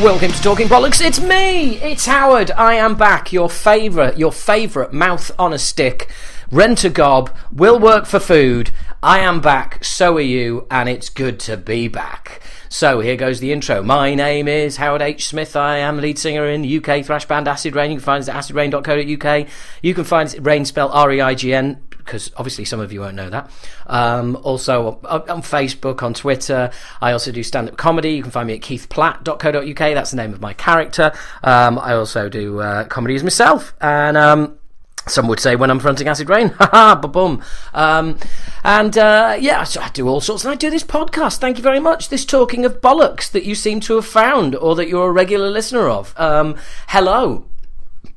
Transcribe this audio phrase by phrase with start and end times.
[0.00, 1.04] Welcome to Talking Bollocks.
[1.04, 1.76] It's me.
[1.76, 2.50] It's Howard.
[2.52, 3.30] I am back.
[3.30, 6.08] Your favourite, your favourite mouth on a stick,
[6.50, 8.70] rent a gob, will work for food.
[9.02, 9.84] I am back.
[9.84, 12.40] So are you, and it's good to be back.
[12.72, 13.82] So here goes the intro.
[13.82, 15.26] My name is Howard H.
[15.26, 15.56] Smith.
[15.56, 17.90] I am lead singer in UK thrash band Acid Reign.
[17.90, 19.48] You can find us at acidreign.co.uk.
[19.82, 23.00] You can find Rain spelled R E I G N because obviously some of you
[23.00, 23.50] won't know that.
[23.88, 26.70] Um, also on, on Facebook, on Twitter.
[27.02, 28.12] I also do stand up comedy.
[28.12, 29.76] You can find me at keithplatt.co.uk.
[29.76, 31.12] That's the name of my character.
[31.44, 33.74] Um, I also do uh, comedy as myself.
[33.82, 34.16] And.
[34.16, 34.58] Um,
[35.06, 37.42] some would say when I'm fronting Acid Reign, haha, ba boom.
[37.74, 38.18] Um,
[38.64, 41.38] and uh, yeah, so I do all sorts, and I do this podcast.
[41.38, 42.08] Thank you very much.
[42.08, 45.50] This talking of bollocks that you seem to have found, or that you're a regular
[45.50, 46.14] listener of.
[46.18, 46.56] Um,
[46.88, 47.46] hello,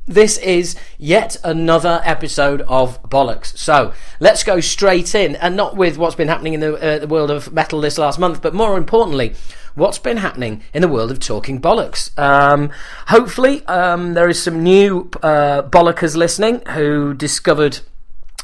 [0.08, 3.58] this is yet another episode of bollocks.
[3.58, 7.08] So let's go straight in, and not with what's been happening in the, uh, the
[7.08, 9.34] world of metal this last month, but more importantly,
[9.76, 12.18] what's been happening in the world of talking bollocks.
[12.18, 12.72] Um,
[13.08, 17.80] hopefully, um, there is some new uh, bollockers listening who discovered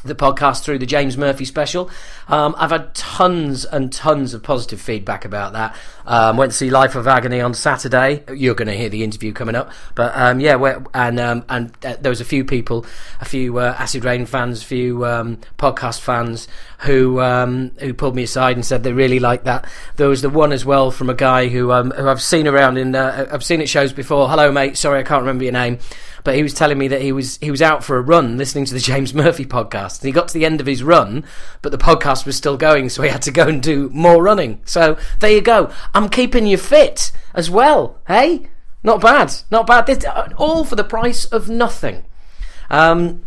[0.04, 1.90] the podcast through the James Murphy special.
[2.28, 5.76] Um, I've had tons and tons of positive feedback about that.
[6.06, 8.24] Um, went to see Life of Agony on Saturday.
[8.32, 11.96] You're going to hear the interview coming up, but um, yeah, and um, and uh,
[12.00, 12.84] there was a few people,
[13.20, 16.48] a few uh, Acid Reign fans, a few um, podcast fans
[16.80, 19.68] who um, who pulled me aside and said they really liked that.
[19.96, 22.94] There was the one as well from a guy who who I've seen around in
[22.94, 24.28] uh, I've seen at shows before.
[24.28, 24.76] Hello, mate.
[24.76, 25.78] Sorry, I can't remember your name
[26.24, 28.64] but he was telling me that he was he was out for a run listening
[28.66, 31.24] to the James Murphy podcast, and he got to the end of his run,
[31.60, 34.60] but the podcast was still going, so he had to go and do more running.
[34.64, 35.70] So there you go.
[35.94, 38.00] I'm keeping you fit as well.
[38.06, 38.48] Hey,
[38.82, 39.86] not bad, not bad.
[39.86, 40.04] This,
[40.36, 42.04] all for the price of nothing.
[42.70, 43.24] Um,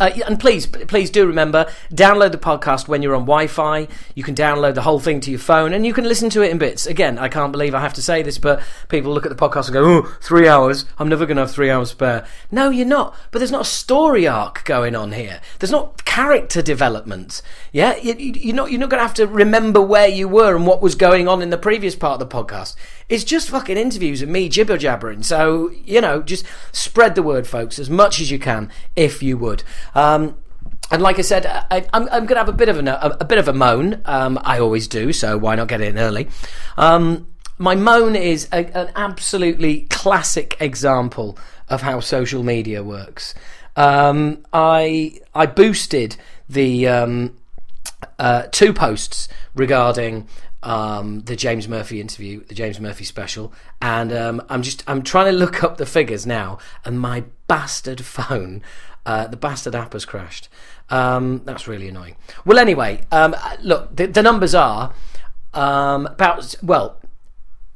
[0.00, 3.88] uh, and please, please do remember, download the podcast when you're on Wi-Fi.
[4.14, 6.50] You can download the whole thing to your phone, and you can listen to it
[6.50, 6.86] in bits.
[6.86, 9.66] Again, I can't believe I have to say this, but people look at the podcast
[9.66, 10.84] and go, "Oh, three hours.
[10.98, 13.14] I'm never going to have three hours spare." No, you're not.
[13.30, 15.40] But there's not a story arc going on here.
[15.58, 17.42] There's not character development.
[17.72, 18.70] Yeah, you, are not.
[18.70, 21.42] You're not going to have to remember where you were and what was going on
[21.42, 22.74] in the previous part of the podcast.
[23.08, 25.22] It's just fucking interviews and me jibber jabbering.
[25.22, 29.38] So, you know, just spread the word, folks, as much as you can, if you
[29.38, 29.62] would.
[29.94, 30.36] Um,
[30.90, 33.38] and like I said, I, am going to have a bit of a, a, bit
[33.38, 34.00] of a moan.
[34.04, 36.28] Um, I always do, so why not get in early?
[36.76, 37.26] Um,
[37.58, 43.34] my moan is a, an absolutely classic example of how social media works.
[43.76, 46.16] Um, I I boosted
[46.48, 47.36] the um,
[48.18, 50.26] uh, two posts regarding
[50.62, 55.26] um, the James Murphy interview, the James Murphy special, and um, I'm just I'm trying
[55.26, 58.62] to look up the figures now, and my bastard phone,
[59.06, 60.48] uh, the bastard app has crashed.
[60.90, 62.16] Um, that's really annoying.
[62.44, 64.94] Well, anyway, um, look, the, the, numbers are
[65.54, 67.00] um, about well,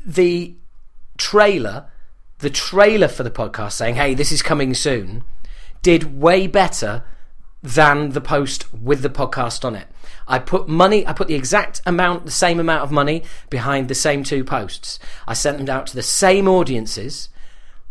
[0.05, 0.57] the
[1.19, 1.87] trailer,
[2.39, 5.25] the trailer for the podcast saying, "Hey, this is coming soon,"
[5.83, 7.05] did way better
[7.63, 9.87] than the post with the podcast on it.
[10.27, 13.95] I put money, I put the exact amount, the same amount of money behind the
[13.95, 14.99] same two posts.
[15.27, 17.29] I sent them out to the same audiences,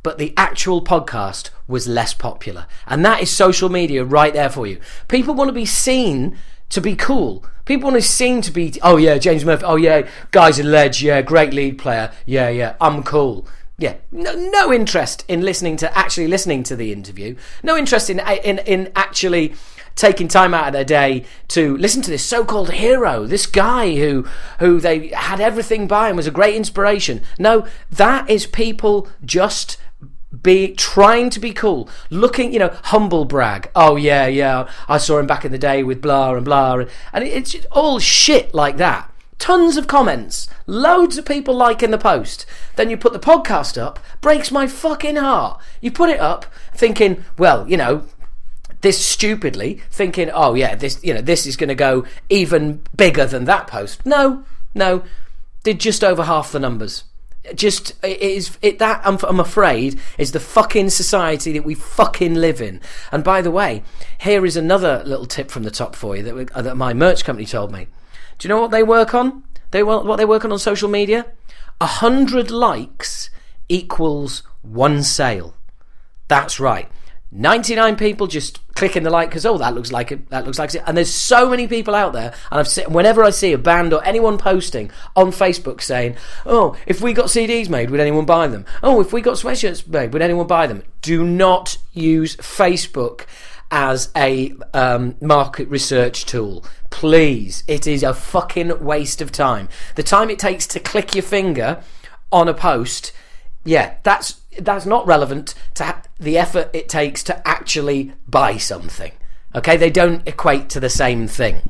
[0.03, 2.65] but the actual podcast was less popular.
[2.87, 4.79] And that is social media right there for you.
[5.07, 6.37] People want to be seen
[6.69, 7.45] to be cool.
[7.65, 11.03] People want to seem to be, oh yeah, James Murphy, oh yeah, guy's a ledge,
[11.03, 13.45] yeah, great lead player, yeah, yeah, I'm cool.
[13.81, 17.35] Yeah, no, no interest in listening to actually listening to the interview.
[17.63, 19.55] No interest in in in actually
[19.95, 24.27] taking time out of their day to listen to this so-called hero, this guy who
[24.59, 27.23] who they had everything by and was a great inspiration.
[27.39, 29.77] No, that is people just
[30.43, 33.71] be trying to be cool, looking, you know, humble brag.
[33.75, 36.89] Oh yeah, yeah, I saw him back in the day with blah and blah, and,
[37.13, 39.10] and it's all shit like that
[39.41, 42.45] tons of comments, loads of people liking the post.
[42.75, 45.59] Then you put the podcast up, breaks my fucking heart.
[45.81, 46.45] You put it up
[46.75, 48.05] thinking, well, you know,
[48.81, 53.25] this stupidly thinking, oh yeah, this you know this is going to go even bigger
[53.25, 54.05] than that post.
[54.05, 54.45] No,
[54.75, 55.03] no,
[55.63, 57.03] did just over half the numbers.
[57.55, 62.35] Just it is it that I'm, I'm afraid is the fucking society that we fucking
[62.35, 62.79] live in.
[63.11, 63.81] And by the way,
[64.19, 67.47] here is another little tip from the top for you that, that my merch company
[67.47, 67.87] told me.
[68.41, 69.43] Do you know what they work on?
[69.69, 71.27] They what they work on on social media?
[71.79, 73.29] A hundred likes
[73.69, 75.55] equals one sale.
[76.27, 76.89] That's right.
[77.31, 80.73] 99 people just clicking the like because oh that looks like it that looks like
[80.73, 83.57] it and there's so many people out there and I've seen, whenever I see a
[83.57, 88.25] band or anyone posting on Facebook saying oh if we got CDs made would anyone
[88.25, 92.35] buy them oh if we got sweatshirts made would anyone buy them do not use
[92.35, 93.27] Facebook
[93.71, 96.65] as a um, market research tool.
[96.91, 99.67] Please, it is a fucking waste of time.
[99.95, 101.81] The time it takes to click your finger
[102.31, 103.11] on a post
[103.63, 109.11] yeah, that's that's not relevant to the effort it takes to actually buy something.
[109.53, 111.69] Okay, they don't equate to the same thing.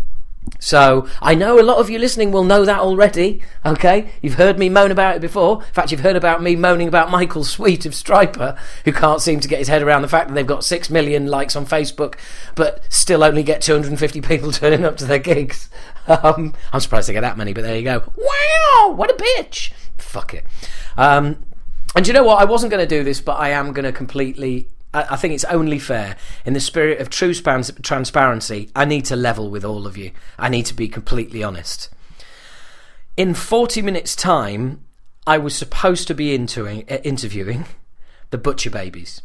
[0.60, 3.42] So I know a lot of you listening will know that already.
[3.66, 5.64] Okay, you've heard me moan about it before.
[5.64, 9.40] In fact, you've heard about me moaning about Michael Sweet of Stryper, who can't seem
[9.40, 12.16] to get his head around the fact that they've got six million likes on Facebook,
[12.56, 15.70] but still only get 250 people turning up to their gigs.
[16.08, 18.12] Um, I'm surprised they get that many, but there you go.
[18.18, 19.72] Wow, what a bitch!
[20.00, 20.44] Fuck it.
[20.98, 21.46] Um,
[21.96, 22.42] and you know what?
[22.42, 25.46] I wasn't going to do this, but I am going to completely I, think it's
[25.46, 29.98] only fair, in the spirit of true transparency, I need to level with all of
[29.98, 30.12] you.
[30.38, 31.90] I need to be completely honest.
[33.16, 34.84] In 40 minutes' time,
[35.26, 37.66] I was supposed to be interviewing, uh, interviewing
[38.32, 39.22] the Butcher Babies.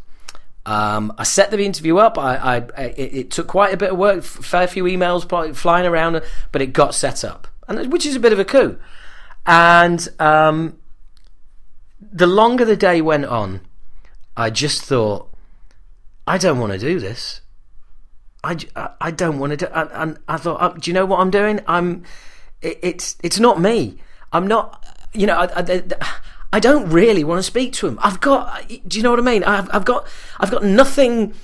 [0.66, 2.18] Um, I set the interview up.
[2.18, 6.20] I, I it, it, took quite a bit of work, fair few emails flying around,
[6.50, 8.76] but it got set up, and which is a bit of a coup.
[9.46, 10.76] And um,
[12.00, 13.60] the longer the day went on,
[14.36, 15.32] I just thought,
[16.26, 17.40] I don't want to do this.
[18.42, 18.56] I,
[19.00, 19.66] I don't want to do.
[19.72, 21.60] And, and I thought, uh, do you know what I'm doing?
[21.66, 22.04] I'm.
[22.62, 23.98] It, it's it's not me.
[24.32, 24.84] I'm not.
[25.12, 25.82] You know, I, I,
[26.52, 27.98] I don't really want to speak to him.
[28.02, 28.68] I've got.
[28.68, 29.44] Do you know what I mean?
[29.44, 30.06] I've, I've got.
[30.38, 31.34] I've got nothing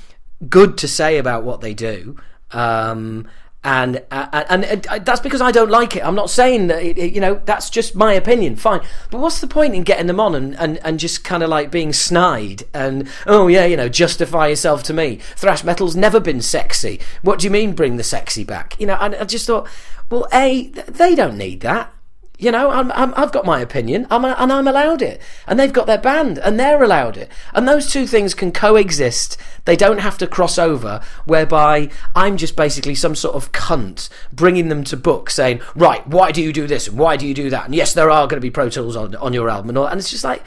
[0.49, 2.17] good to say about what they do.
[2.51, 3.27] Um,
[3.65, 6.05] and uh, and, and uh, that's because I don't like it.
[6.05, 8.57] I'm not saying that it, it, you know that's just my opinion.
[8.57, 8.81] Fine,
[9.11, 11.71] but what's the point in getting them on and, and, and just kind of like
[11.71, 15.17] being snide and oh yeah, you know, justify yourself to me.
[15.37, 17.01] Thrash metal's never been sexy.
[17.23, 18.79] What do you mean bring the sexy back?
[18.81, 19.69] You know, and I just thought,
[20.11, 21.93] well, a they don't need that.
[22.39, 25.21] You know, i have got my opinion, I'm, and I'm allowed it.
[25.47, 27.31] And they've got their band, and they're allowed it.
[27.55, 29.37] And those two things can coexist.
[29.65, 34.69] They don't have to cross over, whereby I'm just basically some sort of cunt bringing
[34.69, 36.89] them to book saying, right, why do you do this?
[36.89, 37.67] And why do you do that?
[37.67, 39.69] And yes, there are going to be Pro Tools on, on your album.
[39.69, 40.43] And, all, and it's just like,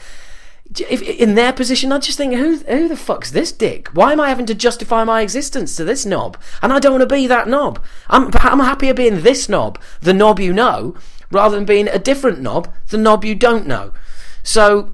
[0.79, 3.87] if, in their position, I just think, who who the fuck's this dick?
[3.89, 6.37] Why am I having to justify my existence to this knob?
[6.61, 7.83] And I don't want to be that knob.
[8.09, 10.95] I'm I'm happier being this knob, the knob you know,
[11.35, 13.93] rather than being a different knob, the knob you don't know.
[14.41, 14.93] So,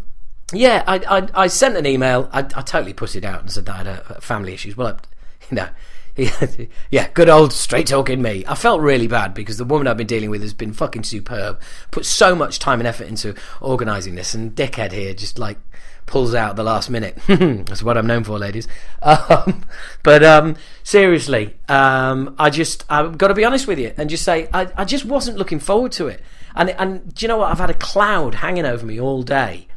[0.51, 2.27] yeah, I, I, I sent an email.
[2.33, 4.75] I, I, totally put it out and said that I had a, family issues.
[4.75, 4.95] Well, I,
[5.49, 5.69] you know,
[6.89, 8.43] yeah, good old straight talking me.
[8.47, 11.61] I felt really bad because the woman I've been dealing with has been fucking superb.
[11.91, 15.57] Put so much time and effort into organising this, and dickhead here just like
[16.05, 17.17] pulls out the last minute.
[17.27, 18.67] That's what I'm known for, ladies.
[19.01, 19.63] Um,
[20.03, 24.23] but um, seriously, um, I just I've got to be honest with you and just
[24.23, 26.21] say I, I just wasn't looking forward to it.
[26.55, 27.51] And and do you know what?
[27.51, 29.67] I've had a cloud hanging over me all day,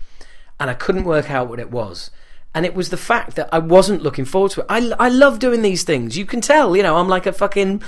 [0.58, 2.10] and I couldn't work out what it was.
[2.54, 4.66] And it was the fact that I wasn't looking forward to it.
[4.68, 6.16] I, I love doing these things.
[6.16, 7.82] You can tell, you know, I'm like a fucking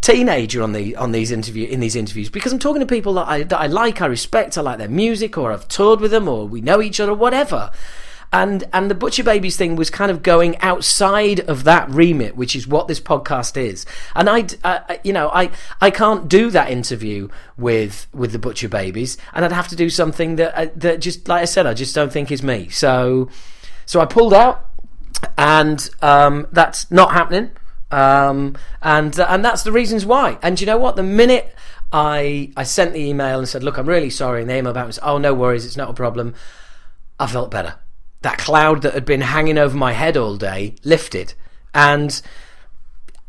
[0.00, 3.26] teenager on the on these interview in these interviews because I'm talking to people that
[3.26, 6.28] I that I like, I respect, I like their music, or I've toured with them,
[6.28, 7.70] or we know each other, whatever.
[8.32, 12.56] And and the Butcher Babies thing was kind of going outside of that remit, which
[12.56, 13.86] is what this podcast is.
[14.14, 15.50] And I, uh, you know, I
[15.80, 19.88] I can't do that interview with with the Butcher Babies, and I'd have to do
[19.88, 22.68] something that uh, that just like I said, I just don't think is me.
[22.68, 23.28] So
[23.86, 24.68] so I pulled out,
[25.38, 27.52] and um, that's not happening.
[27.90, 30.38] Um, and uh, and that's the reasons why.
[30.42, 30.96] And you know what?
[30.96, 31.54] The minute
[31.92, 34.86] I I sent the email and said, "Look, I'm really sorry," and the email back
[34.86, 36.34] was, "Oh, no worries, it's not a problem,"
[37.18, 37.76] I felt better.
[38.22, 41.34] That cloud that had been hanging over my head all day lifted,
[41.74, 42.20] and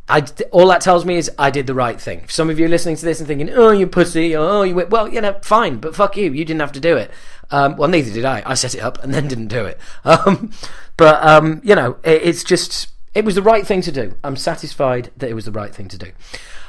[0.09, 2.21] I, all that tells me is I did the right thing.
[2.23, 5.07] If some of you listening to this and thinking, "Oh, you pussy," oh, you well,
[5.07, 7.11] you know, fine, but fuck you, you didn't have to do it.
[7.51, 8.41] Um, well, neither did I.
[8.45, 9.79] I set it up and then didn't do it.
[10.03, 10.51] Um,
[10.95, 14.13] but um, you know, it, it's just it was the right thing to do.
[14.23, 16.11] I'm satisfied that it was the right thing to do.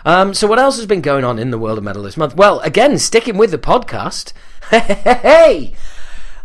[0.07, 2.35] Um, so, what else has been going on in the world of metal this month?
[2.35, 4.33] Well, again, sticking with the podcast.
[4.71, 5.75] hey,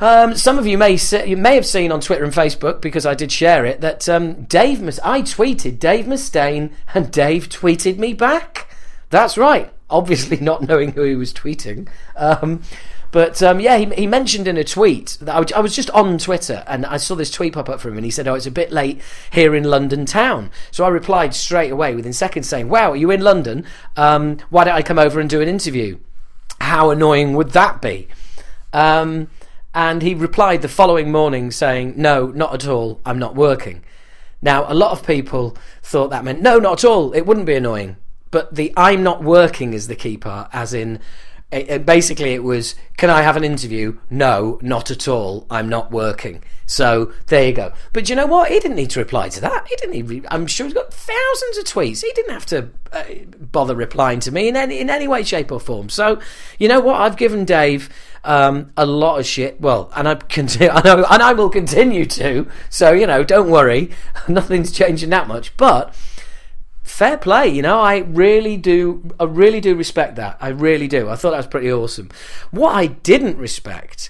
[0.02, 3.14] um, some of you may you may have seen on Twitter and Facebook because I
[3.14, 8.14] did share it that um, Dave Mus- I tweeted Dave Mustaine and Dave tweeted me
[8.14, 8.70] back.
[9.10, 9.72] That's right.
[9.90, 11.88] Obviously, not knowing who he was tweeting.
[12.18, 12.62] Um,
[13.14, 16.64] but um, yeah, he, he, mentioned in a tweet that I, was just on Twitter
[16.66, 18.52] and I saw this tweet pop up from him and he said, Oh, it's a
[18.52, 19.02] bit late
[19.32, 20.50] here in London town.
[20.72, 23.68] So I replied straight away within seconds saying, Wow, are you in London?
[23.96, 26.00] Um, why don't I come over and do an interview?
[26.60, 28.08] How annoying would that be?
[28.74, 29.30] Um,
[29.76, 33.00] and he replied the following morning saying, No, not at all.
[33.06, 33.84] I'm not working.
[34.42, 37.14] Now, a lot of people thought that meant, No, not at all.
[37.14, 37.96] It wouldn't be annoying.
[38.32, 41.00] But the I'm not working is the key part, as in,
[41.54, 45.46] it- basically, it was, "Can I have an interview?" No, not at all.
[45.50, 46.42] I'm not working.
[46.66, 47.74] So there you go.
[47.92, 48.50] But you know what?
[48.50, 49.68] He didn't need to reply to that.
[49.68, 49.96] He didn't.
[49.96, 52.02] Even, I'm sure he's got thousands of tweets.
[52.02, 53.04] He didn't have to uh,
[53.52, 55.90] bother replying to me in any in any way, shape, or form.
[55.90, 56.20] So
[56.60, 57.00] you know what?
[57.02, 57.90] I've given Dave
[58.24, 59.60] um, a lot of shit.
[59.60, 62.48] Well, and I continue, I know, and I will continue to.
[62.70, 63.92] So you know, don't worry.
[64.28, 65.56] Nothing's changing that much.
[65.58, 65.94] But
[66.84, 67.80] fair play, you know.
[67.80, 69.10] I really do.
[69.20, 70.38] I really do respect that.
[70.40, 71.10] I really do.
[71.10, 72.10] I thought that was pretty awesome.
[72.52, 74.10] What I didn't respect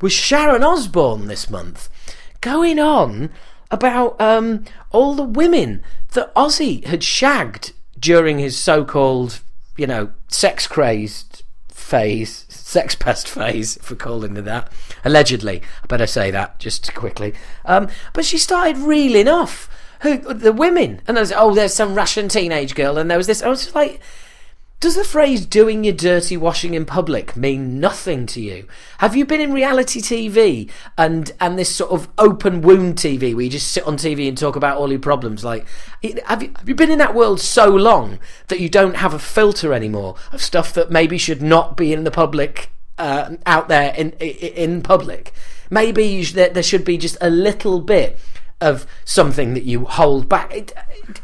[0.00, 1.88] was Sharon Osbourne this month
[2.40, 3.30] going on
[3.70, 9.40] about um, all the women that Ozzy had shagged during his so-called,
[9.76, 14.70] you know, sex crazed phase, sex pest phase, we're calling it that.
[15.04, 17.34] Allegedly, I better say that just quickly.
[17.64, 19.68] Um, but she started reeling off
[20.04, 23.42] who the women, and there's oh, there's some Russian teenage girl, and there was this.
[23.42, 24.00] I was like.
[24.80, 28.68] Does the phrase doing your dirty washing in public mean nothing to you?
[28.98, 33.44] Have you been in reality TV and and this sort of open wound TV where
[33.44, 35.42] you just sit on TV and talk about all your problems?
[35.42, 35.66] Like,
[36.26, 38.18] have you, have you been in that world so long
[38.48, 42.04] that you don't have a filter anymore of stuff that maybe should not be in
[42.04, 45.32] the public, uh, out there in in public?
[45.70, 48.18] Maybe should, there should be just a little bit
[48.60, 50.54] of something that you hold back.
[50.54, 50.72] It,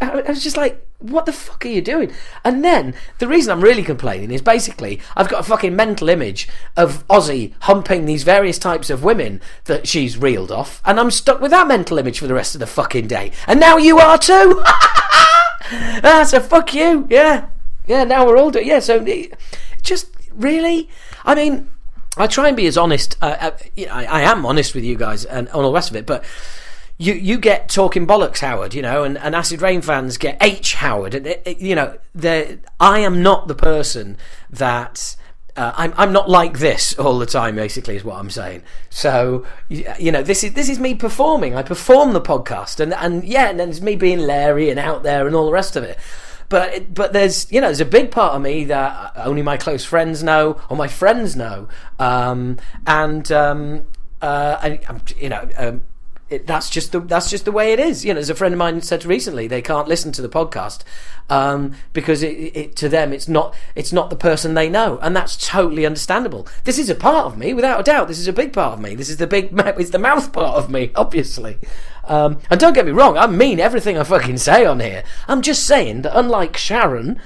[0.00, 2.12] I was just like, what the fuck are you doing?
[2.44, 6.48] And then the reason I'm really complaining is basically I've got a fucking mental image
[6.76, 11.40] of Ozzy humping these various types of women that she's reeled off, and I'm stuck
[11.40, 13.32] with that mental image for the rest of the fucking day.
[13.46, 14.62] And now you are too.
[14.64, 17.06] ah, so fuck you.
[17.08, 17.48] Yeah,
[17.86, 18.04] yeah.
[18.04, 18.66] Now we're all doing.
[18.66, 18.80] Yeah.
[18.80, 19.04] So
[19.82, 20.90] just really,
[21.24, 21.70] I mean,
[22.16, 23.16] I try and be as honest.
[23.22, 23.50] Uh, uh,
[23.90, 26.24] I, I am honest with you guys and on all the rest of it, but
[27.00, 30.74] you you get talking bollocks Howard, you know, and, and Acid Reign fans get H
[30.74, 31.98] Howard, and it, it, you know,
[32.78, 34.16] I am not the person
[34.50, 35.16] that.
[35.56, 37.56] Uh, I'm I'm not like this all the time.
[37.56, 38.62] Basically, is what I'm saying.
[38.88, 41.56] So you know, this is this is me performing.
[41.56, 45.02] I perform the podcast, and and yeah, and then it's me being Larry and out
[45.02, 45.98] there and all the rest of it.
[46.48, 49.84] But but there's you know there's a big part of me that only my close
[49.84, 53.86] friends know or my friends know, um, and um,
[54.22, 55.48] uh, and you know.
[55.56, 55.80] Um,
[56.30, 58.04] it, that's just the that's just the way it is.
[58.04, 60.84] You know, as a friend of mine said recently, they can't listen to the podcast
[61.28, 65.14] um, because it, it, to them it's not it's not the person they know, and
[65.14, 66.46] that's totally understandable.
[66.64, 68.08] This is a part of me, without a doubt.
[68.08, 68.94] This is a big part of me.
[68.94, 71.58] This is the big it's the mouth part of me, obviously.
[72.04, 75.04] Um, and don't get me wrong, I mean everything I fucking say on here.
[75.28, 77.20] I'm just saying that unlike Sharon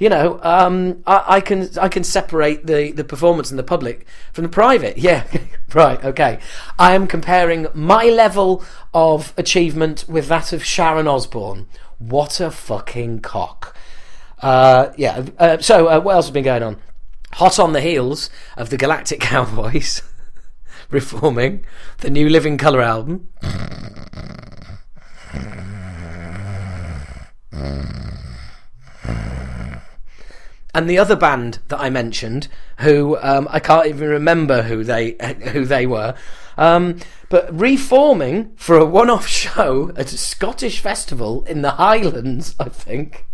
[0.00, 4.06] you know, um, I, I, can I can separate the, the performance and the public
[4.32, 4.98] from the private.
[5.10, 5.26] Yeah,
[5.74, 6.38] right, okay.
[6.78, 8.64] I am comparing my level
[8.94, 11.66] of achievement with that of Sharon Osbourne.
[11.98, 13.76] What a fucking cock.
[14.40, 16.76] Uh, yeah, uh, so uh, what else has been going on?
[17.32, 20.02] Hot on the heels of the Galactic Cowboys
[20.90, 21.64] reforming
[21.98, 23.28] the new Living Colour album.
[30.74, 32.48] And the other band that I mentioned,
[32.78, 35.16] who um, I can't even remember who they
[35.52, 36.14] who they were,
[36.56, 36.98] um,
[37.28, 43.26] but reforming for a one-off show at a Scottish festival in the Highlands, I think,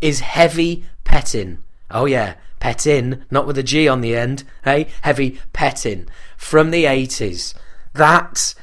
[0.00, 1.62] is Heavy Pettin.
[1.90, 4.44] Oh yeah, Pettin, not with a G on the end.
[4.64, 7.54] Hey, Heavy Pettin from the eighties.
[7.94, 8.54] That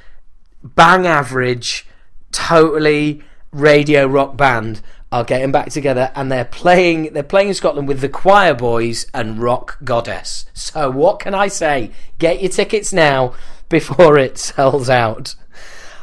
[0.63, 1.88] bang average,
[2.31, 4.81] totally radio rock band
[5.12, 9.06] are getting back together and they're playing they're playing in Scotland with the Choir Boys
[9.13, 10.46] and Rock Goddess.
[10.53, 11.91] So what can I say?
[12.18, 13.34] Get your tickets now
[13.68, 15.36] before it sells out.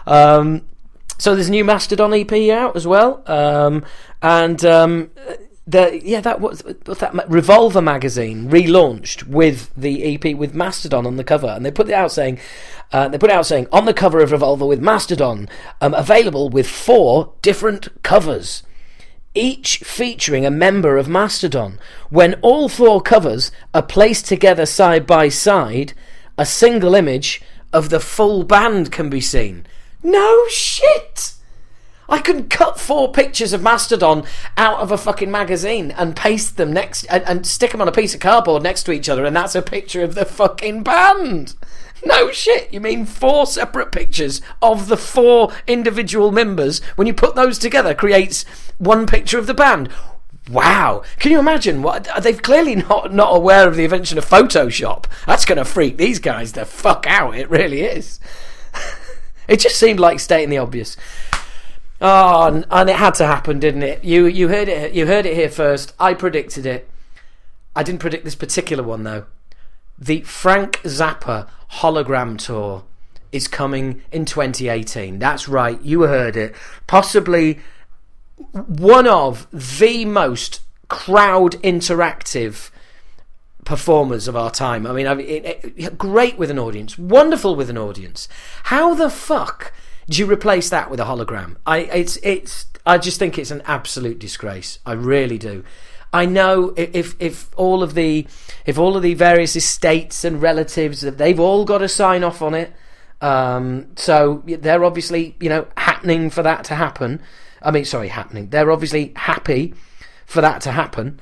[0.07, 0.67] Um,
[1.19, 3.85] so there's a new Mastodon EP out as well, um,
[4.23, 5.11] and um,
[5.67, 11.25] the yeah that was that Revolver magazine relaunched with the EP with Mastodon on the
[11.25, 12.39] cover, and they put it out saying
[12.93, 15.49] uh, they put out saying on the cover of Revolver with Mastodon,
[15.81, 18.63] um, available with four different covers
[19.39, 21.79] each featuring a member of Mastodon.
[22.11, 25.93] When all four covers are placed together side by side,
[26.37, 27.41] a single image
[27.73, 29.67] of the full band can be seen.
[30.03, 31.35] No shit!
[32.09, 34.25] I can cut four pictures of Mastodon
[34.57, 37.93] out of a fucking magazine and paste them next and, and stick them on a
[37.93, 41.55] piece of cardboard next to each other, and that's a picture of the fucking band.
[42.05, 47.35] No shit, you mean four separate pictures of the four individual members when you put
[47.35, 48.45] those together creates
[48.79, 49.91] one picture of the band.
[50.51, 51.03] Wow!
[51.19, 51.83] Can you imagine?
[51.83, 55.05] What they've clearly not not aware of the invention of Photoshop.
[55.27, 57.37] That's going to freak these guys the fuck out.
[57.37, 58.19] It really is.
[59.49, 60.97] it just seemed like stating the obvious.
[62.01, 64.05] Oh, and, and it had to happen, didn't it?
[64.05, 64.95] You you heard it.
[64.95, 65.93] You heard it here first.
[66.01, 66.89] I predicted it.
[67.77, 69.27] I didn't predict this particular one though.
[69.99, 72.85] The Frank Zappa hologram tour
[73.33, 75.19] is coming in 2018.
[75.19, 76.55] That's right, you heard it.
[76.87, 77.59] Possibly
[78.53, 82.71] one of the most crowd interactive
[83.65, 84.87] performers of our time.
[84.87, 88.29] I mean, I it, it, great with an audience, wonderful with an audience.
[88.65, 89.73] How the fuck
[90.09, 91.57] do you replace that with a hologram?
[91.67, 94.79] I it's it's I just think it's an absolute disgrace.
[94.87, 95.65] I really do.
[96.13, 98.27] I know if if all of the
[98.65, 102.55] if all of the various estates and relatives they've all got to sign off on
[102.55, 102.73] it.
[103.21, 107.21] Um, so they're obviously you know happening for that to happen.
[107.63, 108.51] I mean, sorry, happening.
[108.51, 109.75] They're obviously happy
[110.27, 111.21] for that to happen.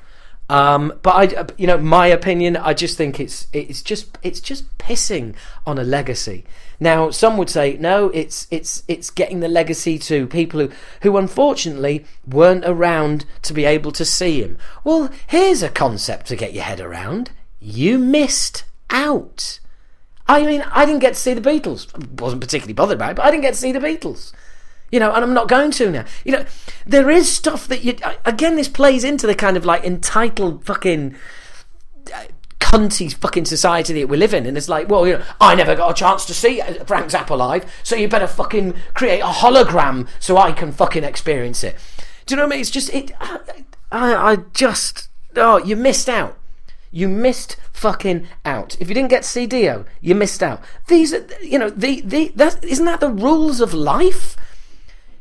[0.49, 4.77] Um, but I, you know, my opinion, I just think it's it's just it's just
[4.77, 6.45] pissing on a legacy.
[6.79, 11.17] Now, some would say no, it's it's it's getting the legacy to people who who
[11.17, 14.57] unfortunately weren't around to be able to see him.
[14.83, 17.31] Well, here's a concept to get your head around.
[17.59, 19.59] You missed out.
[20.27, 21.87] I mean, I didn't get to see the Beatles.
[22.19, 24.33] wasn't particularly bothered about it, but I didn't get to see the Beatles.
[24.91, 26.05] You know, and I'm not going to now.
[26.23, 26.45] You know,
[26.85, 27.97] there is stuff that you.
[28.23, 31.15] Again, this plays into the kind of like entitled fucking
[32.67, 35.73] cunty fucking society that we live in, and it's like, well, you know, I never
[35.73, 39.27] got a chance to see uh, Frank Zappa live, so you better fucking create a
[39.27, 41.77] hologram so I can fucking experience it.
[42.25, 42.61] Do you know what I mean?
[42.61, 43.11] It's just it.
[43.21, 43.39] I,
[43.89, 46.37] I, I just oh, you missed out.
[46.91, 48.75] You missed fucking out.
[48.81, 50.61] If you didn't get to see Dio, you missed out.
[50.87, 54.35] These, are, you know, the the that isn't that the rules of life?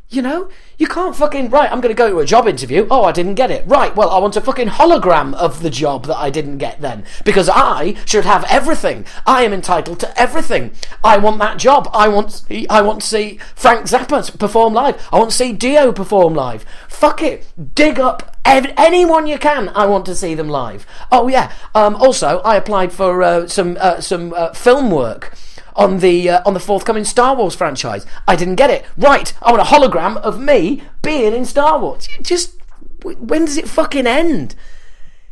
[0.08, 0.48] You know,
[0.78, 1.70] you can't fucking right.
[1.70, 2.86] I'm going to go to a job interview.
[2.92, 3.66] Oh, I didn't get it.
[3.66, 3.94] Right.
[3.96, 7.48] Well, I want a fucking hologram of the job that I didn't get then because
[7.52, 9.04] I should have everything.
[9.26, 10.70] I am entitled to everything.
[11.02, 11.90] I want that job.
[11.92, 12.44] I want.
[12.70, 15.08] I want to see Frank Zappa perform live.
[15.12, 16.64] I want to see Dio perform live.
[16.88, 17.44] Fuck it.
[17.74, 19.70] Dig up ev- anyone you can.
[19.70, 20.86] I want to see them live.
[21.10, 21.52] Oh yeah.
[21.74, 25.34] Um, also, I applied for uh, some uh, some uh, film work
[25.76, 28.06] on the uh, on the forthcoming Star Wars franchise.
[28.26, 28.84] I didn't get it.
[28.96, 32.08] Right, I want a hologram of me being in Star Wars.
[32.22, 32.56] Just
[33.02, 34.54] when does it fucking end?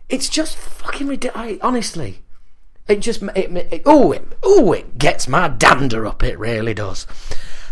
[0.08, 1.58] It's just fucking ridiculous.
[1.62, 2.22] Honestly,
[2.86, 6.22] it just it, it oh it oh it gets my dander up.
[6.22, 7.06] It really does.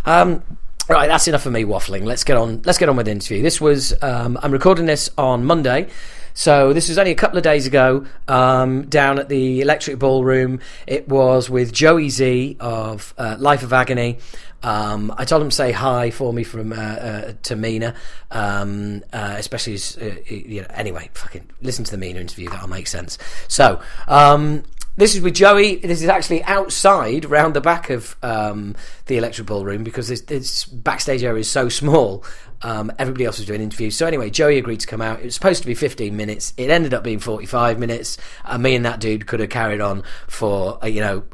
[0.05, 0.43] Um,
[0.89, 2.03] Right, that's enough of me waffling.
[2.05, 2.61] Let's get on.
[2.65, 3.41] Let's get on with the interview.
[3.41, 5.89] This was um, I'm recording this on Monday,
[6.35, 10.61] so this was only a couple of days ago um, down at the Electric Ballroom.
[10.87, 14.19] It was with Joey Z of uh, Life of Agony.
[14.63, 17.95] Um, I told him to say hi for me from uh, uh, to Mina,
[18.31, 20.67] um, uh, especially as, uh, you know.
[20.71, 22.49] Anyway, fucking listen to the Mina interview.
[22.49, 23.19] That'll make sense.
[23.49, 24.63] So um,
[24.97, 25.77] this is with Joey.
[25.77, 30.65] This is actually outside, round the back of um, the Electric Ballroom, because this, this,
[30.67, 32.25] backstage area is so small.
[32.63, 33.97] Um, everybody else was doing interviews.
[33.97, 35.21] So anyway, Joey agreed to come out.
[35.21, 36.55] It was supposed to be 15 minutes.
[36.57, 38.19] It ended up being 45 minutes.
[38.45, 41.25] And me and that dude could have carried on for uh, you know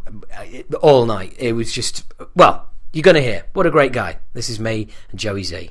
[0.80, 1.34] all night.
[1.38, 3.44] It was just well, you're going to hear.
[3.52, 4.18] What a great guy.
[4.32, 5.70] This is me and Joey Z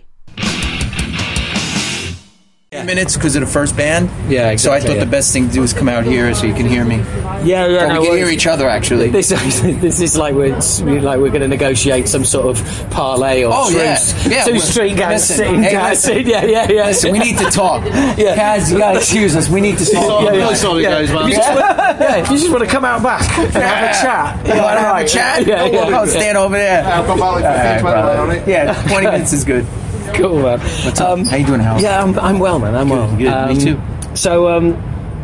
[2.78, 2.84] yeah.
[2.84, 4.10] minutes because of the first band.
[4.32, 5.04] Yeah, exactly, So I thought yeah.
[5.06, 6.98] the best thing to do is come out here so you can hear me.
[6.98, 7.86] Yeah, yeah.
[7.86, 9.10] Or no, we can hear each other actually.
[9.18, 13.52] This, this is like we're like we're going to negotiate some sort of parlay or
[13.54, 13.96] Oh, yeah.
[13.96, 14.28] truce.
[14.28, 15.90] Yeah, Two well, street guys listen, sitting hey, down.
[15.90, 16.18] listen.
[16.28, 16.86] Yeah, yeah, yeah.
[16.88, 17.84] Listen, we need to talk.
[18.18, 18.36] Yeah.
[18.36, 19.50] Kaz, you gotta excuse us.
[19.50, 20.24] We need to talk.
[20.24, 20.90] yeah, yeah, Really sorry, yeah.
[20.90, 21.24] guys, man.
[21.24, 24.02] If you just want- yeah, you just want to come out back and have a
[24.02, 24.48] chat.
[24.48, 25.48] You want to have a chat?
[25.48, 26.06] Yeah, yeah.
[26.06, 26.84] Stand over there.
[26.86, 28.48] I've got about like 15, 20 minutes on it.
[28.48, 29.66] Yeah, 20 minutes is good.
[30.15, 30.60] Cool, man.
[30.60, 31.20] What's up?
[31.28, 31.82] How you doing, Hal?
[31.82, 32.76] Yeah, I'm, I'm well, man.
[32.76, 33.10] I'm well.
[33.17, 33.56] good.
[33.56, 33.82] Me too.
[34.15, 34.74] So, um,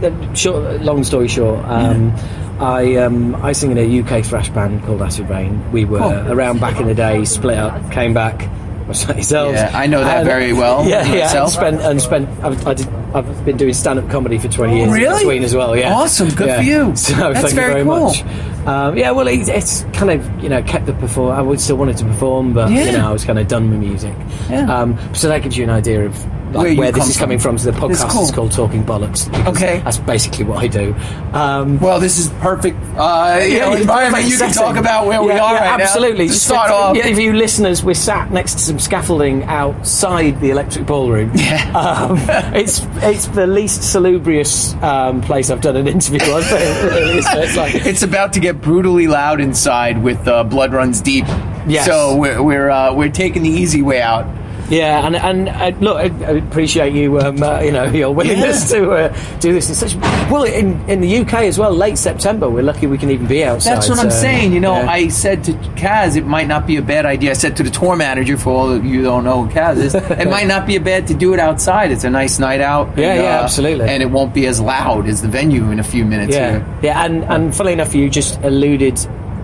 [0.04, 2.14] uh, short, long story short, um,
[2.60, 5.72] I um, I sing in a UK thrash band called Acid Reign.
[5.72, 8.48] We were around back in the day, split up, came back.
[8.86, 9.56] yourselves.
[9.56, 11.42] Yeah, I know that And- very well, Yeah, yeah.
[11.42, 12.28] And spent and spent.
[12.44, 14.92] I've, I did, I've been doing stand-up comedy for twenty years.
[14.92, 15.06] Really?
[15.08, 15.76] in between as well.
[15.76, 15.94] Yeah.
[15.94, 16.58] Awesome, good Yeah.
[16.58, 16.96] for you.
[16.96, 18.08] So That's thank very you very cool.
[18.08, 18.24] much.
[18.66, 21.32] Um, yeah, well, it, it's kind of you know kept the perform.
[21.38, 22.86] I would still wanted to perform, but Yeah.
[22.86, 24.16] you know I was kind of done with music.
[24.50, 24.74] Yeah.
[24.74, 26.16] Um, so that gives you an idea of
[26.54, 27.58] like, Where where, this is coming from.
[27.58, 28.24] So the podcast cool.
[28.24, 29.28] is called Talking Bollocks.
[29.48, 29.82] Okay.
[29.84, 30.94] that's basically what I do.
[31.34, 32.78] Um, Well, this is perfect.
[32.96, 34.26] Uh, you know, yeah, environment.
[34.26, 35.84] You can talk about where we are yeah, right now.
[35.84, 36.28] absolutely.
[36.28, 36.96] Just start off.
[36.96, 41.32] yeah, if you listeners, we're sat next to some scaffolding outside the electric ballroom.
[41.44, 41.72] Yeah.
[41.78, 42.18] Um,
[42.56, 46.42] it's it's the least salubrious um, place I've done an interview on.
[46.46, 51.26] it's like It's about to get brutally loud inside with uh, Blood Runs Deep.
[51.68, 51.86] Yes.
[51.86, 54.26] So we're we're uh, we're taking the easy way out.
[54.74, 56.06] Yeah, and and uh, look, I,
[56.38, 58.80] appreciate you, um, uh, you know, your willingness Yeah.
[58.80, 59.96] to uh, do this in such.
[60.32, 63.44] Well, in in the UK as well, late September, we're lucky we can even be
[63.44, 63.76] outside.
[63.76, 64.54] That's what I'm saying.
[64.54, 64.90] You know, yeah.
[64.90, 67.32] I said to Kaz, it might not be a bad idea.
[67.32, 69.78] I said to the tour manager, for all of you who don't know who Kaz
[69.78, 71.92] is, it might not be a bad to do it outside.
[71.92, 72.98] It's a nice night out.
[72.98, 73.88] Yeah, and, uh, yeah, absolutely.
[73.90, 76.66] And it won't be as loud as the venue in a few minutes Yeah, here.
[76.82, 78.98] yeah, and and funnily enough, you just alluded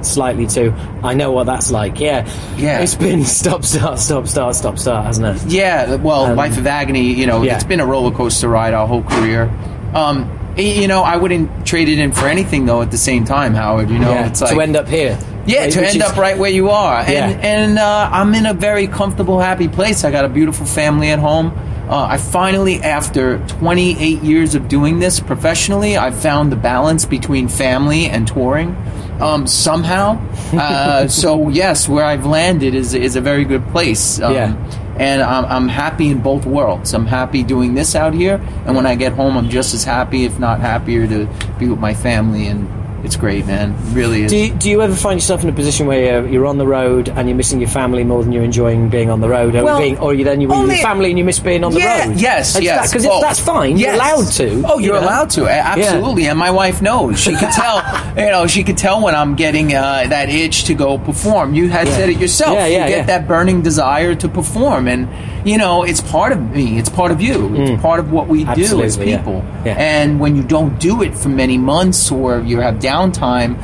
[0.05, 0.71] slightly to.
[1.03, 1.99] I know what that's like.
[1.99, 2.79] Yeah, Yeah.
[2.79, 5.51] It's been stop, start, stop, start, stop, start, hasn't it?
[5.51, 7.55] Yeah, well, Um, Life of Agony, you know, yeah.
[7.55, 9.51] it's been a roller coaster ride our whole career.
[9.93, 12.81] Um, you know, I wouldn't trade it in for anything, though.
[12.81, 15.17] At the same time, Howard, you know, yeah, it's like to end up here.
[15.45, 17.39] Yeah, Which to is- end up right where you are, and Yeah.
[17.41, 20.03] and uh, I'm in a very comfortable, happy place.
[20.03, 21.53] I got a beautiful family at home.
[21.89, 27.47] Uh, I finally, after 28 years of doing this professionally, I found the balance between
[27.47, 28.75] family and touring.
[29.19, 30.17] Um, somehow,
[30.53, 34.19] uh, so yes, where I've landed is is a very good place.
[34.21, 34.53] Um, Yeah.
[34.97, 36.93] and I'm, I'm happy in both worlds.
[36.93, 40.25] I'm happy doing this out here, and when I get home, I'm just as happy,
[40.25, 41.27] if not happier, to
[41.57, 42.47] be with my family.
[42.47, 42.67] And
[43.03, 43.71] it's great, man.
[43.71, 44.31] It really is.
[44.31, 46.67] Do you, do you ever find yourself in a position where you're, you're on the
[46.67, 49.63] road and you're missing your family more than you're enjoying being on the road, or,
[49.63, 51.79] Well, being, or you then you're with your family and you miss being on the
[51.79, 52.19] yeah, road?
[52.19, 52.91] Yes, yes.
[52.91, 53.77] because Well, that's fine.
[53.77, 54.63] You're allowed to.
[54.65, 55.05] Oh, you're you know?
[55.07, 55.47] allowed to.
[55.47, 56.27] Absolutely.
[56.27, 57.19] And my wife knows.
[57.19, 57.77] She could tell.
[58.17, 61.53] you know, she could tell when I'm getting uh, that itch to go perform.
[61.53, 61.95] You had Yeah.
[61.95, 62.53] said it yourself.
[62.53, 63.03] Yeah, yeah, you get yeah.
[63.03, 65.07] that burning desire to perform, and
[65.47, 66.77] you know, it's part of me.
[66.77, 67.55] It's part of you.
[67.55, 69.07] It's part of what we do as Mm.
[69.07, 69.17] Yeah.
[69.17, 69.45] people.
[69.65, 69.75] Yeah.
[69.77, 73.55] And when you don't do it for many months or you have downtime.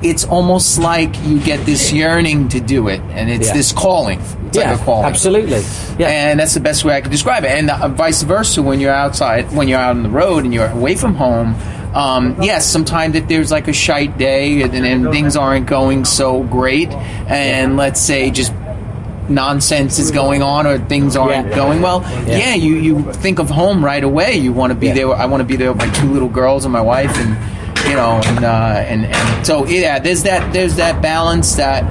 [0.00, 3.54] It's almost like you get this yearning to do it, and it's Yeah.
[3.54, 4.20] this calling.
[4.46, 5.04] It's Yeah, like a calling.
[5.06, 5.62] absolutely.
[5.98, 6.06] Yeah.
[6.08, 7.50] And that's the best way I could describe it.
[7.50, 10.68] And uh, vice versa, when you're outside, when you're out on the road and you're
[10.70, 11.56] away from home,
[11.94, 16.44] um, yes, sometimes if there's like a shite day and, and things aren't going so
[16.44, 16.90] great,
[17.26, 18.52] and let's say just
[19.28, 21.56] nonsense is going on or things aren't Yeah.
[21.56, 22.36] going well, Yeah.
[22.38, 24.36] yeah, you, you think of home right away.
[24.36, 24.94] You want to be Yeah.
[24.94, 25.14] there.
[25.14, 27.36] I want to be there with my two little girls and my wife and
[27.86, 31.82] you know and uh, and and so yeah there's that there's that balance that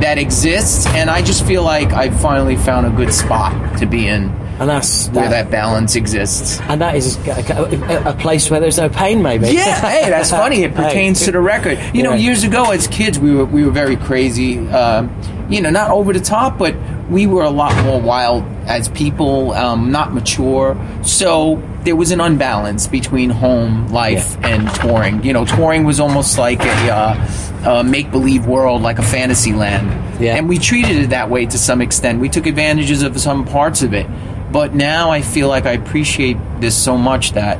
[0.00, 4.08] that exists and I just feel like I finally found a good spot to be
[4.08, 4.30] in
[4.62, 6.60] and that's where that balance exists.
[6.62, 7.30] and that is a,
[8.06, 9.48] a, a place where there's no pain, maybe.
[9.48, 10.62] Yeah, hey, that's funny.
[10.62, 10.84] It Hey.
[10.84, 11.78] pertains to the record.
[11.94, 14.58] You know, years ago as kids, we were we were very crazy.
[14.68, 15.10] Um,
[15.50, 16.74] you know, not over the top, but
[17.10, 20.76] we were a lot more wild as people, um, not mature.
[21.02, 24.48] So there was an unbalance between home life Yeah.
[24.48, 25.22] and touring.
[25.24, 29.52] You know, touring was almost like a, uh, a make believe world, like a fantasy
[29.52, 29.90] land.
[30.22, 30.36] Yeah.
[30.36, 32.20] And we treated it that way to some extent.
[32.20, 34.06] We took advantages of some parts of it.
[34.52, 37.58] But now I feel like I appreciate this so much that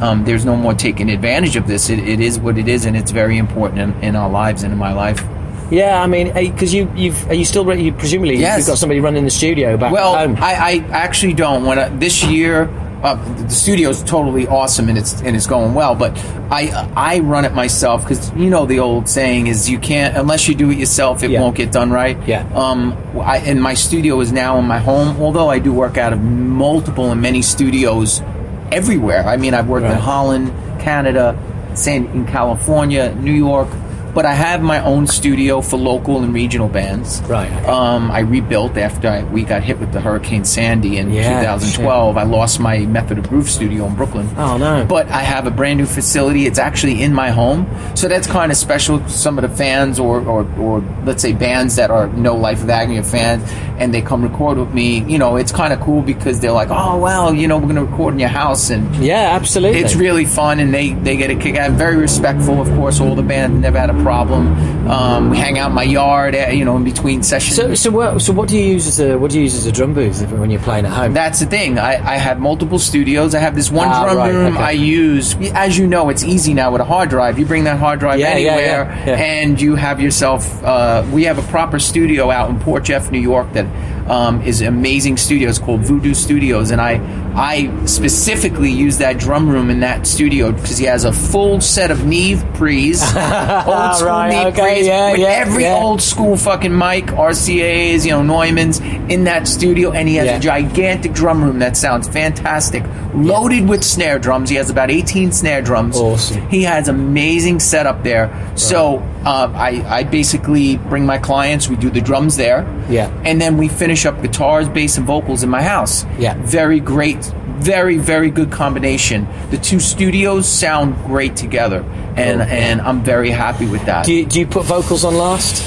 [0.00, 1.90] um, there's no more taking advantage of this.
[1.90, 4.72] It, it is what it is, and it's very important in, in our lives and
[4.72, 5.22] in my life.
[5.70, 8.58] Yeah, I mean, because you, you've, are you still, you presumably Yes.
[8.58, 10.36] you've got somebody running the studio back Well, home.
[10.40, 11.64] I, I actually don't.
[11.64, 12.68] When I, this year,
[13.02, 15.94] uh, the studio is totally awesome and it's and it's going well.
[15.94, 16.18] But
[16.50, 20.48] I I run it myself because you know the old saying is you can't unless
[20.48, 21.40] you do it yourself, it Yeah.
[21.40, 22.16] won't get done right.
[22.26, 22.46] Yeah.
[22.54, 22.96] Um.
[23.20, 25.20] I, and my studio is now in my home.
[25.20, 28.22] Although I do work out of multiple and many studios
[28.70, 29.24] everywhere.
[29.26, 31.36] I mean, I've worked in Holland, Canada,
[31.74, 33.68] San in California, New York.
[34.14, 37.20] But I have my own studio for local and regional bands.
[37.22, 37.50] Right.
[37.66, 42.16] Um, I rebuilt after I, we got hit with the Hurricane Sandy in Yeah, 2012.
[42.16, 44.28] I lost my Method of Groove studio in Brooklyn.
[44.36, 44.84] Oh, no.
[44.88, 46.46] But I have a brand new facility.
[46.46, 48.98] It's actually in my home, so that's kind of special.
[48.98, 52.62] to Some of the fans, or, or, or let's say bands that are no Life
[52.62, 53.42] of Agony fans,
[53.80, 55.02] and they come record with me.
[55.04, 57.76] You know, it's kind of cool because they're like, "Oh, well, you know, we're going
[57.76, 59.80] to record in your house," and yeah, absolutely.
[59.80, 61.58] it's really fun, and they, they get a kick.
[61.58, 63.00] I'm very respectful, of course.
[63.00, 64.88] All the band never had a problem.
[64.88, 67.56] Um, we hang out in my yard, eh, you know, in between sessions.
[67.56, 69.66] So, so what, so what do you use as a what do you use as
[69.66, 71.14] a drum booth when you're playing at home?
[71.14, 71.78] That's the thing.
[71.78, 73.34] I, I have multiple studios.
[73.34, 74.64] I have this one Ah, drum right, room okay.
[74.64, 75.34] I use.
[75.54, 77.38] As you know, it's easy now with a hard drive.
[77.38, 79.16] You bring that hard drive yeah, anywhere, yeah, yeah.
[79.16, 80.62] and you have yourself.
[80.62, 83.66] Uh, we have a proper studio out in Port Jeff, New York, that
[84.10, 85.48] um, is amazing studio.
[85.48, 86.94] It's called VuDu Studios, and I
[87.40, 91.90] I specifically use that drum room in that studio because he has a full set
[91.90, 95.74] of Neve pre's, old school Right, Neve okay, pre's, yeah, with yeah, every yeah.
[95.74, 100.38] old school fucking mic, RCA's, you know, Neumann's in that studio, and he has a
[100.38, 104.50] gigantic drum room that sounds fantastic, loaded with snare drums.
[104.50, 105.96] He has about 18 snare drums.
[105.96, 106.46] Awesome.
[106.50, 108.52] He has amazing setup there.
[108.54, 111.68] So uh, I, I basically bring my clients.
[111.68, 112.62] We do the drums there.
[112.88, 113.08] Yeah.
[113.24, 116.04] And then we finish up guitars, bass, and vocals in my house.
[116.18, 116.34] Yeah.
[116.42, 117.29] Very great.
[117.58, 119.26] Very, very good combination.
[119.50, 121.84] The two studios sound great together,
[122.16, 124.06] and and I'm very happy with that.
[124.06, 125.66] do you, do you put vocals on last?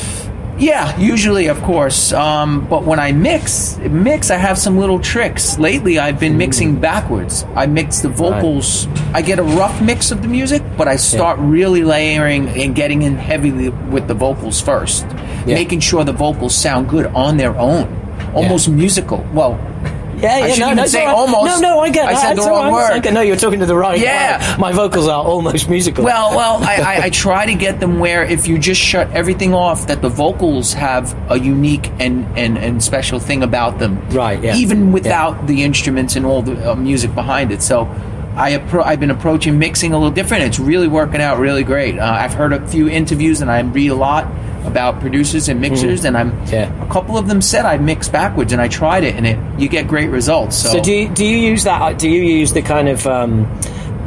[0.58, 2.14] Yeah, usually, of course.
[2.14, 5.58] Um, but when I mix, mix, I have some little tricks.
[5.58, 7.44] Lately, I've been mixing backwards.
[7.56, 8.88] I mix the vocals.
[9.14, 13.02] I get a rough mix of the music, but I start really layering and getting
[13.02, 15.06] in heavily with the vocals first,
[15.46, 15.56] Yeah.
[15.56, 17.88] making sure the vocals sound good on their own,
[18.36, 19.26] almost musical.
[19.34, 19.60] Well,
[20.24, 21.16] Yeah, I yeah, shouldn't no, even no, say right.
[21.16, 21.46] almost.
[21.46, 22.92] No, no, I get I said the wrong right.
[22.92, 23.00] word.
[23.00, 24.00] Okay, no, you're talking to the right.
[24.00, 24.40] Yeah.
[24.40, 24.58] guy.
[24.58, 26.06] my vocals are almost musical.
[26.06, 29.54] Well, well, I, I, I try to get them where if you just shut everything
[29.54, 34.00] off, that the vocals have a unique and, and, and special thing about them.
[34.10, 34.56] Right, yeah.
[34.56, 37.62] Even without the instruments and all the uh, music behind it.
[37.62, 37.84] So
[38.36, 40.44] I appro- I've been approaching mixing a little different.
[40.44, 42.00] It's really working out really great.
[42.00, 44.28] Uh, I've heard a few interviews and I read a lot
[44.66, 46.52] about producers and mixers, and I'm Mm.
[46.52, 46.84] Yeah.
[46.84, 49.68] a couple of them said I mix backwards, and I tried it, and it you
[49.68, 50.56] get great results.
[50.56, 52.00] So, So do you, do you use that?
[52.00, 53.46] Do you use the kind of um,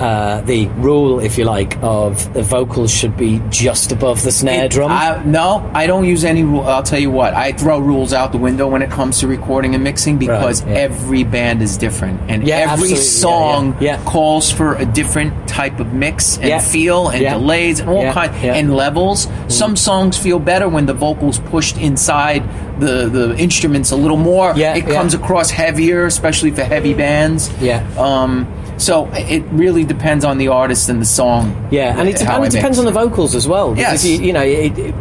[0.01, 4.65] uh, the rule, if you like, of the vocals should be just above the snare
[4.67, 4.91] It- drum?
[4.93, 6.63] I, no, I don't use any rule.
[6.63, 9.75] I'll tell you what, I throw rules out the window when it comes to recording
[9.75, 10.79] and mixing because Right, yeah.
[10.79, 15.93] every band is different and Yeah, every song yeah, calls for a different type of
[15.93, 18.33] mix and feel and delays and all kinds.
[18.37, 18.55] Mm.
[18.55, 19.29] and levels.
[19.49, 22.43] Some songs feel better when the vocals pushed inside
[22.81, 24.53] the, the instruments a little more.
[24.57, 27.51] Yeah, it comes across heavier, especially for heavy bands.
[27.61, 27.87] Yeah.
[27.99, 28.47] Um,
[28.79, 31.69] so it really depends on the artist and the song.
[31.71, 32.79] Yeah, and it, and it depends mix.
[32.79, 33.77] on the vocals as well.
[33.77, 34.05] Yes.
[34.05, 34.95] you, you know, it, it,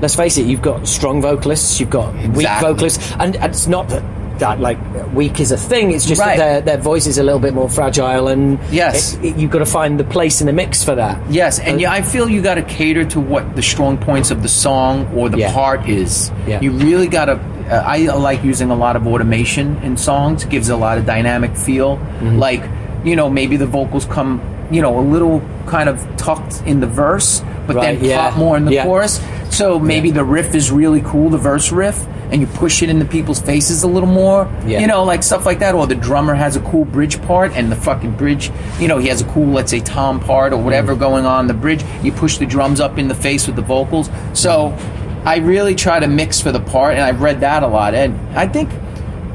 [0.00, 3.88] let's face it, you've got strong vocalists, you've got weak vocalists, and, and it's not
[3.88, 4.02] that.
[4.40, 4.78] That like
[5.12, 5.90] weak is a thing.
[5.90, 6.38] It's just Right.
[6.38, 9.12] that their their voice is a little bit more fragile, and Yes.
[9.16, 11.20] it- it- you've got to find the place in the mix for that.
[11.28, 14.40] Yes, and yeah, I feel you got to cater to what the strong points of
[14.42, 15.52] the song or the Yeah.
[15.52, 16.32] part is.
[16.46, 16.58] Yeah.
[16.62, 17.32] You really got to.
[17.70, 20.46] Uh, I like using a lot of automation in songs.
[20.46, 21.98] Gives a lot of dynamic feel.
[21.98, 22.38] Mm-hmm.
[22.38, 22.62] Like
[23.04, 26.86] you know, maybe the vocals come, you know, a little kind of tucked in the
[26.86, 28.30] verse, but Right, then yeah.
[28.30, 28.84] pop more in the Yeah.
[28.84, 29.20] chorus.
[29.50, 33.04] So maybe the riff is really cool, the verse riff, and you push it into
[33.04, 34.46] people's faces a little more.
[34.64, 34.78] Yeah.
[34.80, 35.74] You know, like stuff like that.
[35.74, 39.08] Or the drummer has a cool bridge part, and the fucking bridge, you know, he
[39.08, 41.00] has a cool, let's say, tom part or whatever mm.
[41.00, 41.84] going on the bridge.
[42.02, 44.08] You push the drums up in the face with the vocals.
[44.34, 44.76] So
[45.24, 47.94] I really try to mix for the part, and I've read that a lot.
[47.94, 48.70] And I think.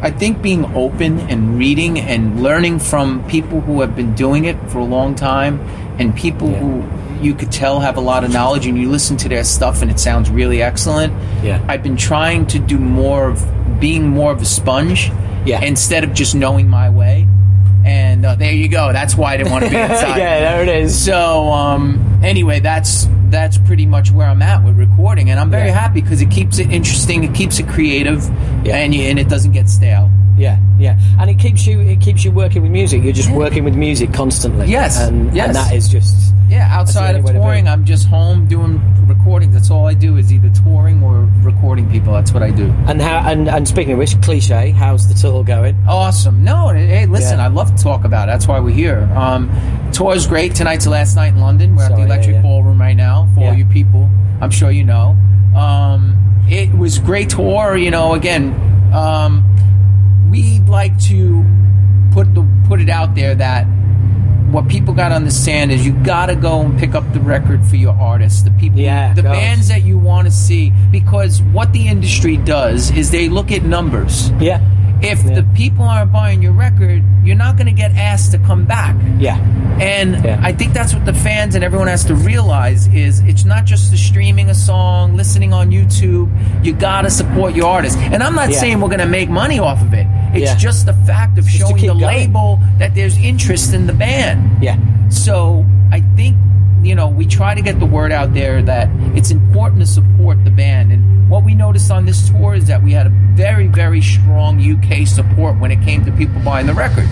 [0.01, 4.57] I think being open and reading and learning from people who have been doing it
[4.69, 5.59] for a long time
[5.99, 6.59] and people Yeah.
[6.59, 6.83] who
[7.21, 9.89] you could tell have a lot of knowledge and you listen to their stuff and
[9.89, 11.13] it sounds really excellent.
[11.43, 11.59] Yeah.
[11.67, 13.43] I've been trying to do more of
[13.79, 15.11] being more of a sponge
[15.45, 15.61] Yeah.
[15.63, 17.27] instead of just knowing my way.
[17.85, 18.91] And uh, there you go.
[18.91, 20.17] That's why I didn't want to be inside.
[20.17, 20.99] yeah, there it is.
[21.05, 25.67] So um, anyway, that's that's pretty much where I'm at with recording, and I'm very
[25.67, 25.79] Yeah.
[25.79, 28.23] happy because it keeps it interesting, it keeps it creative,
[28.63, 28.77] Yeah.
[28.77, 30.09] and you, and it doesn't get stale.
[30.37, 33.03] Yeah, yeah, and it keeps you it keeps you working with music.
[33.03, 34.67] You're just working with music constantly.
[34.67, 35.47] Yes, and, yes.
[35.47, 39.53] and that is just Yeah, outside of to touring, I'm just home doing recordings.
[39.53, 42.13] That's all I do is either touring or recording people.
[42.13, 42.65] That's what I do.
[42.87, 45.75] and how and, and speaking of which, cliche, how's the tour going?
[45.87, 46.43] Awesome.
[46.43, 47.45] No, hey, listen, Yeah.
[47.45, 48.33] I love to talk about it.
[48.33, 49.09] That's why we're here.
[49.15, 49.49] Um,
[49.91, 50.55] tour's great.
[50.55, 51.75] Tonight's the last night in London.
[51.75, 52.41] We're at the Electric yeah.
[52.41, 54.09] Ballroom right now for all you people.
[54.41, 55.17] I'm sure you know.
[55.55, 57.75] Um, it was great tour.
[57.75, 58.53] You know, again,
[58.93, 59.43] um,
[60.29, 61.43] we'd like to
[62.11, 63.67] put the put it out there that
[64.51, 67.65] what people got to understand is you got to go and pick up the record
[67.65, 71.73] for your artists, the people, Yeah, the bands that you want to see, because what
[71.73, 74.29] the industry does is they look at numbers.
[74.39, 74.59] Yeah,
[75.01, 75.35] If Yeah.
[75.35, 78.95] the people aren't buying your record, you're not going to get asked to come back.
[79.19, 79.37] yeah,
[79.79, 80.39] And Yeah.
[80.41, 83.91] I think that's what the fans and everyone has to realize is it's not just
[83.91, 86.29] the streaming a song, listening on YouTube.
[86.63, 87.97] You got to support your artist.
[87.99, 88.57] And I'm not Yeah.
[88.59, 90.07] saying we're going to make money off of it.
[90.33, 90.55] It's Yeah.
[90.55, 91.99] just the fact of Just showing the going.
[91.99, 94.39] label that there's interest in the band.
[94.61, 94.77] yeah,
[95.09, 96.35] So I think
[96.83, 100.43] you know we try to get the word out there that it's important to support
[100.45, 100.91] the band.
[100.91, 104.59] And what we noticed on this tour is that we had a very very strong
[104.59, 107.05] UK support when it came to people buying the record.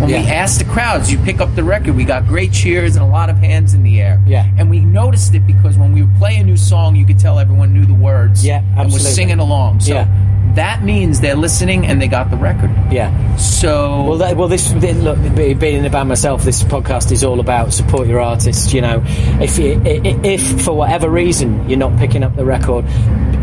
[0.00, 3.04] When we asked the crowds, "You pick up the record," we got great cheers and
[3.04, 4.20] a lot of hands in the air.
[4.26, 4.46] Yeah.
[4.58, 7.38] and we noticed it because when we would play a new song, you could tell
[7.38, 8.44] everyone knew the words.
[8.44, 9.12] Yeah, and was absolutely.
[9.12, 9.80] singing along.
[9.80, 9.94] So.
[9.94, 10.08] Yeah.
[10.54, 12.70] That means they're listening and they got the record.
[12.90, 13.36] yeah.
[13.36, 17.40] So Well, that, well, this look, being in the band myself, this podcast is all
[17.40, 18.72] about support your artists.
[18.74, 19.02] You know,
[19.40, 22.84] if you, if for whatever reason you're not picking up the record,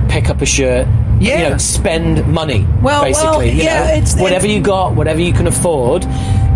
[0.09, 0.87] pick up a shirt.
[1.19, 1.43] Yeah.
[1.45, 2.63] you know, spend money.
[2.83, 6.05] Well, basically, well, yeah, know, it's- whatever it's- you got, whatever you can afford.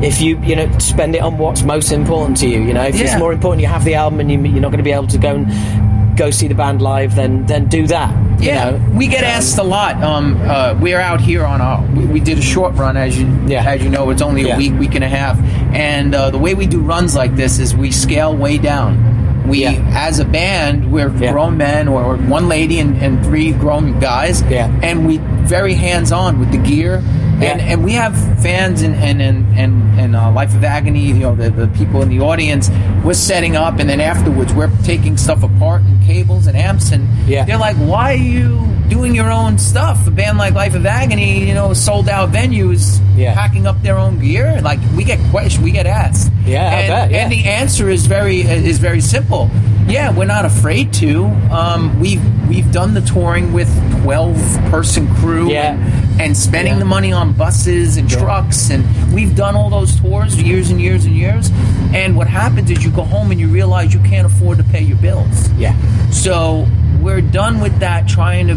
[0.04, 2.62] If you you know spend it on what's most important to you.
[2.62, 4.78] You know, if it's more important you have the album and you, you're not going
[4.78, 5.48] to be able to go and
[6.16, 8.12] go see the band live, then then do that.
[8.42, 8.90] you Yeah, know?
[8.98, 10.02] we get asked a lot.
[10.04, 11.82] Um, uh, we're out here on a.
[11.98, 13.64] We, we did a short run, as you Yeah.
[13.66, 14.56] as you know, it's only Yeah.
[14.56, 15.38] a week, week and a half.
[15.74, 19.48] And uh, the way we do runs like this is we scale way down.
[19.48, 19.82] We, Yeah.
[19.96, 21.32] as a band, we're Yeah.
[21.32, 24.44] grown men or, or one lady and, and three grown guys.
[24.50, 24.72] Yeah.
[24.84, 27.02] And we very hands on with the gear.
[27.42, 27.52] Yeah.
[27.54, 31.14] And, and we have fans and and and and, and uh, Life of Agony, you
[31.16, 32.70] know, the, the people in the audience.
[33.04, 37.08] We're setting up, and then afterwards, we're taking stuff apart and cables and amps, and
[37.28, 37.46] Yeah.
[37.46, 41.48] they're like, "Why are you doing your own stuff?" A band like Life of Agony,
[41.48, 43.34] you know, sold out venues, Yeah.
[43.34, 44.60] packing up their own gear.
[44.62, 46.32] Like we get questioned, we get asked.
[46.46, 47.18] Yeah, and, bet, yeah.
[47.24, 49.50] and the answer is very is very simple.
[49.88, 51.26] Yeah, we're not afraid to.
[51.52, 53.68] Um, we've we've done the touring with
[54.04, 54.38] twelve
[54.70, 55.74] person crew Yeah.
[55.74, 56.80] and, and spending Yeah.
[56.80, 61.06] the money on buses and trucks, and we've done all those tours years and years
[61.06, 61.50] and years.
[61.94, 64.82] And what happens is you go home and you realize you can't afford to pay
[64.82, 65.50] your bills.
[65.54, 65.76] Yeah.
[66.10, 66.68] So
[67.02, 68.56] we're done with that, trying to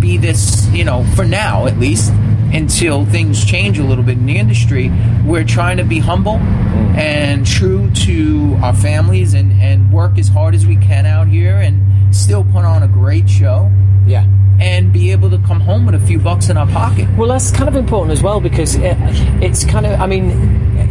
[0.00, 2.12] be this, you know, for now at least,
[2.52, 4.90] until things change a little bit in the industry.
[5.24, 6.96] We're trying to be humble mm.
[6.96, 11.56] and true to our families and, and work as hard as we can out here
[11.56, 13.70] and still put on a great show
[14.08, 14.24] Yeah.
[14.60, 17.08] And be able to come home with a few bucks in our pocket.
[17.16, 18.96] Well, that's kind of important as well because it,
[19.42, 20.00] it's kind of.
[20.00, 20.30] I mean,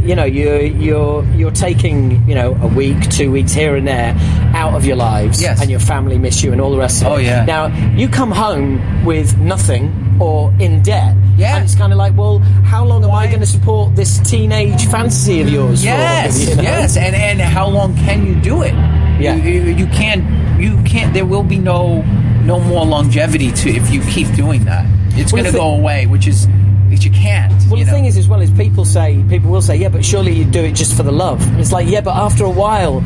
[0.07, 4.15] you know, you're you're you're taking you know a week, two weeks here and there
[4.55, 5.61] out of your lives, Yes.
[5.61, 7.11] and your family miss you and all the rest of it.
[7.13, 7.45] Oh, yeah.
[7.45, 11.15] Now you come home with nothing or in debt.
[11.37, 11.57] Yeah.
[11.57, 14.85] And it's kind of like, well, how long am I going to support this teenage
[14.87, 15.83] fantasy of yours?
[15.85, 16.63] Yes, for, you know?
[16.63, 18.73] yes, and and how long can you do it?
[19.19, 19.35] Yeah.
[19.35, 20.23] you, you, you can't.
[20.59, 21.13] You can't.
[21.13, 22.01] There will be no
[22.47, 24.85] no more longevity to if you keep doing that.
[25.19, 26.47] It's Well, going to go away, which is
[26.89, 27.51] which you can't.
[27.69, 27.97] Well, you the know?
[27.97, 30.63] thing is, as well, is people say people will say, yeah, but surely you do
[30.63, 31.45] it just for the love.
[31.51, 33.03] And it's like, yeah, but after a while,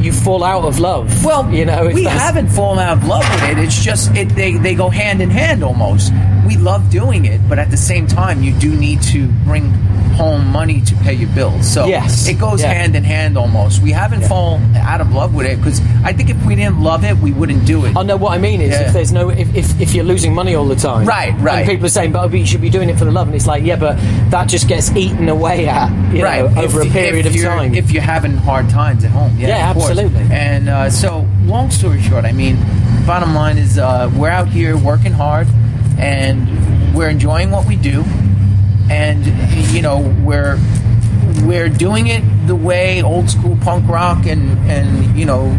[0.00, 1.24] you fall out of love.
[1.24, 3.58] Well, you know, we that's- haven't fallen out of love with it.
[3.58, 6.12] It's just it, they they go hand in hand almost.
[6.46, 9.70] We love doing it, but at the same time, you do need to bring
[10.16, 11.66] home money to pay your bills.
[11.70, 12.26] So Yes.
[12.26, 12.72] it goes Yeah.
[12.72, 13.82] hand in hand almost.
[13.82, 17.04] We haven't fallen out of love with it because I think if we didn't love
[17.04, 17.94] it, we wouldn't do it.
[17.96, 18.86] I know what I mean is Yeah.
[18.86, 21.58] if there's no if, if, if you're losing money all the time, Right, right.
[21.58, 23.46] and people are saying, but you should be doing it for the love, and it's
[23.46, 23.98] like, yeah, but
[24.30, 27.74] that just gets eaten away at, you right know, over If- a period of time.
[27.74, 30.24] if you're having hard times at home yeah, Yeah, absolutely.
[30.30, 32.56] and uh, so long story short i mean
[33.06, 35.46] bottom line is uh, we're out here working hard
[35.98, 38.04] and we're enjoying what we do.
[38.90, 39.26] And
[39.74, 40.58] you know we're
[41.44, 45.58] we're doing it the way old school punk rock and and you know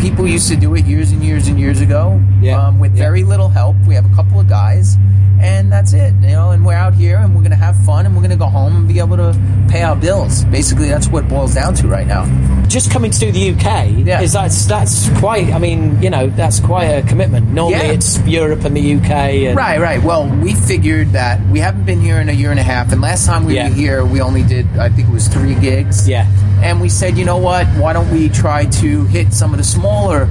[0.00, 3.02] people used to do it years and years and years ago Yeah, um, with yeah.
[3.04, 3.76] very little help.
[3.86, 4.96] We have a couple of guys
[5.40, 8.14] and that's it you know and we're out here and we're gonna have fun and
[8.16, 11.28] we're gonna go home and be able to pay our bills basically that's what it
[11.28, 12.24] boils down to right now
[12.68, 14.20] just coming to the UK Yeah.
[14.20, 15.52] is that's that's quite.
[15.52, 17.48] I mean, you know, that's quite a commitment.
[17.52, 17.92] Normally, Yeah.
[17.92, 19.46] it's Europe and the UK.
[19.46, 20.02] And, Right, right.
[20.02, 23.00] Well, we figured that we haven't been here in a year and a half, and
[23.00, 23.68] last time we Yeah.
[23.68, 26.08] were here, we only did, I think it was three gigs.
[26.08, 26.26] Yeah.
[26.62, 27.66] And we said, you know what?
[27.78, 30.28] Why don't we try to hit some of the smaller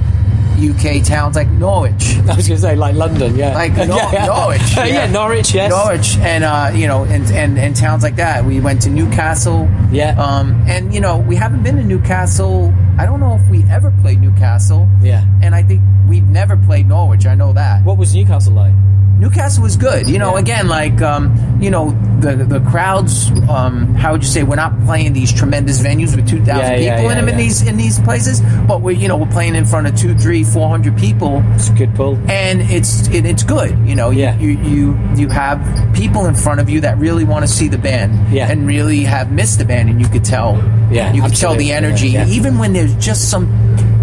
[0.58, 2.16] UK towns like Norwich?
[2.28, 4.26] I was going to say like London, yeah, Like Nor- yeah.
[4.26, 4.86] Norwich, yeah.
[4.86, 5.10] yeah.
[5.10, 8.44] Norwich, yes, Norwich and uh, you know and, and and towns like that.
[8.44, 9.68] We went to Newcastle.
[9.92, 10.14] Yeah.
[10.20, 12.72] Um, and you know we haven't been to Newcastle.
[12.98, 14.88] I don't know if we ever played Newcastle.
[15.02, 15.24] Yeah.
[15.42, 17.26] And I think we've never played Norwich.
[17.26, 17.84] I know that.
[17.84, 18.72] What was Newcastle like?
[19.18, 20.08] Newcastle was good.
[20.08, 20.40] You know, Yeah.
[20.40, 23.30] again, like um, you know, the the crowds.
[23.48, 24.42] Um, how would you say?
[24.42, 27.28] We're not playing these tremendous venues with two thousand Yeah, yeah, people in yeah, them
[27.30, 30.14] in these in these places, but we're you know we're playing in front of two,
[30.14, 32.18] three, four hundred people, It's a good pull.
[32.28, 33.76] and it's it, it's good.
[33.88, 34.38] You know, you, Yeah.
[34.38, 35.58] you you you have
[35.94, 38.50] people in front of you that really want to see the band, Yeah.
[38.50, 40.62] and really have missed the band, and you could tell.
[40.90, 43.46] Yeah, you could tell the energy, even when there's just some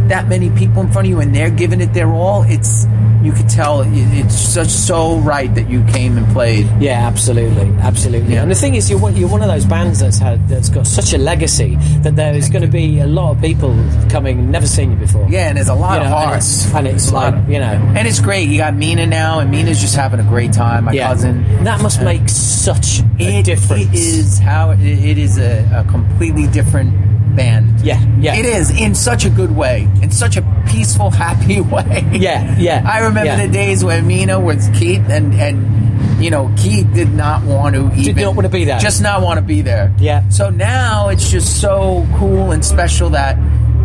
[0.09, 2.43] that many people in front of you and they're giving it their all.
[2.43, 2.85] It's
[3.23, 6.67] you could tell it's just so right that you came and played.
[6.81, 8.33] Yeah, absolutely, absolutely.
[8.33, 8.41] Yeah.
[8.41, 10.85] And the thing is, you're one, you're one of those bands that's had that's got
[10.87, 13.73] such a legacy that there is going to be a lot of people
[14.09, 15.25] coming never seen you before.
[15.29, 17.49] Yeah, and there's a lot You of know, and hearts, it's- and it's like, of-
[17.49, 17.71] you know.
[17.95, 18.49] and it's great.
[18.49, 20.83] You got Mina now, and Mina's just having a great time.
[20.85, 21.63] My yeah, cousin.
[21.63, 23.83] that must uh, make such a It- difference.
[23.85, 26.93] It is how it, it is a, a completely different
[27.35, 27.81] band.
[27.81, 28.35] Yeah, yeah.
[28.35, 32.07] It is in such a good way, in such a peaceful, happy way.
[32.13, 33.45] Yeah, yeah, I remember yeah.
[33.45, 37.91] the days when Mina was Keith, and and you know Keith did not want to
[37.95, 38.79] even not want to be there.
[38.79, 39.93] just not want to be there.
[39.97, 40.27] Yeah.
[40.29, 43.37] So now it's just so cool and special that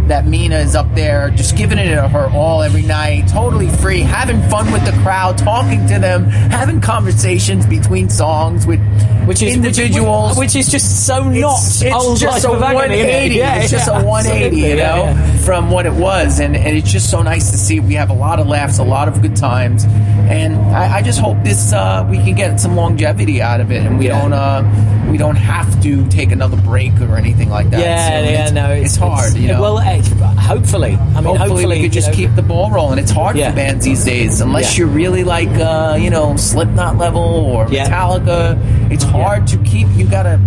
[0.08, 4.40] that Mina is up there, just giving it her all every night, totally free, having
[4.48, 8.80] fun with the crowd, talking to them, having conversations between songs with
[9.26, 10.30] which is individuals.
[10.38, 13.34] which, which is just so not it's, it's old just a of Agony, isn't it?
[13.34, 13.34] 180.
[13.34, 14.06] Yeah, it's just a 180,
[14.46, 15.04] absolutely, you yeah, know.
[15.04, 15.36] yeah.
[15.44, 17.78] from what it was, and, and it's just so nice to see.
[17.80, 21.20] We have a lot of laughs, a lot of good times, and I, I just
[21.20, 24.20] hope this uh, we can get some longevity out of it, and we Yeah.
[24.22, 24.62] don't uh,
[25.10, 27.80] we don't have to take another break or anything like that.
[27.80, 29.34] Yeah, So yeah, it's, no, it's, hard.
[29.34, 32.70] you know, Well, hopefully, I mean, hopefully, hopefully, we could just know, keep the ball
[32.70, 32.98] rolling.
[32.98, 33.50] It's hard Yeah.
[33.50, 34.84] for bands these days, unless Yeah.
[34.84, 37.66] you're really like uh, you know Slipknot level or.
[37.66, 38.58] Metallica.
[38.90, 39.88] It's hard to keep.
[39.96, 40.40] You gotta.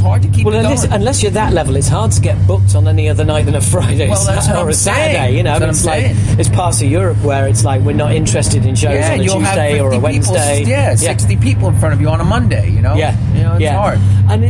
[0.00, 0.46] It's hard to keep.
[0.46, 3.22] Well, it unless, unless you're that level, it's hard to get booked on any other
[3.22, 5.12] night than a Friday Well, that's what or I'm a Saturday.
[5.14, 5.36] saying.
[5.36, 6.04] You know, it's like
[6.38, 9.24] it's parts of Europe where it's like we're not interested in shows yeah, on a
[9.24, 10.64] Tuesday 50 or a people, Wednesday.
[10.64, 12.70] yeah, sixty people in front of you on a Monday.
[12.70, 12.94] You know.
[12.94, 13.76] Yeah, You know, it's yeah.
[13.76, 13.98] hard.
[14.30, 14.42] and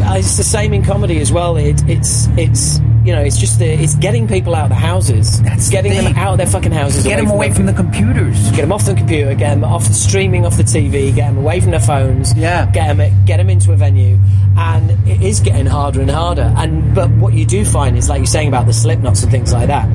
[0.00, 1.56] it's the same in comedy as well.
[1.56, 5.40] It, it's it's you know it's just the it's getting people out of the houses.
[5.42, 7.04] That's the getting them out of their fucking houses.
[7.04, 8.50] Get them away from the computers.
[8.52, 11.38] Get them off the computer, get them off the streaming off the TV, get them
[11.38, 12.34] away from their phones.
[12.34, 12.70] Yeah.
[12.70, 14.18] Get them, get them into a venue,
[14.56, 16.52] and it is getting harder and harder.
[16.56, 19.52] And but what you do find is, like you're saying about the Slipknots and things
[19.52, 19.88] like that,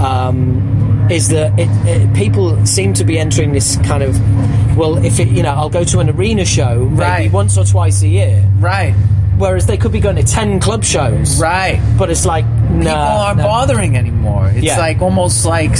[0.00, 4.16] um, is that it, it, people seem to be entering this kind of,
[4.76, 7.32] well, if it, you know, I'll go to an arena show maybe Right.
[7.32, 8.94] once or twice a year, Right.
[9.38, 11.80] Whereas they could be going to ten club shows, Right.
[11.98, 14.50] But it's like no, People aren't bothering anymore.
[14.54, 14.78] It's Yeah.
[14.78, 15.76] like almost like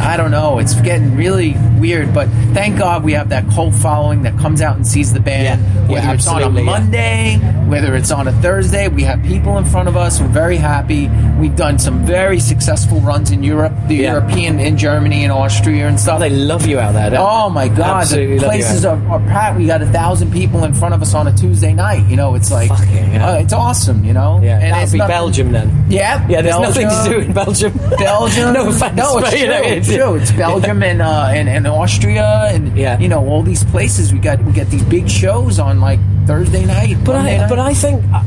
[0.00, 0.58] I don't know.
[0.58, 2.12] It's getting really weird.
[2.14, 5.60] But thank God we have that cult following that comes out and sees the band.
[5.60, 5.80] Yeah.
[5.90, 6.78] Yeah, Whether it's on a absolutely, yeah.
[6.78, 7.36] Monday,
[7.68, 10.20] whether it's on a Thursday, we have people in front of us.
[10.20, 11.08] We're very happy.
[11.40, 14.12] We've done some very successful runs in Europe, the Yeah.
[14.12, 16.20] European, in Germany and Austria and stuff.
[16.20, 17.14] They love you out there.
[17.18, 18.02] Oh my God!
[18.02, 19.58] Absolutely the places are, are packed.
[19.58, 22.06] We got a thousand people in front of us on a Tuesday night.
[22.08, 24.04] You know, it's like uh, it's awesome.
[24.04, 25.86] You know, Yeah, that it's would be nothing- Belgium then.
[25.88, 27.72] Yeah, Yeah, there's nothing to do in Belgium.
[27.98, 28.52] Belgium.
[28.52, 28.96] no offense.
[28.96, 30.14] No, it's but, you know, it's true.
[30.16, 32.98] It's Belgium and, uh, and and Austria and Yeah.
[32.98, 34.12] you know all these places.
[34.12, 36.96] We got we get these big shows on like Thursday night.
[37.04, 37.48] But Monday I, night.
[37.48, 38.22] but I think, uh,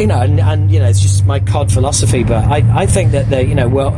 [0.00, 2.22] you know, and, and you know, it's just my cod philosophy.
[2.24, 3.92] But I, I think that the, you know, well,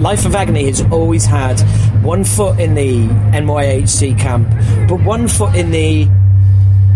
[0.00, 1.60] Life of Agony has always had
[2.02, 4.48] one foot in the NYHC camp,
[4.88, 6.06] but one foot in the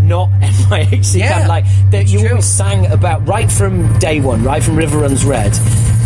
[0.03, 1.49] not NYHC Yeah, camp.
[1.49, 2.29] Like that, you true.
[2.31, 5.53] always sang about right from day one, right from River Runs Red.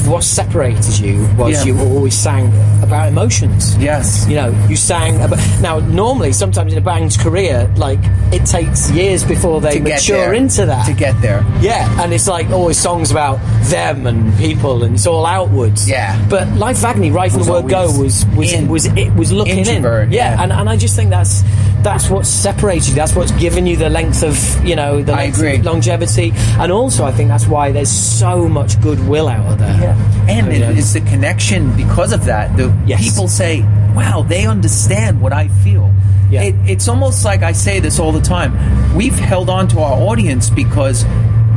[0.06, 1.64] What separated you was Yeah.
[1.74, 3.76] you always sang about emotions.
[3.78, 5.38] yes, You know, you sang about.
[5.60, 8.00] Now, normally, sometimes in a band's career, like
[8.32, 10.86] it takes years before they mature there, into that.
[10.86, 11.44] to get there.
[11.60, 15.88] Yeah, and it's like always songs about them and people, and it's all outwards.
[15.88, 16.18] Yeah.
[16.28, 18.68] But Life Agony, right from Was the word go, was was in.
[18.68, 20.12] was it was looking Introvert, in.
[20.12, 20.42] yeah.
[20.42, 21.42] and and I just think that's
[21.82, 22.94] that's what's separated you.
[22.94, 24.36] That's what's given you the length of
[24.66, 25.58] you know the I length agree.
[25.58, 29.78] longevity, and also I think that's why there's so much goodwill out of there.
[29.80, 29.91] Yeah,
[30.28, 30.70] and Yeah.
[30.70, 32.56] it, it's the connection because of that.
[32.56, 33.00] The Yes.
[33.02, 33.64] people say,
[33.94, 35.90] "Wow, they understand what I feel."
[36.30, 36.42] Yeah.
[36.42, 38.52] It, it's almost like I say this all the time.
[38.96, 41.04] We've held on to our audience because,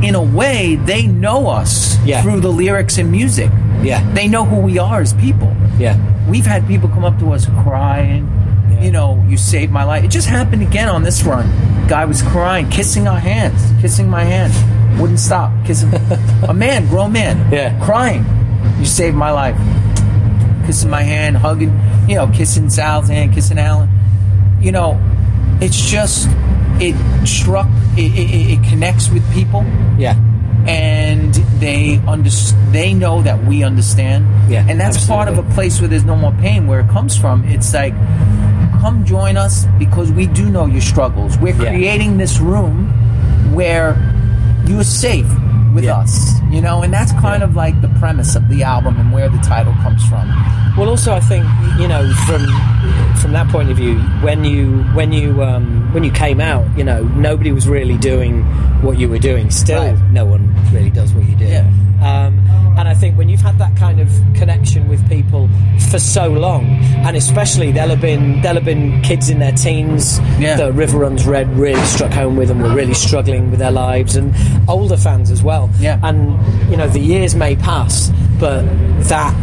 [0.02, 2.20] in a way, they know us Yeah.
[2.22, 3.50] through the lyrics and music.
[3.82, 4.00] Yeah.
[4.14, 5.52] they know who we are as people.
[5.78, 5.96] Yeah.
[6.28, 8.26] We've had people come up to us crying.
[8.72, 8.82] Yeah.
[8.84, 10.02] You know, you saved my life.
[10.02, 11.46] It just happened again on this run.
[11.86, 14.52] Guy was crying, kissing our hands, kissing my hand.
[14.98, 15.92] Wouldn't stop kissing.
[16.48, 17.78] a man, grown man, Yeah.
[17.84, 18.24] crying.
[18.78, 19.56] You saved my life.
[20.66, 21.78] Kissing my hand, hugging,
[22.08, 23.88] you know, kissing Sal's hand, kissing Alan.
[24.60, 24.98] You know,
[25.60, 26.28] it's just
[26.80, 26.94] it
[27.26, 27.68] struck.
[27.96, 29.64] It, it, it connects with people
[29.98, 30.16] Yeah.
[30.66, 32.28] and they under,
[32.72, 34.26] they know that we understand.
[34.50, 36.66] Yeah, and that's part of a place where there's no more pain.
[36.66, 37.94] Where it comes from, it's like,
[38.80, 41.38] come join us because we do know your struggles.
[41.38, 41.70] We're Yeah.
[41.70, 42.88] creating this room
[43.54, 43.94] where
[44.68, 45.26] you're safe
[45.74, 45.98] with Yeah.
[45.98, 46.34] us.
[46.50, 49.38] You know, and that's kind of like the premise of the album and where the
[49.38, 50.26] title comes from.
[50.76, 51.44] Well, also, I think
[51.78, 52.46] you know from
[53.16, 56.84] from that point of view, when you when you um, when you came out, you
[56.84, 58.42] know, nobody was really doing
[58.82, 59.50] what you were doing.
[59.50, 60.10] Still, Right.
[60.12, 61.46] no one really does what you do.
[61.46, 61.66] Yeah.
[62.02, 62.38] Um,
[62.76, 65.48] and I think when you've had that kind of connection with people
[65.90, 66.64] for so long,
[67.06, 70.56] and especially there'll have been there'll have been kids in their teens Yeah.
[70.56, 74.16] that River Runs Red really struck home with and were really struggling with their lives,
[74.16, 74.34] and
[74.68, 75.70] older fans as well.
[75.78, 75.98] Yeah.
[76.02, 76.38] And
[76.70, 78.62] you know, the years may pass, but
[79.08, 79.34] that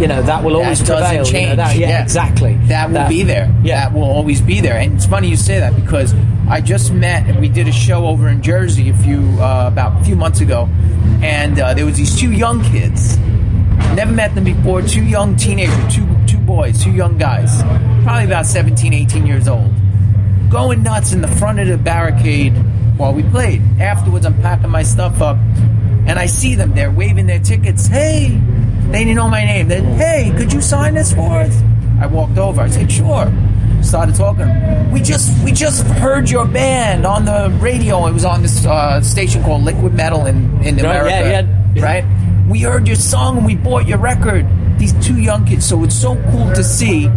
[0.00, 1.12] you know that will always that prevail.
[1.12, 1.56] you know, change.
[1.56, 2.54] that- yeah, exactly.
[2.66, 3.52] That will be there.
[3.62, 3.88] Yeah.
[3.88, 4.76] That will always be there.
[4.78, 6.14] And it's funny you say that because
[6.48, 10.00] I just met and we did a show over in Jersey a few uh, about
[10.00, 10.68] a few months ago,
[11.22, 13.18] and uh, there was these two young kids.
[13.94, 14.82] Never met them before.
[14.82, 17.62] Two young teenagers, two two boys, two young guys,
[18.02, 19.72] probably about 17, 18 years old,
[20.50, 22.52] going nuts in the front of the barricade
[22.96, 23.62] while we played.
[23.80, 25.36] Afterwards, I'm packing my stuff up,
[26.06, 26.74] and I see them.
[26.74, 27.86] They're waving their tickets.
[27.86, 28.28] Hey,
[28.90, 29.68] they didn't know my name.
[29.68, 31.62] They, hey, could you sign this for us?
[32.00, 32.60] I walked over.
[32.60, 33.32] I said, sure.
[33.86, 34.90] Started talking.
[34.90, 38.06] We just we just heard your band on the radio.
[38.06, 41.82] It was on this uh, station called Liquid Metal in in America, yeah, yeah.
[42.04, 42.04] right?
[42.48, 44.46] we heard your song and we bought your record.
[44.78, 45.66] These two young kids.
[45.66, 47.08] So it's so cool to see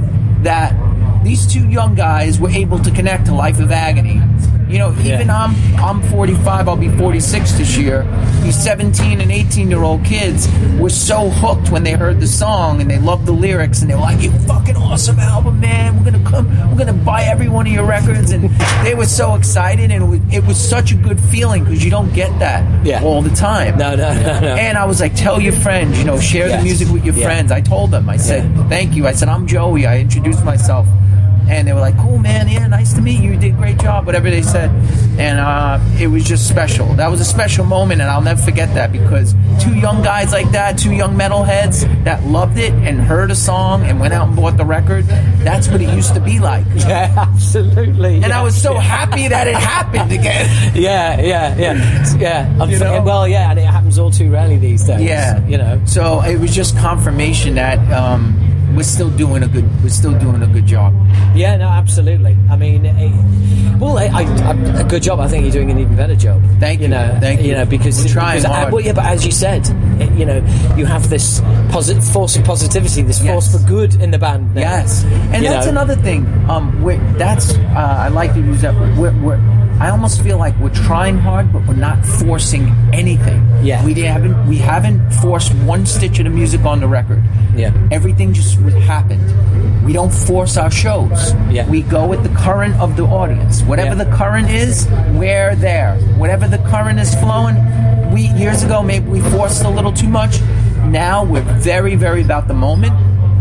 [0.42, 0.74] that
[1.24, 4.22] these two young guys were able to connect to Life of Agony.
[4.70, 5.44] You know, even Yeah.
[5.46, 6.68] I'm I'm 45.
[6.70, 8.06] I'll be 46 this year.
[8.44, 10.48] These 17 and 18 year old kids
[10.78, 13.96] were so hooked when they heard the song and they loved the lyrics and they
[13.96, 15.98] were like, "You fucking awesome album, man!
[15.98, 16.46] We're gonna come.
[16.70, 18.50] We're gonna buy every one of your records." And
[18.84, 21.90] they were so excited and it was, it was such a good feeling because you
[21.90, 23.02] don't get that Yeah.
[23.04, 23.76] all the time.
[23.78, 24.48] No, no, no, no.
[24.56, 26.60] And I was like, tell your friends, you know, share Yes.
[26.60, 27.26] the music with your Yeah.
[27.26, 27.52] friends.
[27.52, 29.08] I told them, I said, thank you.
[29.08, 29.88] I said, I'm Joey.
[29.88, 30.86] I introduced myself.
[31.50, 32.48] And they were like, cool, man.
[32.48, 33.32] Yeah, nice to meet you.
[33.32, 34.70] You did a great job, whatever they said.
[35.20, 36.94] And uh, it was just special.
[36.94, 40.52] That was a special moment, and I'll never forget that because two young guys like
[40.52, 44.36] that, two young metalheads that loved it and heard a song and went out and
[44.36, 46.66] bought the record, that's what it used to be like.
[46.76, 48.18] yeah, absolutely.
[48.24, 50.48] And I was so happy that it happened again.
[50.80, 52.58] Yeah, yeah, yeah, yeah.
[52.62, 53.02] I'm You know?
[53.02, 55.02] Well, yeah, and it happens all too rarely these days.
[55.02, 55.82] Yeah, you know.
[55.86, 58.38] So it was just confirmation that um,
[58.76, 59.66] we're still doing a good.
[59.84, 60.94] We're still doing a good job.
[61.36, 62.36] Yeah, no, absolutely.
[62.50, 65.20] I mean, it, well, I, I, I- a good job.
[65.20, 66.42] I think you're doing an even better job.
[66.60, 66.88] Thank you.
[66.88, 67.54] know, Thank you.
[67.54, 68.74] know, because We're trying because, uh, hard.
[68.74, 69.68] well, yeah, but as you said,
[70.02, 70.38] it, you know,
[70.76, 71.40] you have this
[71.72, 73.34] posi- force of positivity, this Yes.
[73.34, 74.54] force for good in the band.
[74.56, 74.62] now.
[74.62, 75.04] Yes,
[75.34, 75.72] and You that's know?
[75.72, 76.26] another thing.
[76.50, 76.84] Um,
[77.18, 78.74] that's uh, I like to use that.
[78.98, 79.40] We're, we're,
[79.80, 83.48] I almost feel like we're trying hard, but we're not forcing anything.
[83.64, 83.84] Yeah.
[83.86, 87.24] we haven't we haven't forced one stitch of the music on the record.
[87.56, 87.72] Yeah.
[87.92, 88.58] everything just
[88.94, 89.24] happened.
[89.86, 91.34] We don't force our shows.
[91.50, 91.68] Yeah.
[91.70, 93.62] We go with the current of the audience.
[93.64, 94.04] Whatever Yeah.
[94.04, 95.96] the current is, we're there.
[96.18, 97.56] Whatever the current is flowing,
[98.12, 100.42] we years ago maybe we forced a little too much.
[100.86, 102.94] Now we're very, very about the moment.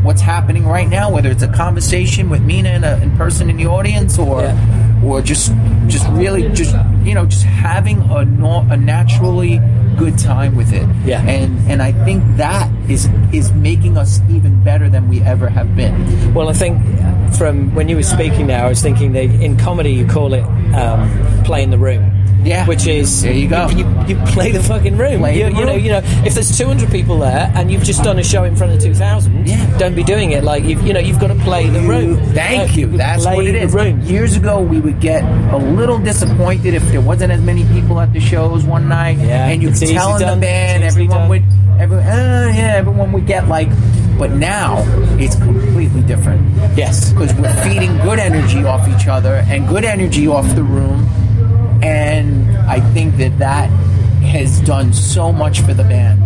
[0.05, 3.57] What's happening right now, whether it's a conversation with Mina and a in person in
[3.57, 4.88] the audience, or Yeah.
[5.05, 5.53] Or just
[5.86, 9.61] just really just you know just having a nor- a naturally
[9.99, 10.86] good time with it.
[11.05, 11.22] Yeah.
[11.22, 15.74] And and I think that is is making us even better than we ever have
[15.76, 16.34] been.
[16.34, 16.80] Well, I think
[17.36, 20.44] from when you were speaking there, I was thinking that in comedy you call it
[20.74, 22.18] um, playing the room.
[22.49, 22.66] Yeah.
[22.66, 23.68] Which is There you go.
[23.68, 25.20] You, you play the fucking room.
[25.20, 28.18] Play you, you know, you know, if there's 200 people there and you've just done
[28.18, 29.78] a show in front of 2,000, Yeah.
[29.78, 32.16] don't be doing it like you've, you know, you've got to play the room.
[32.32, 32.86] Thank know, you.
[32.96, 33.72] That's what it is.
[33.74, 34.01] room.
[34.03, 35.22] Years ago, we would get
[35.53, 39.49] a little disappointed if there wasn't as many people at the shows one night, Yeah,
[39.49, 40.40] and you could tell in done.
[40.40, 41.28] the band, everyone done.
[41.28, 41.42] would,
[41.78, 43.68] everyone, uh, yeah, everyone would get like.
[44.18, 44.82] But now
[45.20, 46.42] it's completely different
[46.76, 47.12] Yes.
[47.12, 51.09] because we're feeding good energy off each other and good energy off the room,
[51.83, 53.68] and I think that that
[54.22, 56.22] has done so much for the band.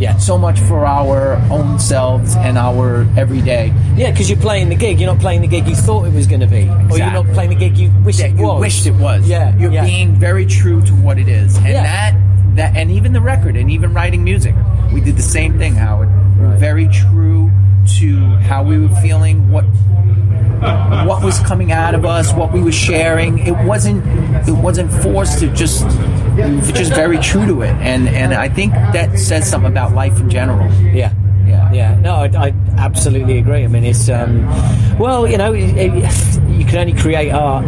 [0.00, 0.16] Yeah.
[0.16, 3.72] So much for our own selves and our everyday.
[3.96, 4.98] Yeah, because you're playing the gig.
[5.00, 7.26] You're not playing the gig you thought it was going to be, or you're not
[7.28, 8.60] playing the gig you wish that it you was.
[8.60, 9.28] wished it was.
[9.28, 9.84] Yeah, you're yeah.
[9.84, 11.82] being very true to what it is, and Yeah.
[11.84, 14.54] that that and even the record and even writing music,
[14.92, 16.08] we did the same thing, Howard.
[16.38, 16.58] Right.
[16.58, 17.50] Very true
[17.98, 18.16] to
[18.48, 19.64] how we were feeling, what
[21.06, 23.38] what was coming out of us, what we were sharing.
[23.38, 24.04] It wasn't
[24.48, 25.38] it wasn't forced.
[25.40, 25.82] to just
[26.74, 30.28] just very true to it, and and I think that says something about life in
[30.30, 30.70] general.
[30.82, 31.12] Yeah.
[31.46, 31.72] Yeah.
[31.72, 33.64] Yeah, no, I, I absolutely agree.
[33.64, 34.46] I mean, it's um,
[34.98, 37.66] well, you know, it, it- you can only create art.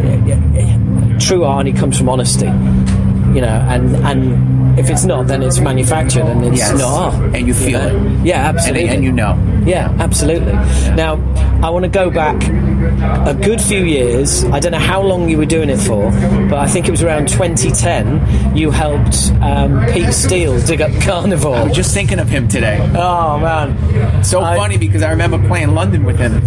[1.19, 5.59] True art only comes from honesty, you know, and and if it's not, then it's
[5.59, 6.77] manufactured and it's Yes.
[6.77, 7.35] not art.
[7.35, 7.95] And you feel know?
[8.19, 8.25] it.
[8.25, 8.89] Yeah, absolutely.
[8.89, 9.37] and you know.
[9.65, 10.53] Yeah, absolutely.
[10.95, 11.13] Now,
[11.63, 12.35] I want to go back
[13.27, 14.45] a good few years.
[14.45, 16.11] I don't know how long you were doing it for,
[16.49, 18.55] but I think it was around 2010.
[18.55, 21.55] You helped um, Pete Steele dig up Carnivore.
[21.57, 22.77] I was just thinking of him today.
[22.95, 26.41] oh man, So I- funny because I remember playing London with him.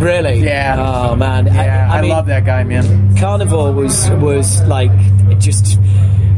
[0.00, 0.42] really?
[0.42, 0.76] Yeah.
[0.78, 1.46] Oh man.
[1.46, 3.16] Yeah, I, mean, love that guy, man.
[3.16, 4.90] Carnivore was was like
[5.30, 5.78] it just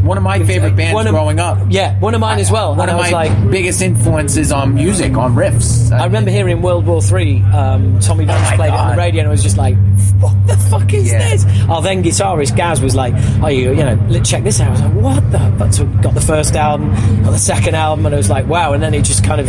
[0.06, 1.58] One of my favorite bands one of- growing up.
[1.68, 2.74] Yeah, one of mine as well.
[2.74, 3.50] One and of I my like.
[3.50, 5.90] biggest influences on music, on riffs.
[5.92, 7.42] I remember hearing World War Three.
[7.42, 9.76] Um, Tommy Vance Oh played it on the radio, and I was just like,
[10.20, 11.18] "What the fuck is Yeah.
[11.30, 14.70] this?" Our then guitarist Gaz was like, "Oh, you, you know, check this out." I
[14.72, 16.90] was like, "What the?" But so got the first album,
[17.24, 19.48] got the second album, and I was like, "Wow!" And then it just kind of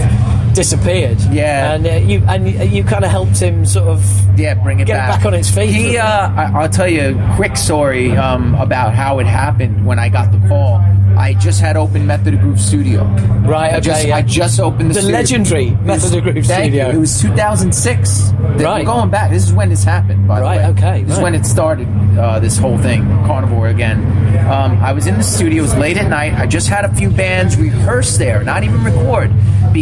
[0.53, 1.19] disappeared.
[1.31, 1.73] Yeah.
[1.73, 4.97] and uh, you and you kind of helped him sort of yeah, bring it get
[4.97, 5.17] back.
[5.17, 5.69] back on its feet.
[5.69, 9.99] He, uh, I, I'll tell you a quick story um, about how it happened when
[9.99, 10.79] I got the call.
[11.17, 13.03] I just had opened Method of Groove Studio.
[13.45, 14.15] Right, I just, yeah.
[14.17, 15.17] I just opened the, The studio.
[15.17, 16.89] legendary Method of Groove Thank Studio.
[16.91, 16.97] You.
[16.97, 18.31] It was 2006.
[18.31, 18.57] Right.
[18.79, 19.31] We're going back.
[19.31, 20.27] This is when this happened.
[20.27, 20.79] By Right, the way.
[20.89, 21.87] okay, This is when it started.
[22.17, 23.99] Uh, this whole thing, Carnivore again.
[24.47, 25.59] Um, I was in the studio.
[25.59, 26.33] It was late at night.
[26.33, 29.31] I just had a few bands rehearse there, not even record,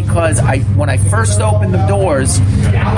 [0.01, 2.39] because I when I first opened the doors,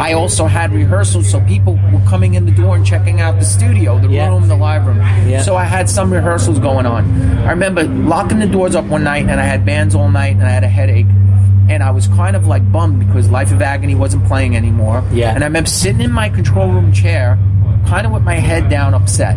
[0.07, 3.45] I also had rehearsals, so people were coming in the door and checking out the
[3.45, 4.29] studio, the Yeah.
[4.29, 4.97] room, the live room.
[5.27, 5.43] Yeah.
[5.43, 7.03] So I had some rehearsals going on.
[7.45, 10.43] I remember locking the doors up one night, and I had bands all night, and
[10.43, 11.05] I had a headache.
[11.69, 15.03] and I was kind of like bummed because Life of Agony wasn't playing anymore.
[15.11, 15.33] Yeah.
[15.35, 17.37] And I remember sitting in my control room chair,
[17.87, 19.35] kind of with my head down, upset.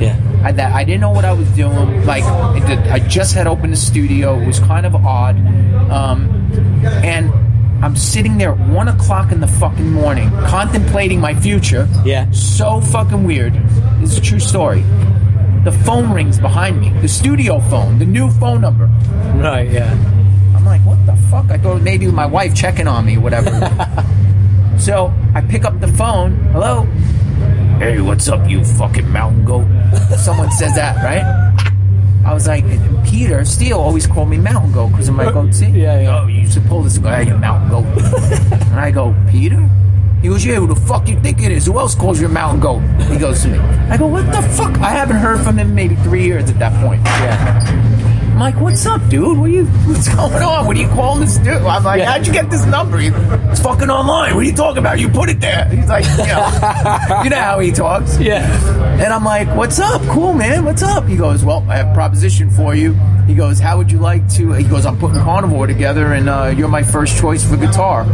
[0.00, 0.14] Yeah.
[0.44, 2.06] I, that I didn't know what I was doing.
[2.06, 2.22] Like
[2.56, 4.38] it did, I just had opened the studio.
[4.40, 5.34] It was kind of odd,
[5.90, 6.20] um,
[6.84, 7.32] and
[7.84, 11.88] I'm sitting there at one o'clock in the fucking morning, contemplating my future.
[12.04, 12.30] Yeah.
[12.30, 13.54] So fucking weird.
[14.00, 14.82] This is a true story.
[15.64, 16.90] The phone rings behind me.
[17.00, 18.86] The studio phone, the new phone number.
[19.34, 19.70] Right.
[19.70, 19.92] Yeah.
[20.54, 21.50] I'm like, what the fuck?
[21.50, 23.50] I thought maybe my wife checking on me, whatever.
[24.78, 26.36] so I pick up the phone.
[26.52, 26.84] Hello.
[27.78, 29.66] Hey, what's up, you fucking mountain goat?
[30.18, 31.71] Someone says that, right?
[32.24, 32.64] I was like,
[33.04, 35.66] Peter Steele always called me mountain goat because of my goatee.
[35.66, 36.20] Yeah, yeah.
[36.20, 37.84] Oh, you used to pull this guy, you mountain goat.
[38.52, 39.68] and I go, Peter?
[40.22, 41.66] He goes, yeah, who the fuck you think it is?
[41.66, 42.80] Who else calls you a mountain goat?
[43.10, 43.58] He goes to me.
[43.58, 44.78] I go, what the fuck?
[44.78, 47.02] I haven't heard from him in maybe three years at that point.
[47.04, 47.91] Yeah.
[48.32, 49.38] I'm like, what's up, dude?
[49.38, 49.66] What are you?
[49.66, 50.66] What's going on?
[50.66, 51.48] What are you calling this dude?
[51.48, 52.10] I'm like, Yeah.
[52.12, 52.98] how'd you get this number?
[52.98, 54.34] He- It's fucking online.
[54.34, 54.98] What are you talking about?
[54.98, 55.66] You put it there.
[55.68, 58.18] He's like, you know, you know how he talks.
[58.18, 58.42] Yeah.
[58.94, 60.00] And I'm like, what's up?
[60.08, 60.64] Cool, man.
[60.64, 61.06] What's up?
[61.06, 62.94] He goes, well, I have a proposition for you.
[63.26, 64.52] He goes, how would you like to?
[64.54, 68.04] He goes, I'm putting Carnivore together, and uh, you're my first choice for guitar.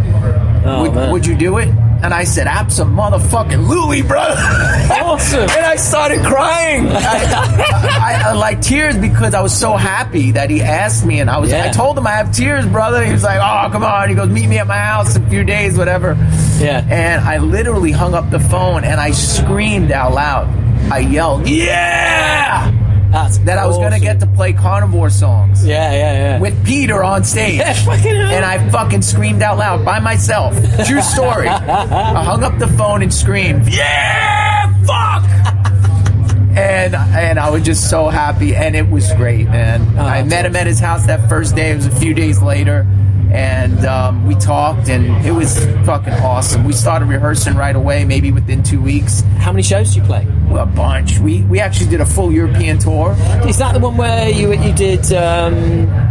[0.67, 1.69] Oh, would, would you do it?
[2.03, 4.21] And I said, absolutely, bro.
[4.21, 5.41] Awesome.
[5.41, 6.87] and I started crying.
[6.91, 11.29] I, I, I, like tears because I was so happy that he asked me, and
[11.29, 11.51] I was.
[11.51, 11.65] Yeah.
[11.65, 13.05] I told him I have tears, brother.
[13.05, 15.31] He was like, "Oh, come on." He goes, "Meet me at my house in a
[15.31, 16.15] few days, whatever."
[16.59, 16.87] Yeah.
[16.89, 20.49] And I literally hung up the phone and I screamed out loud.
[20.93, 25.65] I yelled, "Yeah!" That's That I was going to oh, get to play carnivore songs
[25.67, 25.93] Yeah.
[25.93, 26.13] Yeah.
[26.13, 26.39] Yeah.
[26.41, 27.59] with Peter on stage.
[27.59, 28.31] Yeah, fucking hell.
[28.31, 30.55] And I fucking screamed out loud by myself.
[30.87, 31.49] True story.
[31.49, 35.25] I hung up the phone and screamed, "Yeah, fuck!"
[36.57, 39.83] and and I was just so happy, and it was great, man.
[39.97, 41.71] Oh, I that's met him at his house that first day.
[41.71, 42.87] It was a few days later,
[43.33, 46.65] and um, we talked, and it was fucking awesome.
[46.65, 49.21] We started rehearsing right away, maybe within two weeks.
[49.39, 50.27] How many shows do you play?
[50.57, 51.19] A bunch.
[51.19, 53.13] We we actually did a full European tour.
[53.47, 55.55] Is that the one where you you did um,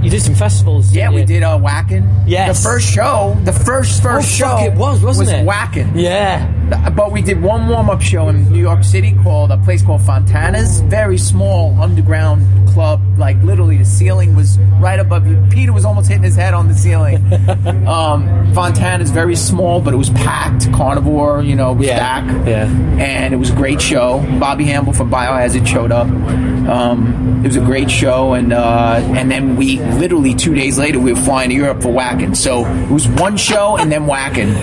[0.04, 0.96] you did some festivals?
[0.96, 1.26] Yeah, we you?
[1.26, 2.24] did uh, Wacken.
[2.28, 2.62] Yes.
[2.64, 5.44] The first show, the first first Oh, show it was, wasn't it?
[5.46, 5.92] Was Wacken.
[5.96, 6.54] Yeah.
[6.70, 10.02] But we did one warm up show in New York City called a place called
[10.02, 10.82] Fontana's.
[10.82, 13.02] Very small underground club.
[13.18, 15.42] Like literally the ceiling was right above you.
[15.50, 17.18] Peter was almost hitting his head on the ceiling.
[17.88, 20.72] um, Fontana's very small, but it was packed.
[20.74, 22.00] Carnivore, you know, was Yeah.
[22.00, 22.48] back.
[22.48, 22.66] Yeah.
[23.00, 24.20] And it was a great show.
[24.40, 26.08] Bobby Hambel from Biohazard showed up.
[26.08, 31.00] Um, it was a great show, and uh, and then we literally two days later
[31.00, 32.36] we were flying to Europe for Wacken.
[32.36, 34.54] So it was one show and then Wacken.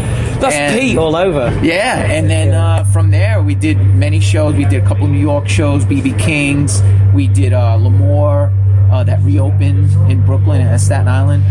[0.45, 1.53] That's And- Pete all over.
[1.63, 4.55] yeah, and then uh, from there we did many shows.
[4.55, 6.83] We did a couple of New York shows, BB Kings.
[7.15, 8.53] We did uh, L'Amour
[8.91, 11.45] uh, that reopened in Brooklyn and Staten Island.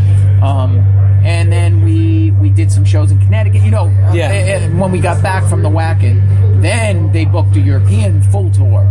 [0.43, 0.77] Um,
[1.25, 3.61] and then we we did some shows in Connecticut.
[3.63, 4.29] You know, uh, Yeah.
[4.31, 6.21] and when we got back from the Wacken,
[6.61, 8.85] then they booked a European full tour.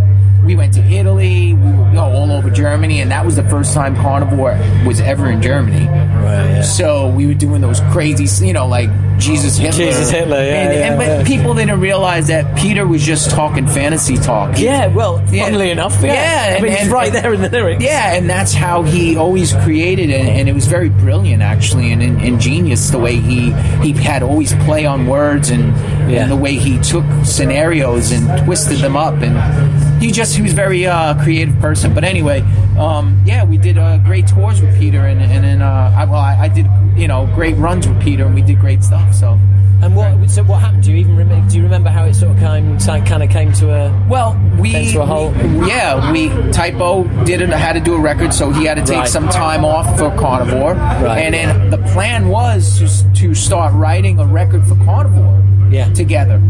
[0.44, 3.48] We went to Italy, we were you know, all over Germany, and that was the
[3.48, 5.86] first time Carnivore was ever in Germany.
[5.86, 6.48] Right.
[6.56, 6.62] Yeah.
[6.62, 9.84] So we were doing those crazy, you know, like Jesus Hitler.
[9.84, 11.24] Jesus Hitler, yeah, And, yeah, and- but yeah.
[11.24, 14.58] people didn't realize that Peter was just talking fantasy talk.
[14.58, 15.44] Yeah, well, Yeah.
[15.44, 16.12] funnily enough, yeah.
[16.12, 17.82] Yeah, I and- mean, it's and- right there in the lyrics.
[17.84, 22.02] Yeah, and that's how he always created, and, and it was very brilliant, actually, and,
[22.02, 23.52] and, ingenious the way he
[23.82, 25.74] he had always play on words and,
[26.10, 30.52] and the way he took scenarios and twisted them up, and he just he was
[30.52, 31.92] a very uh, creative person.
[31.94, 32.40] But anyway,
[32.78, 36.20] um, yeah, we did uh, great tours with Peter, and and then uh, I, well,
[36.20, 39.14] I, I did you know great runs with Peter, and we did great stuff.
[39.14, 39.38] So.
[39.82, 40.30] And what?
[40.30, 40.84] So what happened?
[40.84, 41.50] Do you even remember?
[41.50, 44.06] Do you remember how it sort of came, kind of came to a?
[44.08, 45.34] Well, we, Came to a halt.
[45.66, 48.84] yeah, we Type O did it, had to do a record, so he had to
[48.84, 49.08] take Right.
[49.08, 51.18] some time off for Carnivore, Right.
[51.24, 55.92] and then the plan was to, to start writing a record for Carnivore, Yeah.
[55.92, 56.40] together.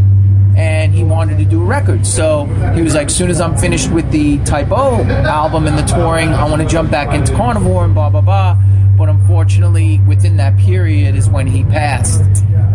[0.55, 3.91] And he wanted to do a record, so he was like, "Soon as I'm finished
[3.91, 7.87] with the Type O album and the touring, I want to jump back into Carnivore
[7.87, 8.59] and blah blah blah."
[9.03, 12.23] But unfortunately, within that period is when he passed.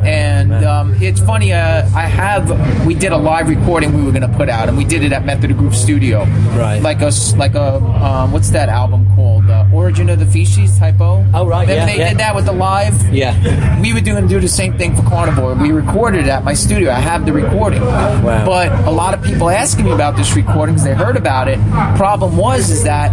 [0.03, 1.53] And um, it's funny.
[1.53, 2.85] Uh, I have.
[2.85, 5.13] We did a live recording we were going to put out, and we did it
[5.13, 6.25] at Method of Groove Studio.
[6.57, 6.79] Right.
[6.81, 9.49] Like a like a um, what's that album called?
[9.49, 11.25] Uh, Origin of the Feces Type O.
[11.33, 12.09] Oh, right, Remember yeah, they yeah.
[12.09, 13.13] did that with the live.
[13.13, 13.79] Yeah.
[13.79, 15.53] We were doing do the same thing for Carnivore.
[15.55, 16.91] We recorded it at my studio.
[16.91, 17.79] I have the recording.
[17.79, 18.45] Wow.
[18.45, 21.57] But a lot of people asking me about this recording because they heard about it.
[21.95, 23.11] Problem was is that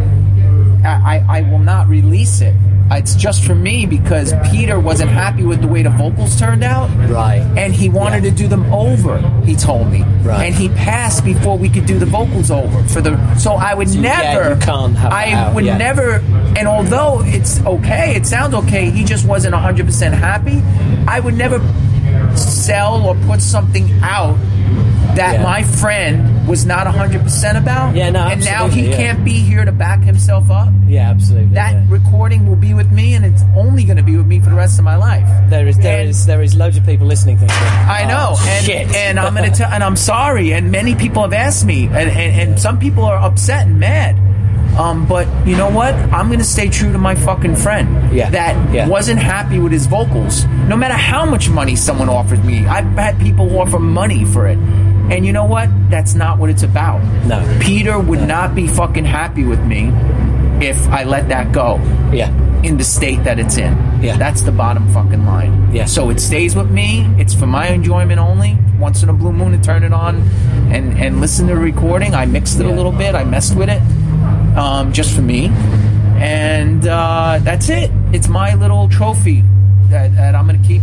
[0.84, 2.54] I, I will not release it
[2.90, 6.88] it's just for me because Peter wasn't happy with the way the vocals turned out.
[7.08, 7.40] Right.
[7.56, 8.30] And he wanted Yeah.
[8.30, 10.02] to do them over, he told me.
[10.22, 10.46] Right.
[10.46, 13.88] And he passed before we could do the vocals over for the so I would
[13.88, 15.76] So, yeah, never you can't have I out, would yeah.
[15.78, 16.22] never
[16.56, 20.62] and although it's okay, it sounds okay, he just wasn't 100% happy.
[21.08, 21.58] I would never
[22.36, 24.36] sell or put something out
[25.16, 25.42] that Yeah.
[25.42, 27.94] my friend was not 100% about.
[27.94, 28.96] Yeah, no, And now he yeah.
[28.96, 30.68] can't be here to back himself up.
[30.88, 31.54] Yeah, absolutely.
[31.54, 31.82] That yeah.
[31.88, 33.42] recording will be with me, and it's
[33.74, 35.26] only going to be with me for the rest of my life.
[35.50, 37.56] There is there And- is there is loads of people listening thinking.
[37.58, 38.94] I know, "Oh, and shit.
[38.94, 42.40] and I'm gonna tell, and I'm sorry, and many people have asked me, and and,
[42.40, 44.14] and some people are upset and mad.
[44.78, 45.92] Um, but you know what?
[46.14, 48.14] I'm gonna stay true to my fucking friend.
[48.14, 48.30] Yeah.
[48.30, 48.86] That Yeah.
[48.88, 50.44] wasn't happy with his vocals.
[50.68, 54.58] No matter how much money someone offered me, I've had people offer money for it.
[55.10, 55.68] And you know what?
[55.90, 57.02] That's not what it's about.
[57.26, 57.38] No.
[57.60, 59.90] Peter would not be fucking happy with me
[60.60, 61.80] if I let that go
[62.12, 62.30] yeah.
[62.64, 63.72] In the state that it's in.
[64.02, 64.16] Yeah.
[64.16, 65.70] That's the bottom fucking line.
[65.72, 65.84] Yeah.
[65.84, 67.04] So it stays with me.
[67.18, 68.56] It's for my enjoyment only.
[68.78, 70.16] Once in a blue moon, to turn it on
[70.72, 72.14] and and listen to the recording.
[72.14, 72.72] I mixed it Yeah.
[72.72, 73.14] a little bit.
[73.14, 73.82] I messed with it,
[74.56, 75.48] um, just for me,
[76.16, 77.90] and uh, that's it.
[78.12, 79.42] It's my little trophy
[79.90, 80.82] that, that I'm gonna keep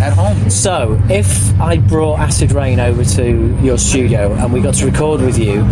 [0.00, 0.50] at home.
[0.50, 1.28] So, if
[1.60, 5.62] I brought Acid Reign over to your studio and we got to record with you,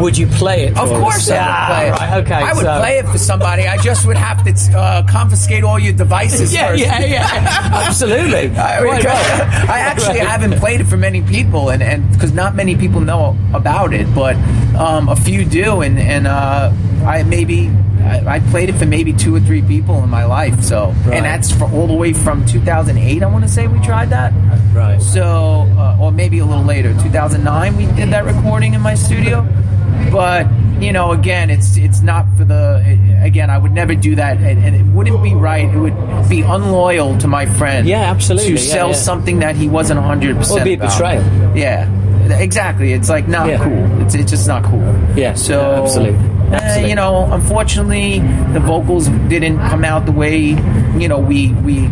[0.00, 0.78] would you play it?
[0.78, 1.30] Of course?
[1.30, 1.90] I would play it.
[1.92, 2.34] Right, okay.
[2.34, 3.66] I would so- play it for somebody.
[3.66, 6.82] I just would have to uh, confiscate all your devices Yeah, first.
[6.82, 7.84] yeah, yeah.
[7.86, 8.56] Absolutely.
[8.56, 9.68] I, Right, right.
[9.68, 10.28] I actually Right.
[10.28, 14.06] haven't played it for many people, and and because not many people know about it,
[14.14, 14.36] but
[14.76, 16.72] um, a few do, and and uh,
[17.06, 17.70] I maybe.
[18.00, 21.16] I I played it for maybe two or three people in my life, so Right.
[21.16, 23.22] and that's for all the way from 2008.
[23.22, 24.32] I want to say we tried that,
[24.72, 25.02] Right.
[25.02, 27.76] so uh, or maybe a little later, 2009.
[27.76, 29.42] We did that recording in my studio,
[30.10, 30.46] but
[30.80, 32.98] you know, again, it's it's not for the.
[33.20, 35.68] Again, I would never do that, and, and it wouldn't be right.
[35.68, 37.86] It would be unloyal to my friend.
[37.86, 38.54] Yeah, absolutely.
[38.54, 38.94] To Yeah, sell yeah.
[38.94, 40.36] something that he wasn't 100.
[40.36, 41.22] percent it'd be a betrayal.
[41.56, 41.88] Yeah,
[42.38, 42.92] exactly.
[42.92, 43.58] It's like not Yeah.
[43.58, 44.02] cool.
[44.02, 44.80] It's it's just not cool.
[45.16, 46.18] Yeah, So absolutely.
[46.56, 48.20] uh, you know, unfortunately,
[48.52, 50.56] the vocals didn't come out the way
[50.96, 51.88] you know we we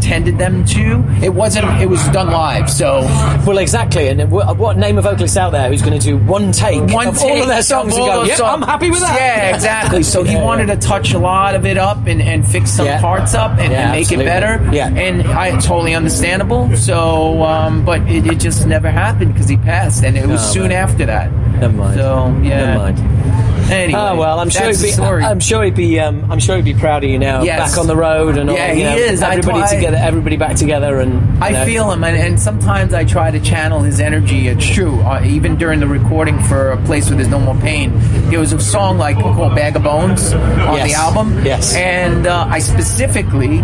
[0.00, 1.04] intended them to.
[1.22, 1.66] It wasn't.
[1.80, 3.00] It was done live, so
[3.46, 4.08] Well, exactly.
[4.08, 7.18] And what name of vocalist out there who's going to do one take one of
[7.22, 9.14] all of their take songs and go, yep, songs." I'm happy with that.
[9.20, 10.02] Yeah, exactly.
[10.02, 10.76] So he Yeah, wanted yeah.
[10.76, 13.00] to touch a lot of it up and, and fix some Yeah.
[13.00, 14.24] parts up and, and make absolutely.
[14.24, 14.68] it better.
[14.72, 14.88] Yeah.
[14.88, 16.74] and I totally understandable.
[16.76, 20.52] So, um, but it, it just never happened because he passed, and it was Oh,
[20.52, 20.88] soon man.
[20.88, 21.30] after that.
[21.60, 21.94] Never mind.
[21.96, 22.74] So yeah.
[22.74, 23.49] Never mind.
[23.70, 24.92] Anyway, Oh well, I'm sure he'd be.
[25.00, 26.00] I'm sure he'd be.
[26.00, 27.42] Um, I'm sure he'd be proud of you now.
[27.42, 27.70] Yes.
[27.70, 28.56] Back on the road and all.
[28.56, 29.22] Yeah, he know, is.
[29.22, 29.96] Everybody I- together.
[29.96, 30.98] Everybody back together.
[31.00, 31.64] And I know.
[31.64, 34.48] feel him, and, and sometimes I try to channel his energy.
[34.48, 35.00] It's true.
[35.00, 37.92] Uh, even during the recording for a place where there's no more pain,
[38.30, 40.90] there was a song like called "Bag of Bones" on Yes.
[40.90, 41.44] the album.
[41.44, 41.74] Yes.
[41.76, 43.58] and uh, I specifically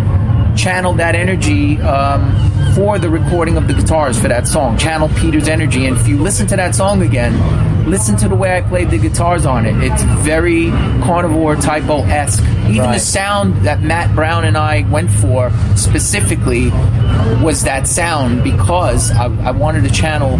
[0.55, 2.31] channeled that energy um,
[2.77, 4.77] for the recording of the guitars for that song.
[4.77, 7.33] Channel Peter's energy, and if you listen to that song again,
[7.89, 9.75] listen to the way I played the guitars on it.
[9.83, 10.69] It's very
[11.01, 12.43] carnivore Type O esque.
[12.69, 12.93] Even Right.
[12.93, 16.69] the sound that Matt Brown and I went for specifically
[17.41, 20.37] was that sound because I, I wanted to channel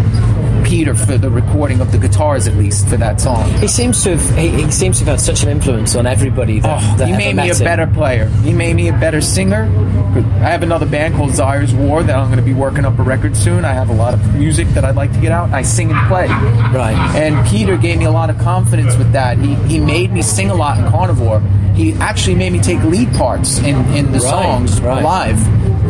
[0.68, 3.50] Peter for the recording of the guitars, at least for that song.
[3.54, 4.38] He seems to have.
[4.38, 7.12] He, he seems to have had such an influence on everybody that, Oh, that he
[7.16, 7.64] made me a him.
[7.64, 8.26] better player.
[8.44, 9.62] He made me a better singer.
[9.64, 13.02] I have another band called Zaire's War that I'm going to be working up a
[13.02, 13.64] record soon.
[13.64, 15.50] I have a lot of music that I'd like to get out.
[15.50, 16.26] I sing and play.
[16.26, 16.94] Right.
[17.16, 19.38] And Peter gave me a lot of confidence with that.
[19.38, 21.40] He, he made me sing a lot in Carnivore.
[21.74, 25.02] He actually made me take lead parts in, in the Right, songs right.
[25.02, 25.38] live.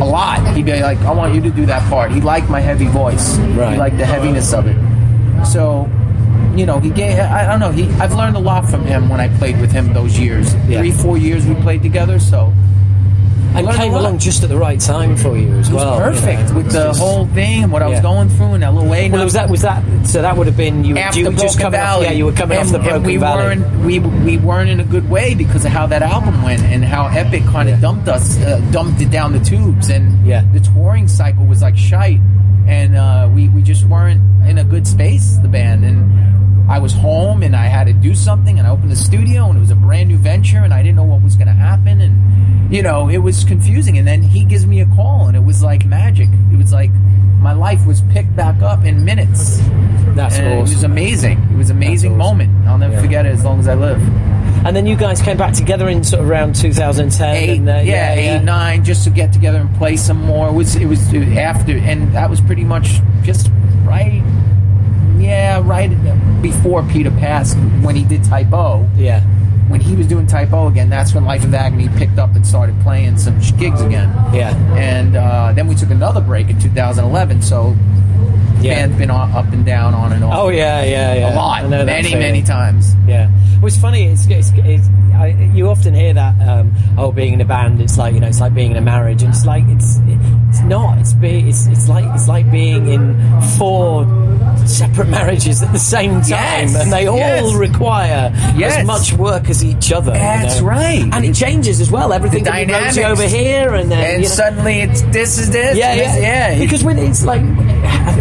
[0.01, 0.55] A lot.
[0.55, 2.11] He'd be like, I want you to do that part.
[2.11, 3.37] He liked my heavy voice.
[3.37, 3.73] Right.
[3.73, 4.77] He liked the heaviness of it.
[5.45, 5.89] So,
[6.55, 7.19] you know, he gave.
[7.19, 7.71] I, I don't know.
[7.71, 7.89] He.
[8.01, 10.53] I've learned a lot from him when I played with him those years.
[10.67, 10.79] Yeah.
[10.79, 12.19] Three, four years we played together.
[12.19, 12.53] So
[13.55, 15.93] and learned came along just at the right time for you as it was well.
[15.95, 16.11] you know.
[16.11, 19.09] perfect It with the just- whole thing and what I was going through in LA.
[19.09, 19.83] Well, was that was that?
[20.05, 20.97] So that would have been you.
[20.97, 22.05] after you just coming Valley.
[22.05, 23.43] Off, yeah, you were coming and, off the and Broken we Valley.
[23.57, 26.83] Weren't, we we weren't in a good way because of how that album went and
[26.83, 27.81] how Epic kind of Yeah.
[27.81, 30.43] dumped us, uh, dumped it down the tubes, and Yeah.
[30.53, 32.19] the touring cycle was like shite,
[32.67, 36.11] and uh, we we just weren't in a good space, the band, and.
[36.69, 39.57] I was home and I had to do something and I opened the studio and
[39.57, 41.99] it was a brand new venture and I didn't know what was going to happen
[41.99, 42.13] and
[42.69, 45.63] you know it was confusing and then he gives me a call and it was
[45.63, 46.91] like magic it was like
[47.41, 49.57] my life was picked back up in minutes
[50.15, 51.39] That's and It was amazing.
[51.53, 52.37] It was an amazing awesome.
[52.37, 52.67] moment.
[52.67, 53.01] I'll never Yeah.
[53.01, 54.01] forget it as long as I live.
[54.65, 57.35] And then you guys came back together in sort of around 2010.
[57.35, 60.49] Eight, and, uh, yeah, eight, nine, just to get together and play some more.
[60.49, 63.49] It was it was after, and that was pretty much just
[63.85, 64.21] right.
[65.17, 65.89] Yeah, right
[66.41, 68.85] before Peter passed when he did Type O.
[68.97, 69.21] Yeah.
[69.69, 70.89] When he was doing Type O again.
[70.89, 74.09] That's when Life of Agony picked up and started playing some gigs again.
[74.33, 74.55] Yeah.
[74.75, 77.41] And uh, then we took another break in 2011.
[77.43, 77.75] So
[78.61, 78.75] Yeah.
[78.75, 80.33] band's been up and down, on and off.
[80.35, 81.33] Oh yeah, yeah, yeah.
[81.33, 82.93] a lot, I know that many, many times.
[83.07, 83.29] Yeah.
[83.57, 84.05] Well, it's funny.
[84.07, 84.87] It's, it's, it's
[85.19, 86.39] I, you often hear that.
[86.47, 88.81] Um, oh, being in a band, it's like you know, it's like being in a
[88.81, 89.99] marriage, and it's like it's
[90.49, 90.97] it's not.
[90.99, 93.15] It's be it's it's like it's like being in
[93.57, 94.05] four
[94.65, 97.53] separate marriages at the same time, Yes, and they all yes.
[97.55, 98.77] require Yes.
[98.77, 100.11] as much work as each other.
[100.13, 100.67] you That's know?
[100.67, 101.09] right.
[101.13, 102.13] And it changes as well.
[102.13, 102.97] Everything rosy dynamics.
[102.97, 105.77] over here, and then And you know, suddenly it's this is this.
[105.77, 106.59] yeah, yeah, this- yeah.
[106.59, 107.41] Because when it's like,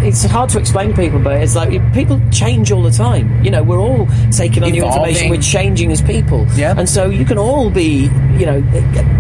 [0.03, 3.42] it's hard to explain to people, but it's like people change all the time.
[3.44, 5.03] You know, we're all taking on new Evolving.
[5.09, 5.30] information.
[5.30, 6.46] We're changing as people.
[6.57, 6.74] Yeah.
[6.76, 8.09] And so you can all be,
[8.39, 8.61] you know,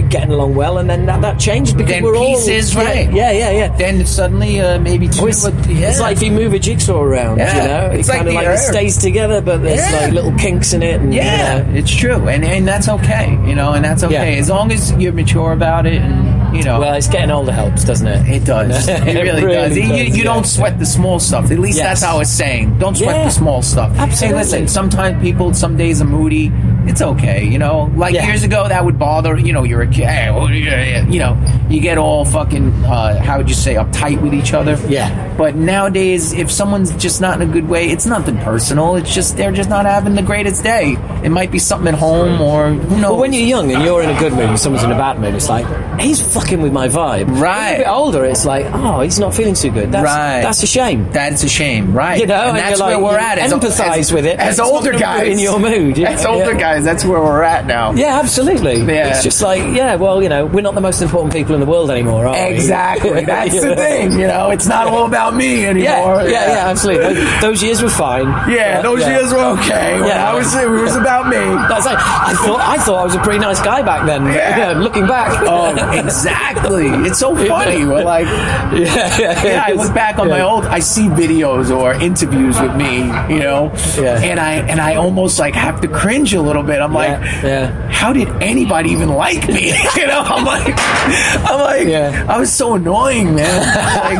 [0.08, 3.12] getting along well, and then that, that changes because Then we're all pieces, yeah, right.
[3.12, 3.76] Yeah, yeah, yeah.
[3.76, 5.88] then suddenly uh, maybe it's, yeah.
[5.90, 7.62] it's like if you move a jigsaw around, Yeah.
[7.62, 10.00] you know, It's it's kind like of like it stays together, but there's Yeah.
[10.06, 11.00] like little kinks in it.
[11.00, 11.74] And, you Yeah, know.
[11.74, 14.38] it's true, and and that's okay, you know, and that's okay Yeah.
[14.40, 16.80] as long as you're mature about it, and you know.
[16.80, 18.26] Well, it's getting older helps, doesn't it?
[18.28, 18.88] it does.
[19.08, 19.76] It really, does.
[19.76, 20.22] You, you yeah.
[20.24, 21.50] don't sweat the small stuff.
[21.50, 22.00] At least Yes.
[22.00, 22.78] that's how it's saying.
[22.78, 23.24] Don't sweat Yeah.
[23.24, 23.92] the small stuff.
[23.98, 24.28] Absolutely.
[24.28, 24.68] Hey, listen.
[24.68, 26.50] Sometimes people, some days are moody.
[26.88, 27.90] It's okay, you know.
[27.96, 28.26] Like Yeah.
[28.26, 29.36] years ago, that would bother.
[29.38, 30.06] You know, you're a kid.
[30.06, 31.36] Hey, well, yeah, yeah, you know,
[31.68, 32.84] you get all fucking.
[32.84, 34.78] Uh, how would you say uptight with each other?
[34.88, 35.34] Yeah.
[35.36, 38.96] But nowadays, if someone's just not in a good way, it's nothing personal.
[38.96, 40.96] It's just they're just not having the greatest day.
[41.22, 43.10] It might be something at home or who knows.
[43.10, 45.20] But when you're young and you're in a good mood and someone's in a bad
[45.20, 45.66] mood, it's like
[46.00, 47.26] he's fucking with my vibe.
[47.26, 47.70] When Right.
[47.70, 49.92] you're a bit older, it's like, oh, he's not feeling too good.
[49.92, 50.40] That's, Right.
[50.42, 51.08] That's a shame.
[51.12, 52.18] That's a shame, right?
[52.20, 53.38] You know, and and that's where like, we're at.
[53.38, 55.98] Empathise as, with it, but as older guys in your mood.
[56.00, 56.58] As older Yeah.
[56.58, 57.92] guys, that's where we're at now.
[57.92, 58.78] Yeah, absolutely.
[58.82, 59.08] Yeah.
[59.08, 61.66] It's just like, yeah, well, you know, we're not the most important people in the
[61.66, 62.54] world anymore, are we?
[62.54, 63.24] Exactly.
[63.28, 64.12] That's the thing.
[64.12, 66.22] You know, it's not all about me anymore.
[66.22, 67.14] Yeah, yeah, yeah, absolutely.
[67.14, 68.26] Those, those years were fine.
[68.50, 69.18] Yeah, those yeah.
[69.18, 69.98] years were okay.
[70.00, 70.30] When Yeah.
[70.30, 71.36] I was, it was about me.
[71.36, 74.26] That's like, I thought I thought I was a pretty nice guy back then.
[74.26, 74.72] Yeah.
[74.78, 75.38] looking back.
[75.46, 76.88] Oh, exactly.
[77.06, 77.84] It's so funny.
[77.84, 78.26] We're like,
[78.72, 80.64] yeah, yeah, yeah, I look back on my old.
[80.66, 82.98] I see videos or interviews with me,
[83.32, 84.20] you know, Yeah.
[84.20, 86.80] and I and I almost like have to cringe a little bit.
[86.80, 87.88] I'm like, Yeah, yeah.
[87.90, 89.68] how did anybody even like me?
[89.96, 92.26] you know, I'm like, I'm like, Yeah.
[92.28, 93.60] I was so annoying, man.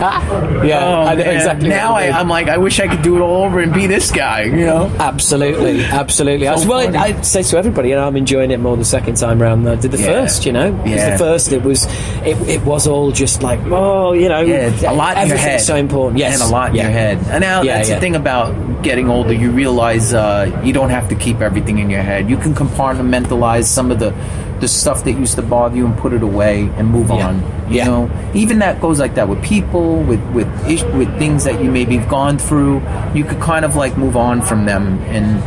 [0.00, 1.36] Like, Yeah, oh, I man.
[1.36, 1.68] exactly.
[1.68, 4.10] Now I, I'm like, I wish I could do it all over and be this
[4.10, 4.90] guy, you know.
[4.98, 6.48] Absolutely, absolutely.
[6.48, 6.96] I, So well, funny.
[6.96, 9.78] I say to everybody, you know, I'm enjoying it more the second time round than
[9.78, 10.44] I did the first.
[10.46, 11.10] You know, Yeah.
[11.12, 11.84] the first it was,
[12.24, 15.60] it, it was all just like, oh, you know, a lot in your head.
[15.60, 16.18] so important.
[16.18, 17.18] Yes, and a lot in your head.
[17.28, 19.32] And now Yeah, that's the thing about getting older.
[19.32, 22.27] You realize uh, you don't have to keep everything in your head.
[22.28, 24.12] You can compartmentalize some of the
[24.60, 27.28] the stuff that used to bother you and put it away and move Yeah.
[27.28, 27.34] on.
[27.70, 27.84] You Yeah.
[27.84, 30.48] know, even that goes like that with people, with with
[30.94, 32.82] with things that you maybe have gone through.
[33.14, 35.40] You could kind of like move on from them and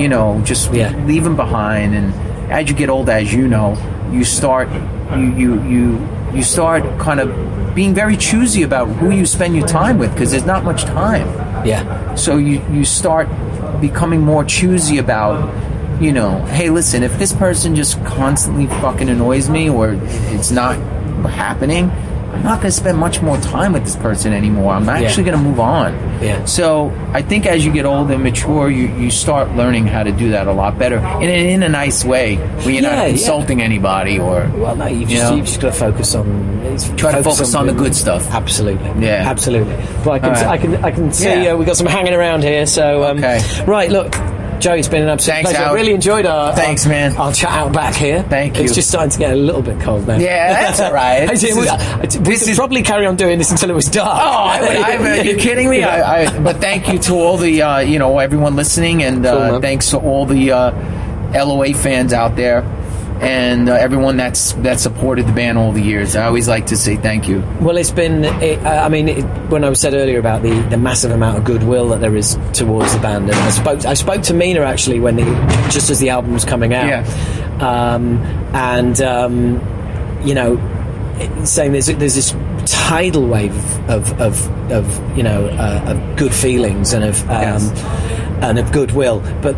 [0.00, 0.92] you know just Yeah.
[1.06, 1.94] leave them behind.
[1.94, 2.12] And
[2.50, 3.76] as you get older, as you know,
[4.12, 4.68] you start
[5.16, 5.84] you you you
[6.34, 7.28] you start kind of
[7.74, 11.26] being very choosy about who you spend your time with because there's not much time.
[11.64, 11.82] Yeah,
[12.16, 13.28] So you you start
[13.80, 15.48] becoming more choosy about
[16.00, 20.76] you know, hey, listen, if this person just constantly fucking annoys me or it's not
[21.26, 21.90] happening,
[22.30, 24.74] I'm not going to spend much more time with this person anymore.
[24.74, 25.94] I'm actually going to move on.
[26.22, 26.44] Yeah.
[26.44, 30.12] So I think as you get older and mature, you, you start learning how to
[30.12, 33.04] do that a lot better in, in a nice way where you're Yeah, not yeah.
[33.06, 34.48] insulting anybody or.
[34.54, 35.36] Well, no, you've just, know?
[35.36, 36.26] you've just got to focus on
[36.96, 38.24] Try to focus on the good stuff.
[38.30, 39.24] Absolutely, Yeah.
[39.28, 39.74] absolutely.
[40.04, 40.46] Well, I can, right.
[40.46, 41.52] I can, I can see Yeah.
[41.52, 42.66] uh, we've got some hanging around here.
[42.66, 43.40] So, um, Okay.
[43.64, 44.14] right, look.
[44.60, 45.64] Joe, it's been an absolute Thanks, pleasure.
[45.68, 47.16] I really enjoyed our Thanks, our, man.
[47.16, 48.22] Our chat out back here.
[48.22, 48.64] Thank you.
[48.64, 50.16] It's just starting to get a little bit cold now.
[50.18, 51.22] Yeah, that's all right.
[51.30, 53.86] I This we, is- we this is- probably carry on doing this until it was
[53.86, 54.08] dark.
[54.20, 55.82] Oh, I I are you kidding me?
[55.84, 59.52] I, I, but thank you to all the, uh, you know, everyone listening, and uh,
[59.52, 59.60] man.
[59.62, 60.70] thanks to all the uh,
[61.44, 62.62] LOA fans out there,
[63.20, 66.14] and uh, everyone that's that supported the band all the years.
[66.16, 67.42] I always like to say thank you.
[67.60, 68.24] Well, it's been.
[68.24, 71.38] It, uh, I mean, it, when I was said earlier about the, the massive amount
[71.38, 73.84] of goodwill that there is towards the band, and I spoke.
[73.84, 75.24] I spoke to Mina actually when the,
[75.70, 77.94] just as the album was coming out, Yeah.
[77.94, 78.18] um,
[78.54, 80.56] and um, you know,
[81.44, 82.34] saying there's there's this
[82.66, 83.54] tidal wave
[83.88, 87.82] of of, of you know uh, of good feelings and of um, Yes.
[88.42, 89.56] and of goodwill, but.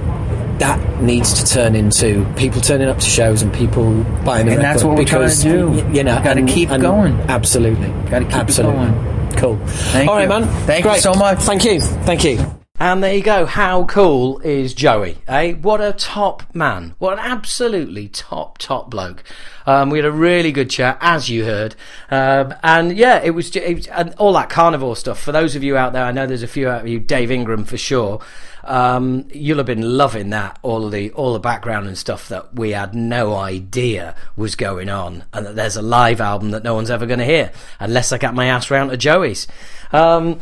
[0.61, 4.62] That needs to turn into people turning up to shows and people buying the And
[4.62, 5.68] that's what we're trying to do.
[5.70, 7.18] y- You know, Gotta keep and- going.
[7.28, 7.88] Absolutely.
[8.11, 8.76] Gotta keep it Absolutely.
[8.86, 9.30] going.
[9.36, 9.58] Cool.
[9.66, 10.28] Thank All right, you.
[10.28, 10.46] man.
[10.66, 11.02] Thank you Great.
[11.02, 11.38] so much.
[11.38, 11.80] Thank you.
[11.80, 12.59] Thank you.
[12.82, 13.44] And there you go.
[13.44, 15.18] How cool is Joey?
[15.28, 15.52] Eh?
[15.52, 16.94] What a top man.
[16.98, 19.22] What an absolutely top, top bloke.
[19.66, 21.74] Um, we had a really good chat, as you heard.
[22.10, 25.20] Um, and yeah, it was, it was and all that carnivore stuff.
[25.20, 27.30] For those of you out there, I know there's a few out of you, Dave
[27.30, 28.22] Ingram for sure.
[28.64, 32.70] um, you'll have been loving that all the all the background and stuff that we
[32.70, 36.90] had no idea was going on, and that there's a live album that no one's
[36.90, 39.46] ever going to hear unless I get my ass round to Joey's.
[39.92, 40.40] Um,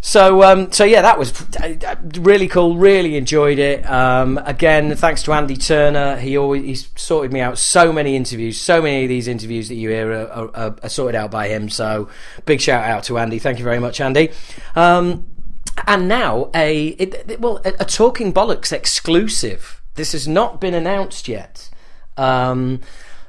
[0.00, 1.32] so, um, so yeah, that was
[2.18, 2.76] really cool.
[2.76, 3.88] Really enjoyed it.
[3.88, 6.16] Um, again, thanks to Andy Turner.
[6.16, 8.60] He always he's sorted me out so many interviews.
[8.60, 11.68] So many of these interviews that you hear are, are, are sorted out by him.
[11.68, 12.08] So,
[12.46, 13.38] big shout out to Andy.
[13.38, 14.30] Thank you very much, Andy.
[14.76, 15.26] Um,
[15.86, 19.82] and now a it, it, well a, a, talking bollocks exclusive.
[19.94, 21.70] This has not been announced yet,
[22.16, 22.80] um,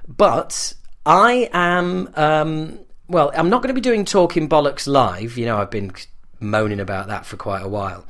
[0.07, 0.73] but
[1.05, 2.09] I am.
[2.15, 5.35] Um, well, I'm not going to be doing talking bollocks live.
[5.35, 5.91] You know, I've been
[6.39, 8.05] moaning about that for quite a while.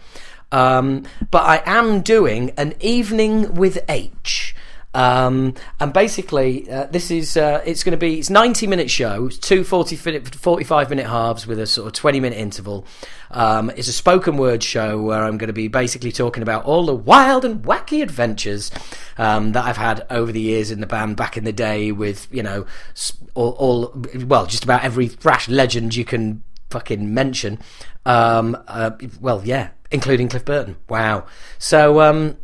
[0.51, 4.55] Um, but I am doing an evening with H.
[4.91, 9.29] Um, and basically, uh, this is uh, it's going to be it's 90 minute show,
[9.29, 12.87] two 40 minute, 45 minute halves with a sort of 20 minute interval.
[13.29, 16.87] Um, it's a spoken word show where I'm going to be basically talking about all
[16.87, 18.71] the wild and wacky adventures
[19.19, 22.27] um, that I've had over the years in the band back in the day with
[22.31, 22.65] you know
[23.35, 27.59] all, all well just about every thrash legend you can fucking mention.
[28.05, 30.77] Um, uh, well, yeah, including Cliff Burton.
[30.87, 31.25] Wow.
[31.57, 32.37] So, um,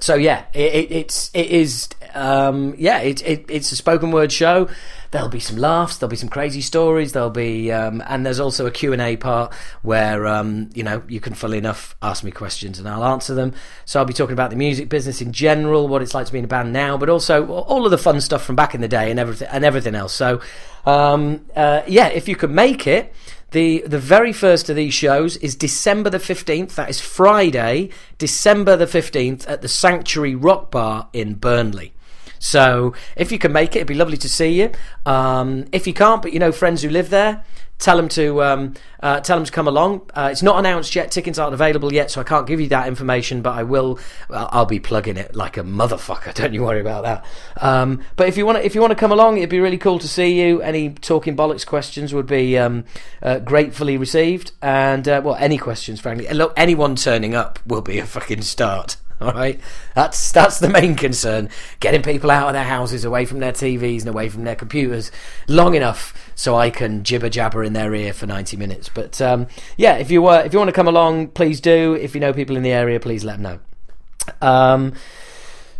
[0.00, 4.32] so yeah, it, it, it's it is um, yeah, it, it, it's a spoken word
[4.32, 4.68] show.
[5.10, 8.64] There'll be some laughs, there'll be some crazy stories, there'll be um, and there's also
[8.66, 9.52] a Q and A part
[9.82, 13.52] where um, you know you can, fully enough, ask me questions and I'll answer them.
[13.84, 16.38] So I'll be talking about the music business in general, what it's like to be
[16.38, 18.88] in a band now, but also all of the fun stuff from back in the
[18.88, 20.14] day and everything and everything else.
[20.14, 20.40] So
[20.86, 23.12] um, uh, yeah, if you could make it
[23.50, 26.74] the the very first of these shows is December the 15th.
[26.74, 31.92] That is Friday, December the 15th at the Sanctuary Rock Bar in Burnley.
[32.38, 34.72] So if you can make it, it'd be lovely to see you.
[35.04, 37.44] Um, if you can't, but you know friends who live there,
[37.80, 40.08] tell them to um, uh, tell them to come along.
[40.14, 42.86] Uh, it's not announced yet; tickets aren't available yet, so I can't give you that
[42.86, 43.42] information.
[43.42, 43.98] But I will.
[44.30, 46.32] I'll be plugging it like a motherfucker.
[46.40, 47.24] Don't you worry about that.
[47.60, 49.98] Um, but if you want, if you want to come along, it'd be really cool
[49.98, 50.62] to see you.
[50.62, 52.84] Any talking bollocks questions would be um,
[53.22, 56.28] uh, gratefully received, and uh, well, any questions, frankly.
[56.32, 58.96] Look, anyone turning up will be a fucking start.
[59.22, 59.60] All right,
[59.94, 64.00] that's that's the main concern: getting people out of their houses, away from their TVs,
[64.00, 65.12] and away from their computers,
[65.46, 68.88] long enough so I can jibber jabber in their ear for ninety minutes.
[68.88, 69.46] But um,
[69.76, 71.92] yeah, if you uh, if you want to come along, please do.
[71.92, 74.46] If you know people in the area, please let them know.
[74.46, 74.94] Um,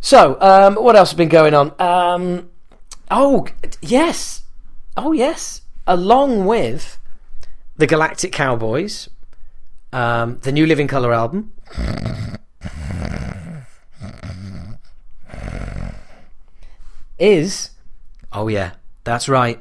[0.01, 1.73] so um, what else has been going on?
[1.81, 2.51] Um,
[3.11, 3.47] oh
[3.81, 4.43] yes,
[4.99, 6.99] oh yes, along with
[7.79, 9.09] the Galactic Cowboys,
[9.95, 11.55] um, the new Living Colour album.
[17.21, 17.71] Is,
[18.33, 18.73] oh yeah,
[19.05, 19.61] that's right,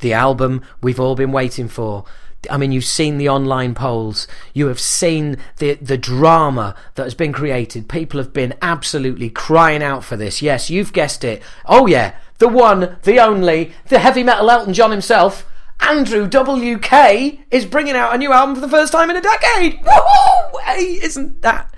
[0.00, 2.04] the album we've all been waiting for.
[2.48, 4.28] I mean, you've seen the online polls.
[4.54, 7.88] You have seen the the drama that has been created.
[7.88, 10.40] People have been absolutely crying out for this.
[10.40, 11.42] Yes, you've guessed it.
[11.66, 17.66] Oh yeah, the one, the only, the heavy metal Elton John himself, Andrew WK, is
[17.66, 19.80] bringing out a new album for the first time in a decade.
[19.80, 20.60] Woohoo!
[20.62, 21.74] Hey, isn't that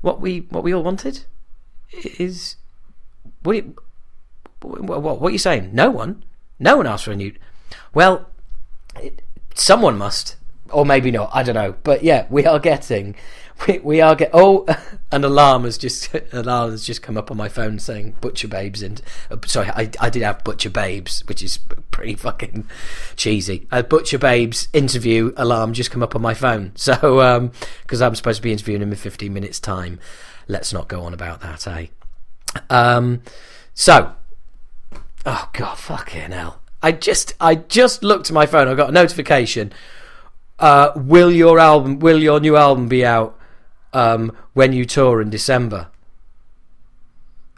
[0.00, 1.24] what we what we all wanted?
[2.18, 2.56] Is
[3.42, 3.64] what?
[4.62, 5.70] What, what, are you saying?
[5.72, 6.22] No one?
[6.58, 7.34] No one asked for a new.
[7.94, 8.28] Well,
[8.96, 9.22] it,
[9.54, 10.36] someone must.
[10.70, 11.30] Or maybe not.
[11.32, 11.74] I don't know.
[11.82, 13.16] But yeah, we are getting.
[13.66, 14.30] We, we are get.
[14.32, 14.66] Oh,
[15.12, 18.48] an alarm has just an alarm has just come up on my phone saying "Butcher
[18.48, 21.58] Babes" and uh, sorry, I, I did have Butcher Babes, which is
[21.90, 22.66] pretty fucking
[23.16, 23.66] cheesy.
[23.70, 26.72] A Butcher Babes interview alarm just come up on my phone.
[26.80, 27.52] So um
[27.82, 30.00] because I'm supposed to be interviewing him in 15 minutes time,
[30.48, 31.86] let's not go on about that, eh?
[32.68, 33.22] Um,
[33.74, 34.14] so
[35.26, 36.62] Oh god, fucking hell!
[36.82, 38.68] I just I just looked at my phone.
[38.68, 39.72] I got a notification.
[40.58, 43.38] Uh, will your album, will your new album be out
[43.92, 45.88] um, when you tour in December?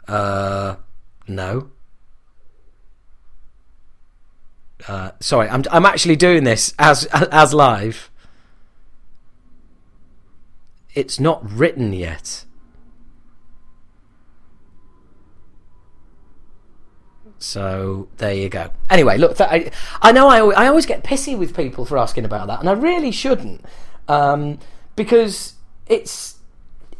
[0.07, 0.75] Uh,
[1.27, 1.69] no.
[4.87, 8.09] Uh, sorry, I'm I'm actually doing this as as live.
[10.93, 12.45] It's not written yet.
[17.39, 18.71] So there you go.
[18.89, 19.69] Anyway, look, I,
[20.01, 22.71] I know I, I always get pissy with people for asking about that, and I
[22.71, 23.65] really shouldn't,
[24.07, 24.59] um,
[24.95, 25.55] because
[25.87, 26.37] it's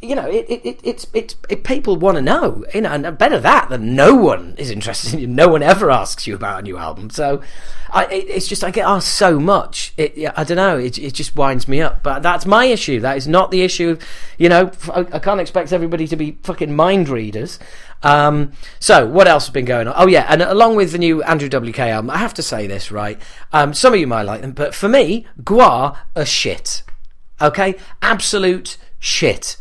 [0.00, 3.40] you know it, it, it's it's it, people want to know, you know, and better
[3.40, 5.26] that than no one is interested in you.
[5.26, 7.10] No one ever asks you about a new album.
[7.10, 7.42] So
[7.90, 9.94] I, it, it's just I get asked so much.
[9.96, 10.78] It, I don't know.
[10.78, 12.02] It, it just winds me up.
[12.02, 13.00] But that's my issue.
[13.00, 13.98] That is not the issue.
[14.36, 17.58] You know, I, I can't expect everybody to be fucking mind readers.
[18.02, 19.94] Um, so what else has been going on?
[19.96, 22.92] Oh yeah, and along with the new Andrew WK album, I have to say this
[22.92, 23.20] right.
[23.52, 26.82] Um, some of you might like them, but for me, Gwar are shit.
[27.44, 29.56] Okay, absolute shit.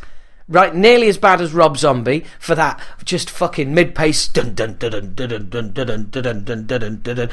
[0.48, 0.74] right?
[0.76, 4.92] Nearly as bad as Rob Zombie for that just fucking mid pace dun dun dun
[4.92, 7.30] dun dun dun dun dun dun dun dun dun dun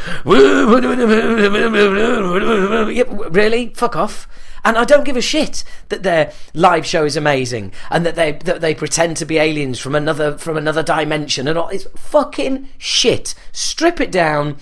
[3.32, 3.72] Really?
[3.74, 4.28] Fuck off.
[4.64, 8.32] And I don't give a shit that their live show is amazing and that they
[8.32, 11.68] that they pretend to be aliens from another from another dimension and all.
[11.68, 13.34] It's fucking shit.
[13.52, 14.56] Strip it down.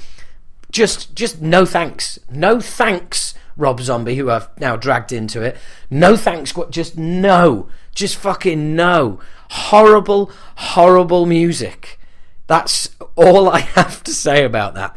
[0.71, 2.19] Just just no thanks.
[2.31, 5.59] No thanks, Rob Zombie, who I've now dragged into it.
[5.91, 6.55] No thanks.
[6.71, 7.69] Just no.
[7.95, 9.21] Just fucking no.
[9.51, 11.99] Horrible, horrible music.
[12.47, 14.97] That's all I have to say about that.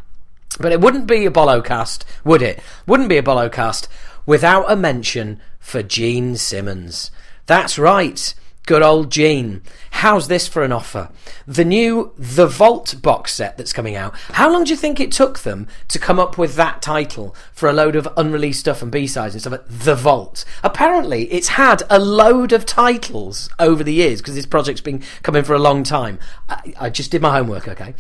[0.59, 2.61] But it wouldn't be a Bolocast, would it?
[2.85, 3.87] Wouldn't be a Bolocast
[4.25, 7.09] without a mention for Gene Simmons.
[7.47, 8.33] That's right.
[8.67, 9.63] Good old Gene.
[9.89, 11.09] How's this for an offer?
[11.47, 14.15] The new The Vault box set that's coming out.
[14.33, 17.67] How long do you think it took them to come up with that title for
[17.67, 20.45] a load of unreleased stuff and B-sides and stuff The Vault?
[20.63, 25.43] Apparently, it's had a load of titles over the years because this project's been coming
[25.43, 26.19] for a long time.
[26.47, 27.95] I, I just did my homework, okay?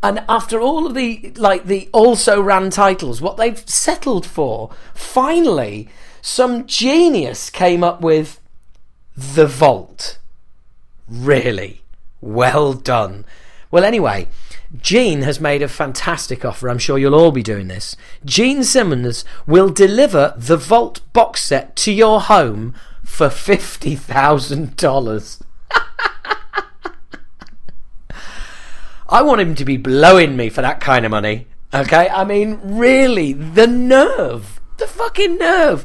[0.00, 5.88] And after all of the like the also ran titles, what they've settled for, finally,
[6.22, 8.38] some genius came up with
[9.16, 10.18] the Vault.
[11.08, 11.82] Really?
[12.20, 13.24] Well done.
[13.70, 14.28] Well, anyway,
[14.80, 16.68] Gene has made a fantastic offer.
[16.68, 17.96] I'm sure you'll all be doing this.
[18.24, 25.40] Gene Simmons will deliver the Vault box set to your home for $50,000.
[29.08, 31.46] I want him to be blowing me for that kind of money.
[31.72, 32.08] Okay?
[32.08, 34.60] I mean, really, the nerve.
[34.78, 35.84] The fucking nerve.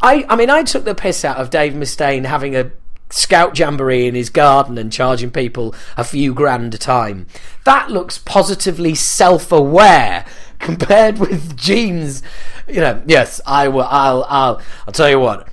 [0.00, 2.70] I, I mean, I took the piss out of Dave Mustaine having a
[3.10, 7.26] scout jamboree in his garden and charging people a few grand a time.
[7.64, 10.24] That looks positively self-aware
[10.58, 12.22] compared with Gene's.
[12.66, 13.84] You know, yes, I will.
[13.84, 14.24] I'll.
[14.28, 14.60] I'll.
[14.86, 15.48] I'll tell you what.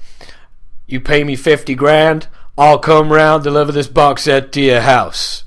[0.88, 2.28] You pay me fifty grand,
[2.58, 5.44] I'll come round deliver this box set to your house.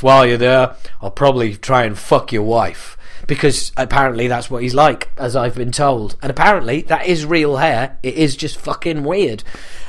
[0.00, 2.95] While you're there, I'll probably try and fuck your wife
[3.26, 6.16] because apparently that's what he's like, as I've been told.
[6.22, 7.98] And apparently that is real hair.
[8.02, 9.42] It is just fucking weird.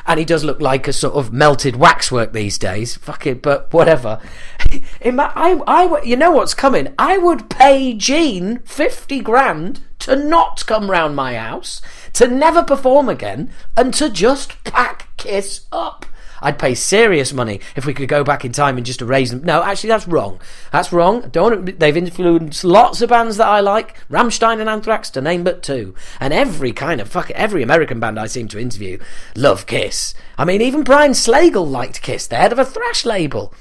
[0.05, 2.95] And he does look like a sort of melted waxwork these days.
[2.97, 4.19] Fucking, but whatever.
[5.05, 6.93] My, I, I, you know what's coming?
[6.97, 11.81] I would pay Gene 50 grand to not come round my house,
[12.13, 16.05] to never perform again, and to just pack Kiss up.
[16.41, 19.43] I'd pay serious money if we could go back in time and just erase them.
[19.43, 20.39] No, actually, that's wrong.
[20.71, 21.29] That's wrong.
[21.29, 21.79] Don't.
[21.79, 25.95] They've influenced lots of bands that I like, Rammstein and Anthrax, to name but two,
[26.19, 28.99] and every kind of fuck every American band I seem to interview
[29.35, 30.13] love Kiss.
[30.37, 33.53] I mean, even Brian Slagel liked Kiss, the head of a thrash label.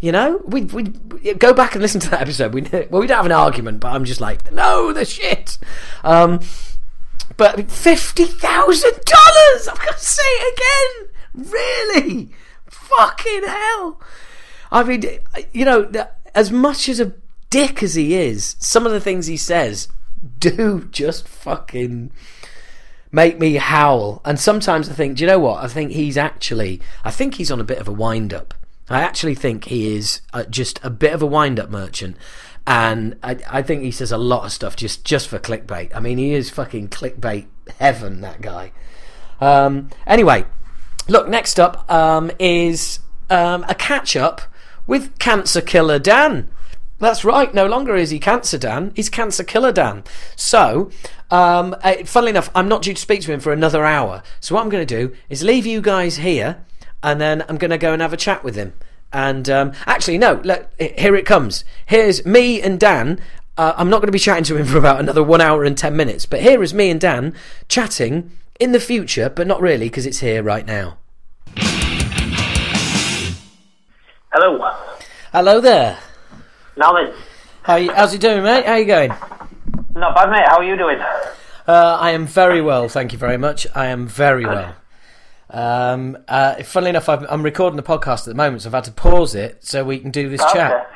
[0.00, 0.84] You know, we we
[1.34, 2.52] go back and listen to that episode.
[2.52, 5.58] We well, we don't have an argument, but I'm just like, no, the shit.
[6.04, 6.40] Um,
[7.36, 9.68] but fifty thousand dollars.
[9.68, 11.05] I'm gonna say it again.
[11.36, 12.30] Really?
[12.68, 14.00] Fucking hell.
[14.72, 15.04] I mean,
[15.52, 15.90] you know,
[16.34, 17.14] as much as a
[17.50, 19.88] dick as he is, some of the things he says
[20.38, 22.10] do just fucking
[23.12, 24.20] make me howl.
[24.24, 25.62] And sometimes I think, do you know what?
[25.62, 28.54] I think he's actually, I think he's on a bit of a wind up.
[28.88, 32.16] I actually think he is uh, just a bit of a wind up merchant.
[32.66, 35.94] And I, I think he says a lot of stuff just, just for clickbait.
[35.94, 37.46] I mean, he is fucking clickbait
[37.78, 38.72] heaven, that guy.
[39.40, 40.44] Um, anyway,
[41.08, 42.98] Look, next up um, is
[43.30, 44.42] um, a catch up
[44.86, 46.48] with Cancer Killer Dan.
[46.98, 47.52] That's right.
[47.52, 48.92] No longer is he Cancer Dan.
[48.96, 50.02] He's Cancer Killer Dan.
[50.34, 50.90] So,
[51.30, 54.22] um, uh, funnily enough, I'm not due to speak to him for another hour.
[54.40, 56.64] So what I'm going to do is leave you guys here,
[57.02, 58.72] and then I'm going to go and have a chat with him.
[59.12, 60.40] And um, actually, no.
[60.42, 61.64] Look, here it comes.
[61.84, 63.20] Here's me and Dan.
[63.58, 65.76] Uh, I'm not going to be chatting to him for about another one hour and
[65.76, 66.26] ten minutes.
[66.26, 67.34] But here is me and Dan
[67.68, 70.98] chatting in the future, but not really because it's here right now.
[74.32, 74.70] Hello.
[75.32, 75.98] Hello there.
[76.76, 77.12] Norman.
[77.62, 78.66] How you, how's it doing, mate?
[78.66, 79.10] How you going?
[79.94, 80.44] Not bad, mate.
[80.46, 80.98] How are you doing?
[81.66, 83.66] Uh, I am very well, thank you very much.
[83.74, 84.76] I am very well.
[85.50, 88.84] Um, uh, funnily enough, i am recording the podcast at the moment, so I've had
[88.84, 90.52] to pause it so we can do this okay.
[90.52, 90.90] chat.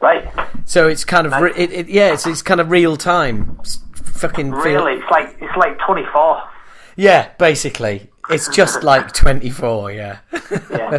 [0.00, 0.32] Right.
[0.64, 3.56] So it's kind of re- it, it, yeah, it's, it's kind of real time.
[3.60, 6.42] It's fucking really, feel- it's like it's like 24.
[6.96, 8.10] Yeah, basically.
[8.30, 10.18] It's just like 24, yeah.
[10.70, 10.98] yeah.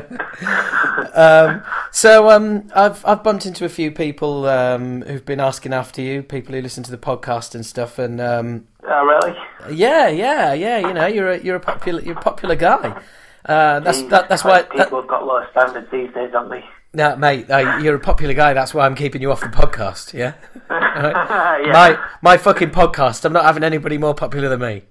[1.14, 6.02] um, so um, I've I've bumped into a few people um, who've been asking after
[6.02, 9.38] you, people who listen to the podcast and stuff, and um, oh really?
[9.76, 10.80] Yeah, yeah, yeah.
[10.80, 13.02] You know, you're a you're a popular you're a popular guy.
[13.46, 16.66] Uh, that's that, that's why people that, have got low standards these days, haven't they?
[16.96, 18.54] No, mate, uh, you're a popular guy.
[18.54, 20.14] That's why I'm keeping you off the podcast.
[20.14, 20.34] Yeah,
[20.70, 21.66] right?
[21.66, 21.72] yeah.
[21.72, 23.26] my my fucking podcast.
[23.26, 24.84] I'm not having anybody more popular than me.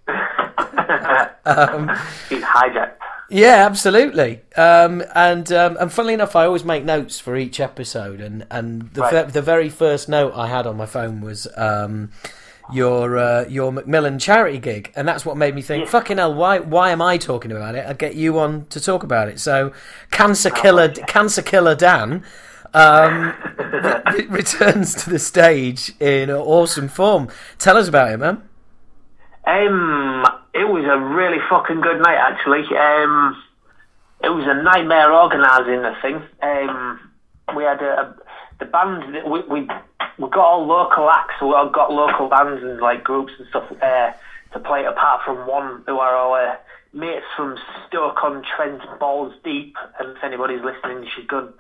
[1.45, 1.89] Um,
[2.31, 2.93] hijacked.
[3.31, 4.43] Yeah, absolutely.
[4.57, 8.93] Um, and um, and funnily enough, I always make notes for each episode, and and
[8.93, 9.29] the Right.
[9.33, 11.47] the very first note I had on my phone was.
[11.57, 12.11] Um,
[12.73, 15.91] your uh, your Macmillan charity gig, and that's what made me think, Yeah.
[15.91, 17.85] fucking hell, why why am I talking about it?
[17.87, 19.41] I'd get you on to talk about it.
[19.41, 19.73] So,
[20.13, 21.05] cancer killer, yeah.
[21.07, 22.23] cancer killer Dan,
[22.73, 27.29] um, re- returns to the stage in awesome form.
[27.59, 28.43] Tell us about it, man.
[29.45, 30.25] Um,
[30.55, 32.65] it was a really fucking good night, actually.
[32.77, 33.43] Um,
[34.23, 36.23] it was a nightmare organising the thing.
[36.43, 37.01] Um,
[37.57, 38.15] we had a, a
[38.61, 39.69] the band we, we
[40.19, 41.35] we got all local acts.
[41.41, 44.13] so We all got local bands and like groups and stuff uh,
[44.53, 44.85] to play.
[44.85, 46.59] Apart from one who are our
[46.93, 47.59] mates from
[47.89, 49.75] Stoke on Trent, Balls Deep.
[49.99, 51.53] And if anybody's listening, you should go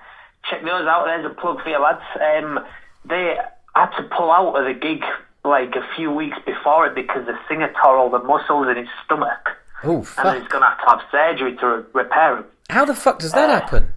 [0.48, 1.06] check those out.
[1.06, 2.04] There's a plug for you lads.
[2.14, 2.60] Um,
[3.04, 3.36] they
[3.74, 5.02] had to pull out of the gig
[5.44, 8.88] like a few weeks before it because the singer tore all the muscles in his
[9.04, 9.48] stomach.
[9.84, 10.36] Oh And fuck!
[10.38, 12.44] he's going to have to have surgery to re- repair him.
[12.70, 13.92] How the fuck does that happen?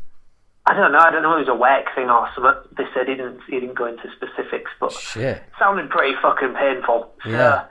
[0.65, 0.97] I don't know.
[0.97, 2.73] I don't know if it was a work thing or something.
[2.75, 3.39] They said he didn't.
[3.47, 5.43] He didn't go into specifics, but Shit.
[5.59, 7.13] sounded pretty fucking painful.
[7.23, 7.65] So, Yeah.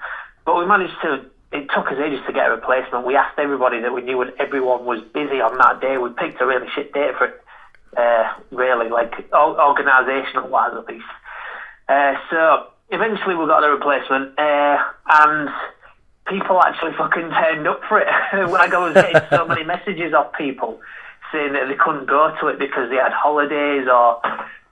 [0.47, 1.27] But we managed to.
[1.51, 3.05] It took us ages to get a replacement.
[3.05, 5.99] We asked everybody that we knew, and everyone was busy on that day.
[5.99, 7.41] We picked a really shit date for it.
[7.97, 11.05] Uh, really, like organisational wise, at least.
[11.89, 14.78] Uh, so eventually, we got the replacement, uh,
[15.09, 15.48] and
[16.27, 18.09] people actually fucking turned up for it.
[18.51, 20.81] like I was getting so many messages off people
[21.32, 24.20] saying that they couldn't go to it because they had holidays or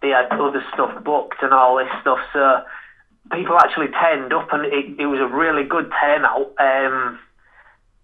[0.00, 2.18] they had other stuff booked and all this stuff.
[2.32, 2.62] So
[3.32, 6.54] people actually turned up, and it, it was a really good turnout.
[6.58, 7.18] Um,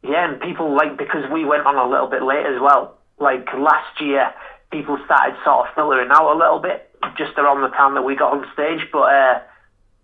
[0.02, 2.98] yeah, and people like because we went on a little bit late as well.
[3.18, 4.32] Like last year,
[4.70, 6.85] people started sort of filtering out a little bit
[7.16, 9.40] just around the time that we got on stage, but uh,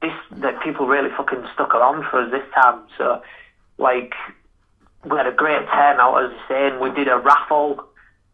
[0.04, 2.82] this that people really fucking stuck around for us this time.
[2.98, 3.22] So,
[3.78, 4.12] like,
[5.04, 7.84] we had a great turnout, as I say, and we did a raffle.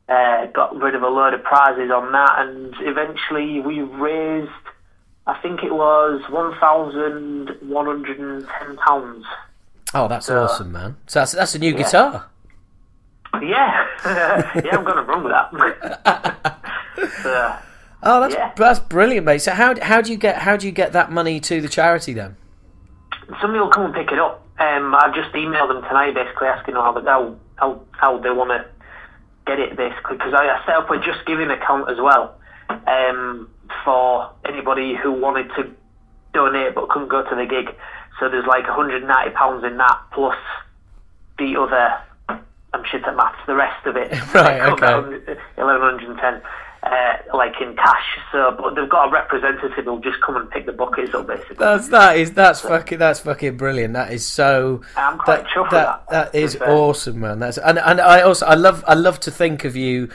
[0.08, 4.50] Uh, got rid of a load of prizes on that, and eventually we raised,
[5.26, 9.24] I think it was one thousand one hundred and ten pounds.
[9.94, 10.96] Oh, that's awesome, man.
[11.06, 12.28] So that's that's a new guitar.
[13.34, 16.56] Yeah, yeah, I'm gonna run with that.
[17.22, 17.56] so,
[18.02, 18.52] Oh, that's Yeah.
[18.56, 19.38] that's brilliant, mate.
[19.42, 22.12] So how how do you get how do you get that money to the charity
[22.12, 22.36] then?
[23.40, 24.44] somebody will come and pick it up.
[24.58, 28.66] Um, I've just emailed them tonight, basically asking how how how, how they want to
[29.46, 32.34] get it, basically, because I, I set up a Just Giving account as well
[32.86, 33.48] um,
[33.84, 35.70] for anybody who wanted to
[36.34, 37.74] donate but couldn't go to the gig.
[38.18, 40.36] So there's like 190 pounds in that plus
[41.38, 41.98] the other.
[42.72, 43.38] I'm shit at maths.
[43.46, 44.92] The rest of it, Right, okay.
[45.56, 46.42] 1110,
[46.82, 48.18] uh, like in cash.
[48.32, 51.56] So, but they've got a representative who'll just come and pick the buckets up, basically.
[51.58, 53.94] That's that is that's fucking that's fucking brilliant.
[53.94, 54.82] That is so.
[54.96, 56.74] I'm quite chuffed with that, that, that is to be fair.
[56.74, 57.38] awesome, man.
[57.38, 60.08] That's and and I also I love I love to think of you.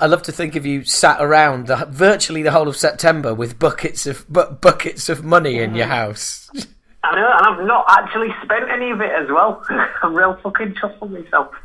[0.00, 3.58] I love to think of you sat around the, virtually the whole of September with
[3.58, 5.76] buckets of bu- buckets of money in Mm-hmm.
[5.78, 6.50] your house.
[7.02, 9.62] I know, and I've not actually spent any of it as well.
[10.02, 11.48] I'm real fucking chuffed with myself.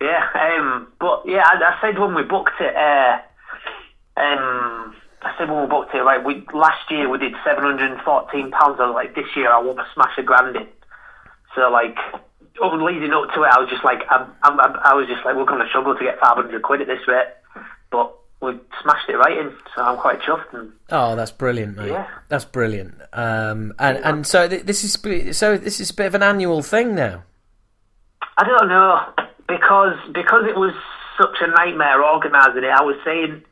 [0.00, 3.16] yeah, um, but yeah, I, I said when we booked it, uh,
[4.20, 4.92] um,
[5.22, 8.00] I said when we booked it, like we last year we did seven hundred and
[8.00, 8.76] fourteen pounds.
[8.80, 10.66] I was like, this year I want to smash a grand in.
[11.54, 11.96] So like,
[12.60, 15.36] leading up to it, I was just like, I'm, I'm, I'm- I was just like,
[15.36, 17.26] we're going to struggle to get five hundred quid at this rate,
[17.90, 18.10] but
[18.40, 19.52] we smashed it right in.
[19.74, 20.52] So I'm quite chuffed.
[20.54, 21.90] And Oh, that's brilliant, mate.
[21.90, 22.06] Yeah.
[22.28, 22.94] That's brilliant.
[23.12, 26.62] Um, and and so th- this is so this is a bit of an annual
[26.62, 27.24] thing now.
[28.38, 29.00] I don't know
[29.46, 30.72] because because it was
[31.20, 32.70] such a nightmare organising it.
[32.70, 33.42] I was saying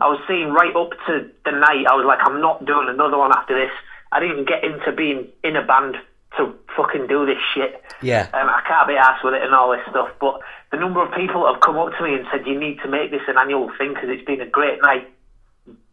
[0.00, 1.86] I was saying right up to the night.
[1.90, 3.72] I was like, I'm not doing another one after this.
[4.12, 5.96] I didn't get into being in a band
[6.36, 7.82] to fucking do this shit.
[8.02, 8.28] Yeah.
[8.34, 10.10] Um, I can't be asked with it and all this stuff.
[10.20, 10.40] But
[10.70, 12.88] the number of people that have come up to me and said you need to
[12.88, 15.08] make this an annual thing because it's been a great night,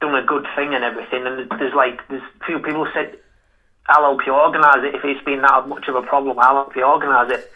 [0.02, 1.26] done a good thing and everything.
[1.26, 3.18] And there's like there's a few people said.
[3.88, 6.40] I'll help you organise it if it's been that much of a problem.
[6.40, 7.52] I'll help you organise it.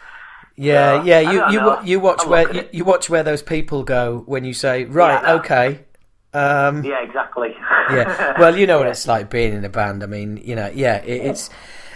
[0.54, 1.30] Yeah, Yeah, yeah.
[1.32, 1.80] You you know.
[1.82, 5.20] you watch I'll where you, you watch where those people go when you say right,
[5.24, 5.38] know.
[5.38, 5.80] okay.
[6.32, 7.48] Um, Yeah, exactly.
[7.90, 8.38] yeah.
[8.38, 10.04] Well, you know what it's like being in a band.
[10.04, 11.50] I mean, you know, yeah, it, it's.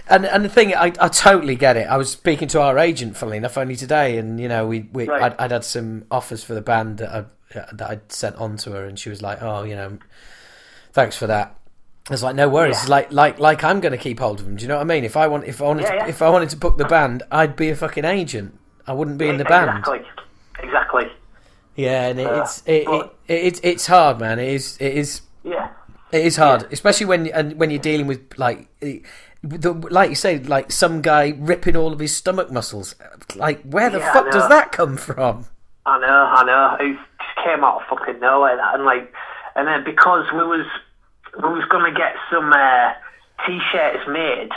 [0.08, 1.86] And and the thing, I, I totally get it.
[1.88, 5.08] I was speaking to our agent, funnily enough, only today, and you know, we, we
[5.08, 5.22] Right.
[5.22, 7.26] I'd, I'd had some offers for the band that I'd,
[7.78, 9.98] that I'd sent on to her, and she was like, "Oh, you know,
[10.92, 11.56] thanks for that."
[12.10, 12.90] I was like, "No worries." Yeah.
[12.90, 14.56] Like like like I'm going to keep hold of them.
[14.56, 15.04] Do you know what I mean?
[15.04, 17.22] If I want if I wanted Yeah, to, if I wanted to book the band,
[17.30, 18.58] I'd be a fucking agent.
[18.86, 19.70] I wouldn't be in the band.
[19.78, 20.02] Exactly.
[20.62, 21.04] Exactly.
[21.76, 24.38] Yeah, and Uh, it's it, it, it, it's hard, man.
[24.38, 25.70] It is it is Yeah.
[26.12, 26.68] it is hard, Yeah.
[26.72, 28.68] especially when and when you're dealing with like
[29.44, 32.94] the, like you say, like some guy ripping all of his stomach muscles.
[33.36, 35.46] Like, where the Yeah, fuck does that come from?
[35.86, 36.76] I know, I know.
[36.80, 38.74] It just came out of fucking nowhere, that.
[38.74, 39.12] And, like,
[39.54, 40.66] and then because we was,
[41.36, 42.92] we was going to get some uh,
[43.46, 44.48] t-shirts made,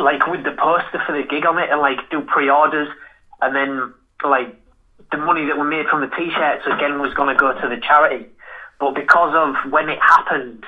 [0.00, 2.88] like, with the poster for the gig on it, and, like, do pre-orders,
[3.40, 3.94] and then,
[4.24, 4.60] like,
[5.12, 7.80] the money that we made from the t-shirts, again, was going to go to the
[7.80, 8.26] charity.
[8.80, 10.64] But because of when it happened,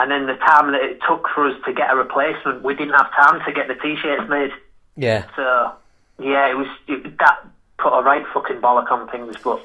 [0.00, 2.94] and then the time that it took for us to get a replacement, we didn't
[2.94, 4.50] have time to get the t-shirts made.
[4.96, 5.26] Yeah.
[5.36, 5.72] So
[6.18, 7.46] yeah, it was it, that
[7.78, 9.36] put a right fucking bollock on things.
[9.42, 9.60] But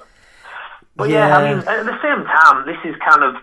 [0.95, 1.27] but yeah.
[1.27, 1.37] Yeah.
[1.37, 3.41] I mean, at the same time, this is kind of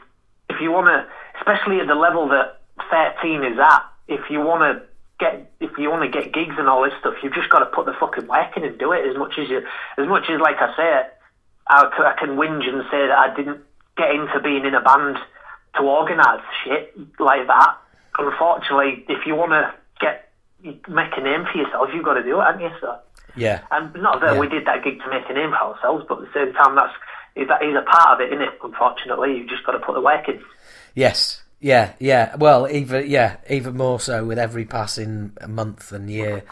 [0.51, 1.07] if you want to,
[1.39, 2.61] especially at the level that
[2.91, 4.87] thirteen is at, if you want to
[5.19, 7.67] get if you want to get gigs and all this stuff, you've just got to
[7.67, 9.65] put the fucking work in and do it as much as you
[9.97, 11.09] as much as like I say,
[11.69, 13.63] I can whinge and say that I didn't
[13.97, 15.17] get into being in a band
[15.77, 17.77] to organise shit like that.
[18.19, 20.29] Unfortunately, if you want to get
[20.89, 22.71] make a name for yourself, you've got to do it, haven't you?
[22.81, 22.97] So,
[23.35, 23.61] Yeah.
[23.71, 24.39] and not that Yeah.
[24.41, 26.75] we did that gig to make a name for ourselves, but at the same time,
[26.77, 26.93] that's
[27.49, 28.59] that is a part of it, isn't it?
[28.63, 30.41] Unfortunately, you've just got to put the work in.
[30.95, 31.43] Yes.
[31.61, 31.93] Yeah.
[31.99, 32.37] Yeah.
[32.37, 36.43] Well, even yeah, even more so with every passing month and year,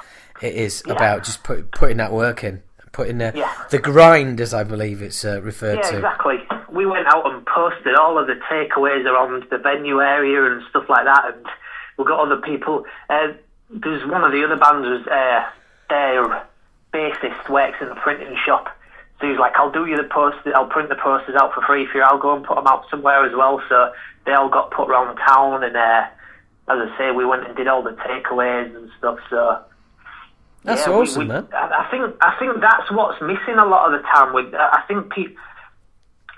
[0.41, 3.53] it is about just put, putting that work in, putting the Yeah.
[3.71, 5.89] the grind, as I believe it's uh, referred to.
[5.89, 5.97] Yeah, to.
[5.99, 6.49] exactly.
[6.73, 10.85] We went out and posted all of the takeaways around the venue area and stuff
[10.89, 11.47] like that, and
[11.99, 12.85] we got other people.
[13.09, 13.29] Uh,
[13.71, 15.45] there's one of the other bands was uh,
[15.89, 16.47] their
[16.93, 18.69] bassist works in a printing shop,
[19.21, 20.39] so he's like, "I'll do you the post.
[20.55, 22.05] I'll print the posters out for free for you.
[22.05, 23.93] I'll go and put them out somewhere as well." So
[24.27, 26.07] they all got put around town, and uh,
[26.69, 29.19] as I say, we went and did all the takeaways and stuff.
[29.29, 29.61] So
[30.65, 31.49] That's yeah, awesome, we- man.
[31.53, 34.33] I, I think I think that's what's missing a lot of the time.
[34.33, 35.37] With I think people.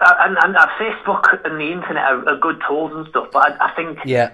[0.05, 3.67] And, and uh, Facebook and the internet are, are good tools and stuff, but I,
[3.69, 4.33] I think Yeah.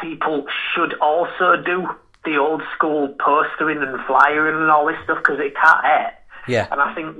[0.00, 1.88] people should also do
[2.24, 6.14] the old school postering and flyering and all this stuff because it can't hurt.
[6.48, 6.68] Yeah.
[6.70, 7.18] And I think,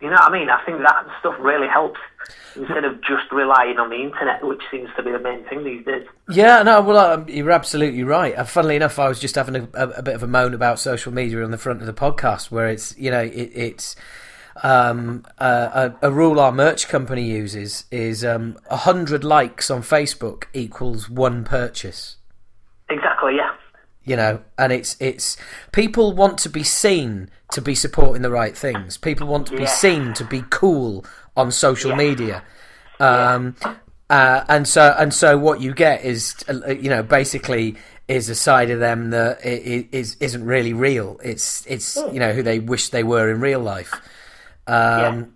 [0.00, 0.50] you know what I mean?
[0.50, 2.00] I think that stuff really helps
[2.54, 5.84] instead of just relying on the internet, which seems to be the main thing these
[5.84, 6.06] days.
[6.28, 8.36] Yeah, no, well, you're absolutely right.
[8.36, 10.78] Uh, funnily enough, I was just having a, a, a bit of a moan about
[10.78, 13.96] social media on the front of the podcast, where it's you know it, it's
[14.62, 19.82] um, uh, a, a rule our merch company uses is um, a hundred likes on
[19.82, 22.16] Facebook equals one purchase.
[22.88, 23.52] Exactly, yeah.
[24.04, 25.36] You know, and it's it's
[25.70, 28.96] people want to be seen to be supporting the right things.
[28.98, 31.04] People want to be seen to be cool
[31.36, 31.96] on social Yeah.
[31.96, 32.42] media.
[32.98, 33.56] Um,
[34.10, 37.76] uh, and so and so what you get is uh, you know basically
[38.08, 41.20] is a side of them that is isn't really real.
[41.22, 43.94] It's it's you know who they wish they were in real life.
[44.66, 45.34] Um,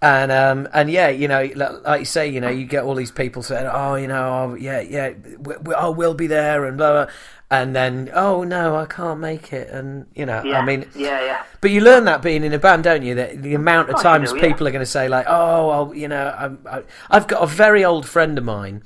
[0.00, 1.42] And um, and yeah, you know,
[1.84, 4.54] like you say, you know, you get all these people saying, "Oh, you know, oh,
[4.54, 7.12] yeah, yeah, we, we, oh, we'll be there," and blah, blah,
[7.50, 10.60] and then, "Oh no, I can't make it," and you know, Yeah.
[10.60, 11.42] I mean, yeah, yeah.
[11.60, 13.16] but you learn that being in a band, don't you?
[13.16, 14.46] That the amount of you times do, yeah.
[14.46, 17.46] people are going to say like, "Oh, well, you know, I'm, I, I've got a
[17.48, 18.84] very old friend of mine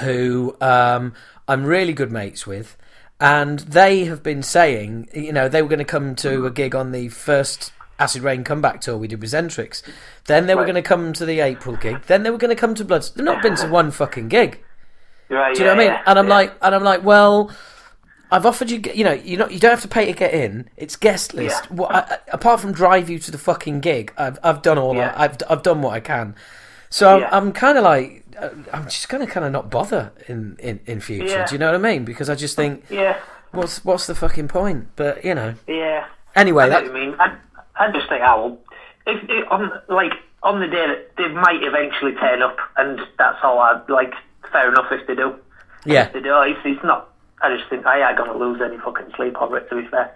[0.00, 1.14] who um,
[1.46, 2.76] I'm really good mates with,
[3.20, 6.74] and they have been saying, you know, they were going to come to a gig
[6.74, 7.72] on the first
[8.02, 9.82] Acid Reign comeback tour we did with Xentrix.
[10.26, 12.02] Then they were going to come to the April gig.
[12.06, 13.10] Then they were going to come to Bloods.
[13.10, 14.60] They've not been to one fucking gig.
[15.28, 15.92] Right, Do you know what I mean?
[15.92, 16.34] yeah, And I'm yeah.
[16.34, 17.50] like, and I'm like, well,
[18.30, 20.68] I've offered you, you know, you not, you don't have to pay to get in.
[20.76, 21.64] It's guest list.
[21.70, 21.76] Yeah.
[21.76, 24.94] What, I, apart from drive you to the fucking gig, I've I've done all.
[24.96, 25.12] Yeah.
[25.16, 26.34] I, I've I've done what I can.
[26.90, 27.28] So I'm, Yeah.
[27.32, 30.80] I'm kind of like, uh, I'm just going to kind of not bother in, in
[30.86, 31.26] in future.
[31.26, 31.46] Yeah.
[31.46, 32.04] Do you know what I mean?
[32.04, 33.18] Because I just think, yeah,
[33.52, 34.88] what's what's the fucking point?
[34.96, 36.06] But you know, yeah.
[36.34, 37.14] anyway, I that, mean.
[37.18, 37.36] I,
[37.76, 38.58] I just think, I will.
[39.06, 40.12] If, if on like
[40.42, 43.58] on the day that they might eventually turn up, and that's all.
[43.58, 44.12] I like.
[44.52, 45.34] Fair enough if they do.
[45.86, 47.08] yeah, If they do, it's, it's not.
[47.40, 49.68] I just think I ain't gonna lose any fucking sleep over it.
[49.70, 50.14] To be fair,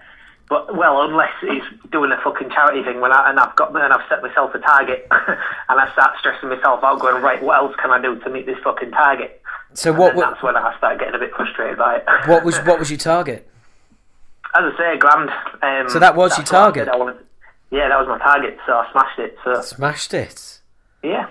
[0.51, 3.93] but well, unless he's doing a fucking charity thing when I and I've got and
[3.93, 7.75] I've set myself a target, and I start stressing myself out, going right, what else
[7.81, 9.41] can I do to meet this fucking target?
[9.73, 12.05] So And what that's when I start getting a bit frustrated by it.
[12.27, 13.49] what was what was your target?
[14.55, 15.31] As I say, grand.
[15.63, 16.89] Um, So that was your I target?
[16.89, 17.25] I wanted-
[17.71, 19.37] yeah, that was my target, so I smashed it.
[19.45, 20.61] So Smashed it.
[21.03, 21.27] yeah,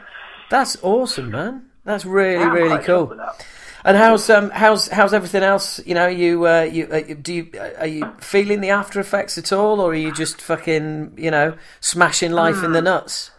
[0.49, 1.69] That's awesome, man.
[1.83, 3.05] That's really I'm really quite chuffed cool.
[3.05, 3.45] with that.
[3.83, 5.79] And how's um how's how's everything else?
[5.85, 9.37] You know, you uh, you uh, do you uh, are you feeling the after effects
[9.37, 12.85] at all, or are you just fucking you know smashing life in the Hmm.
[12.85, 13.29] nuts?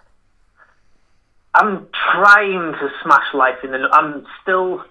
[1.54, 3.88] I'm trying to smash life in the.
[3.90, 4.84] I'm still,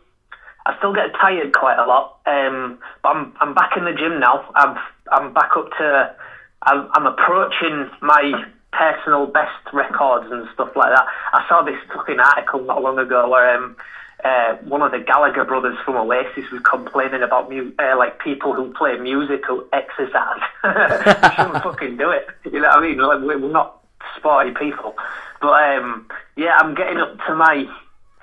[0.65, 2.18] I still get tired quite a lot.
[2.26, 4.49] Um, but I'm I'm back in the gym now.
[4.56, 4.77] I'm
[5.11, 6.15] I'm back up to.
[6.64, 11.06] I'm, I'm approaching my personal best records and stuff like that.
[11.34, 13.76] I saw this fucking article not long ago where um,
[14.23, 18.53] uh, one of the Gallagher brothers from Oasis was complaining about mu- uh, like people
[18.53, 20.41] who play music who exercise.
[20.64, 22.27] you shouldn't fucking do it.
[22.45, 22.98] You know what I mean?
[22.98, 23.82] Like, we're not
[24.18, 24.95] sporty people.
[25.41, 27.65] But um, yeah, I'm getting up to my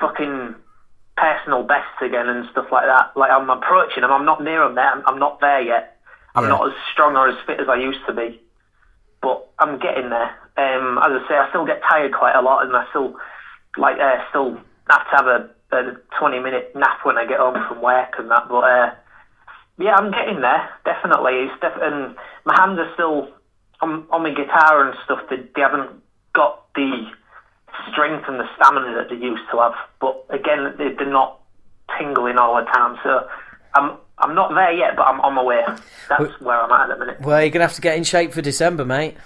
[0.00, 0.54] fucking
[1.16, 3.12] personal bests again and stuff like that.
[3.16, 4.10] Like I'm approaching them.
[4.10, 4.90] I'm not near them there.
[4.90, 5.96] I'm, I'm not there yet.
[6.34, 6.50] I'm Yeah.
[6.50, 8.38] not as strong or as fit as I used to be.
[9.20, 10.30] But I'm getting there.
[10.56, 13.14] Um, as I say, I still get tired quite a lot, and I still
[13.76, 14.56] like uh, still
[14.90, 18.30] have to have a, a 20 minute nap when I get home from work and
[18.30, 18.48] that.
[18.48, 18.90] But uh,
[19.78, 20.68] yeah, I'm getting there.
[20.84, 22.12] Definitely, it's def- and
[22.44, 23.28] my hands are still
[23.80, 25.20] on, on my guitar and stuff.
[25.30, 26.00] They, they haven't
[26.34, 27.04] got the
[27.90, 29.72] strength and the stamina that they used to have.
[30.00, 31.34] But again, they, they're not
[31.98, 32.96] tingling all the time.
[33.02, 33.24] So
[33.74, 35.62] I'm I'm not there yet, but I'm on my way.
[36.08, 37.20] That's where I'm at at the minute.
[37.22, 39.16] Well, you're gonna have to get in shape for December, mate.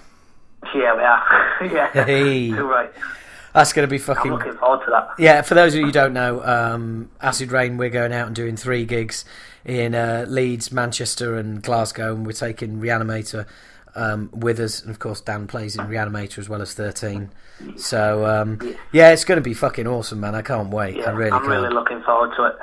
[0.73, 1.57] Yeah, we are.
[1.71, 2.37] yeah, Hey.
[2.39, 2.91] you're right.
[3.53, 4.31] That's gonna be fucking.
[4.31, 5.09] I'm looking forward to that.
[5.19, 8.35] Yeah, for those of you who don't know, um, Acid Reign, we're going out and
[8.35, 9.25] doing three gigs
[9.65, 13.45] in uh, Leeds, Manchester, and Glasgow, and we're taking Reanimator
[13.95, 17.31] um, with us, and of course Dan plays in Reanimator as well as Thirteen.
[17.77, 18.59] So um,
[18.91, 20.35] yeah, it's going to be fucking awesome, man.
[20.35, 20.97] I can't wait.
[20.97, 21.51] Yeah, I really I'm can't.
[21.51, 22.55] really looking forward to it.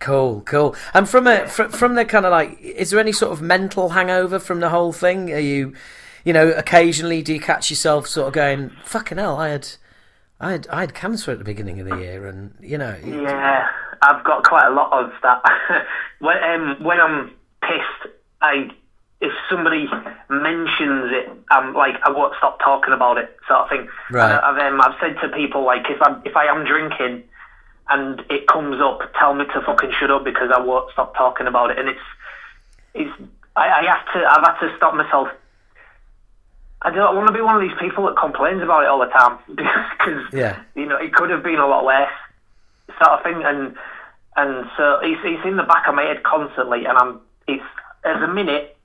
[0.00, 0.74] Cool, cool.
[0.94, 3.90] And from a fr- from the kind of like, is there any sort of mental
[3.90, 5.30] hangover from the whole thing?
[5.30, 5.74] Are you,
[6.24, 9.68] you know, occasionally do you catch yourself sort of going, "Fucking hell, I had,
[10.40, 13.68] I had, I had cancer at the beginning of the year," and you know, Yeah,
[14.00, 15.42] I've got quite a lot of that.
[16.18, 18.70] when um, when I'm pissed, I
[19.20, 19.84] if somebody
[20.30, 23.88] mentions it, I'm like I won't stop talking about it, sort of thing.
[24.10, 24.30] Right.
[24.30, 27.24] And I've um, I've said to people like if I if I am drinking
[27.88, 31.46] and it comes up, tell me to fucking shut up because I won't stop talking
[31.46, 31.78] about it.
[31.78, 32.00] And it's
[32.94, 33.10] it's
[33.56, 35.28] I, I have to I've had to stop myself.
[36.82, 39.06] I don't want to be one of these people that complains about it all the
[39.06, 40.60] time because Yeah.
[40.74, 42.08] you know it could have been a lot worse
[43.02, 43.76] sort of thing, and
[44.36, 47.62] and so it's it's in the back of my head constantly, and I'm it's
[48.04, 48.76] as a minute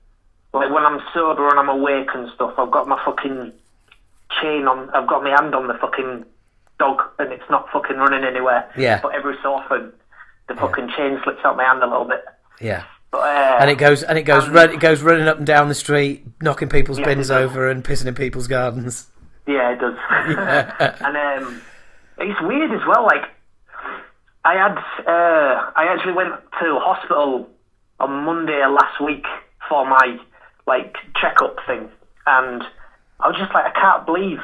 [0.52, 3.52] like when I'm sober and I'm awake and stuff, I've got my fucking
[4.40, 6.24] chain on, I've got my hand on the fucking
[6.78, 8.70] dog, and it's not fucking running anywhere.
[8.76, 9.00] Yeah.
[9.02, 9.92] But every so often,
[10.48, 12.24] the fucking chain slips out my hand a little bit.
[12.60, 12.84] yeah.
[13.12, 15.46] But uh, And it goes and it goes Um, run, it goes running up and
[15.46, 19.06] down the street, knocking people's Yeah, bins over and pissing in people's gardens.
[19.46, 19.94] Yeah, it does.
[21.00, 21.62] and um,
[22.18, 23.04] it's weird as well.
[23.04, 23.22] Like,
[24.44, 24.76] I had,
[25.06, 27.48] uh, I actually went to hospital
[28.00, 29.24] on Monday last week
[29.68, 30.18] for my
[30.66, 31.88] like checkup thing,
[32.26, 32.62] and
[33.20, 34.38] I was just like, I can't believe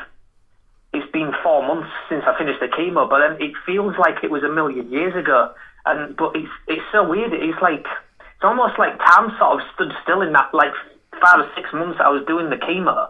[0.93, 4.31] it's been four months since I finished the chemo, but then it feels like it
[4.31, 5.53] was a million years ago.
[5.85, 7.33] And but it's it's so weird.
[7.33, 10.73] It's like it's almost like time sort of stood still in that like
[11.21, 13.09] five or six months I was doing the chemo.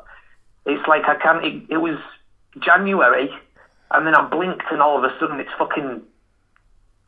[0.64, 1.44] It's like I can't.
[1.44, 1.98] It, it was
[2.60, 3.30] January,
[3.90, 6.02] and then I blinked, and all of a sudden it's fucking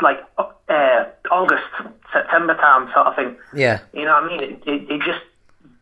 [0.03, 1.63] like uh, August,
[2.13, 3.37] September time sort of thing.
[3.55, 3.81] Yeah.
[3.93, 4.43] You know what I mean?
[4.43, 5.23] It, it, it just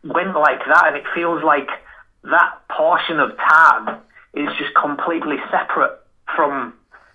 [0.03, 1.69] went like that, and it feels like
[2.23, 3.99] that portion of time
[4.33, 5.91] is just completely separate
[6.35, 6.73] from.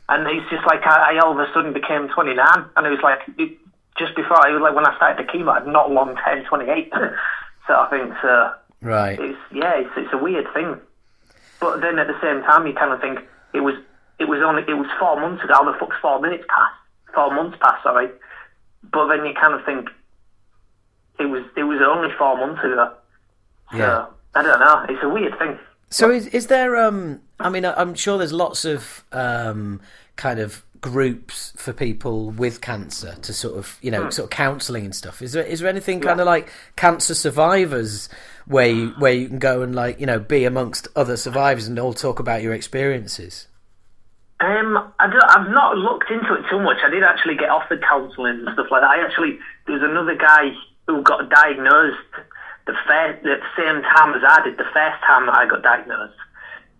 [0.08, 2.38] And it's just like I, I all of a sudden became 29,
[2.76, 3.50] and it was like it,
[3.98, 6.90] just before I was like when I started the chemo, I'd not long turned 28,
[7.66, 8.14] sort of thing.
[8.22, 8.50] So
[8.80, 9.18] Right.
[9.18, 10.76] it's yeah, it's it's a weird thing.
[11.60, 13.18] But then at the same time, you kind of think
[13.52, 13.74] it was
[14.18, 15.54] it was only it was four months ago.
[15.54, 16.72] How the fuck's four minutes past?
[17.14, 18.08] Four months past, sorry.
[18.92, 19.88] But then you kind of think
[21.18, 22.88] it was it was only four months ago.
[23.72, 24.06] So, Yeah.
[24.34, 24.86] I don't know.
[24.88, 25.58] It's a weird thing.
[25.90, 29.80] So is is there um I mean I'm sure there's lots of um
[30.16, 34.84] kind of groups for people with cancer to sort of you know sort of counselling
[34.84, 35.22] and stuff.
[35.22, 38.08] Is there is there anything kind of like cancer survivors
[38.46, 41.78] where you where you can go and like you know be amongst other survivors and
[41.78, 43.48] all talk about your experiences?
[44.40, 46.76] Um, I don't, I've not looked into it too much.
[46.86, 48.90] I did actually get offered counselling and stuff like that.
[48.90, 50.52] I actually there was another guy
[50.86, 52.28] who got diagnosed
[52.68, 56.20] the first, the same time as I did, the first time that I got diagnosed,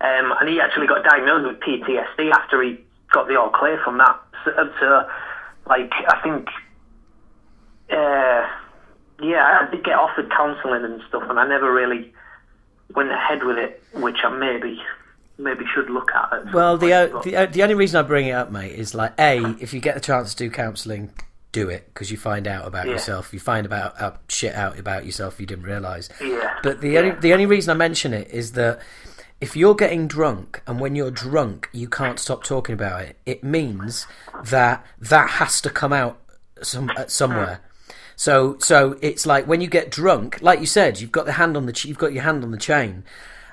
[0.01, 2.79] um, and he actually got diagnosed with PTSD after he
[3.11, 4.21] got the all clear from that.
[4.45, 5.09] So, so
[5.67, 6.47] like I think,
[7.89, 8.45] uh,
[9.19, 12.13] yeah, I did get offered counselling and stuff, and I never really
[12.93, 14.79] went ahead with it, which I maybe
[15.39, 16.29] maybe should look at.
[16.29, 18.93] some Well, the, uh, the uh, the only reason I bring it up, mate, is
[18.93, 21.11] like a if you get the chance to do counselling,
[21.51, 22.93] do it because you find out about Yeah.
[22.93, 23.33] yourself.
[23.33, 26.07] You find about uh, shit out about yourself you didn't realise.
[26.21, 26.53] Yeah.
[26.63, 26.99] But the Yeah.
[26.99, 28.79] only the only reason I mention it is that
[29.41, 33.43] if you're getting drunk and when you're drunk you can't stop talking about it, it
[33.43, 34.05] means
[34.43, 36.19] that that has to come out
[36.61, 37.61] some uh, somewhere.
[38.15, 41.55] So so it's like when you get drunk, like you said, you've got the hand
[41.57, 43.05] on the ch- you've got your hand on the chain,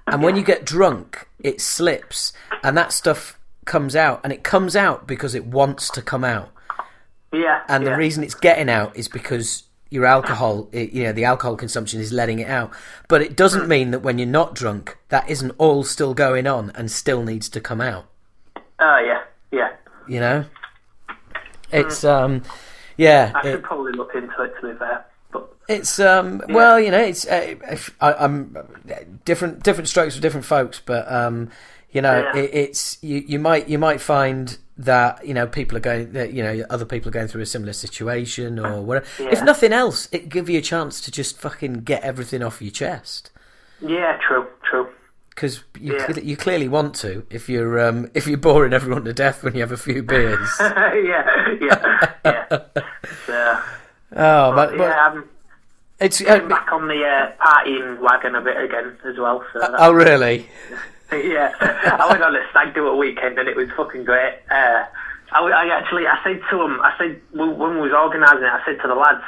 [0.08, 2.32] and when you get drunk, it slips,
[2.62, 6.50] and that stuff comes out, and it comes out because it wants to come out,
[7.32, 7.62] Yeah.
[7.68, 7.90] and yeah.
[7.90, 12.00] the reason it's getting out is because your alcohol, it, you know, the alcohol consumption
[12.00, 12.72] is letting it out.
[13.08, 16.70] But it doesn't mean that when you're not drunk, that isn't all still going on
[16.74, 18.06] and still needs to come out.
[18.78, 19.22] Oh yeah,
[19.52, 19.70] yeah.
[20.08, 20.44] You know,
[21.72, 22.42] it's um,
[22.96, 23.32] yeah.
[23.34, 25.04] I should it- probably look into it to be fair.
[25.32, 28.56] But It's um well, you know, it's uh, if, I, I'm
[29.24, 31.50] different different strokes for different folks, but um,
[31.90, 32.40] you know, Yeah.
[32.40, 36.32] it, it's you, you might you might find that you know people are going that
[36.32, 39.06] you know other people are going through a similar situation or whatever.
[39.18, 42.70] If nothing else, it give you a chance to just fucking get everything off your
[42.72, 43.30] chest
[43.80, 44.88] yeah, true, true.
[45.30, 46.18] because you Yeah.
[46.22, 49.60] you clearly want to if you're um if you're boring everyone to death when you
[49.60, 50.48] have a few beers.
[50.60, 52.46] yeah, yeah, yeah.
[53.26, 53.60] So,
[54.16, 55.24] oh, but, but yeah, I'm
[56.00, 59.44] it's uh, back on the uh, partying wagon a bit again as well.
[59.52, 60.48] So that's oh really?
[61.12, 64.34] yeah, I went on a stag do a weekend and it was fucking great.
[64.50, 64.84] Uh,
[65.32, 68.52] I, I actually, I said to him, I said when when we was organising it,
[68.52, 69.22] I said to the lads,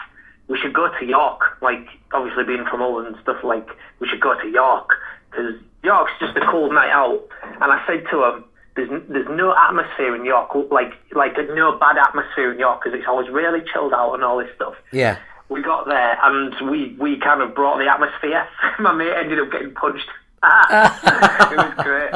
[0.48, 1.40] we should go to York.
[1.60, 3.68] Like, obviously being from Hull and stuff, like
[4.00, 4.90] we should go to York
[5.30, 7.22] because York's just a cool night out.
[7.60, 8.44] And I said to him,
[8.74, 12.98] there's n- there's no atmosphere in York, like like no bad atmosphere in York because
[12.98, 14.74] it's always really chilled out and all this stuff.
[14.92, 15.18] Yeah.
[15.48, 18.46] We got there and we, we kind of brought the atmosphere.
[18.78, 20.08] My mate ended up getting punched.
[21.50, 22.10] it was great.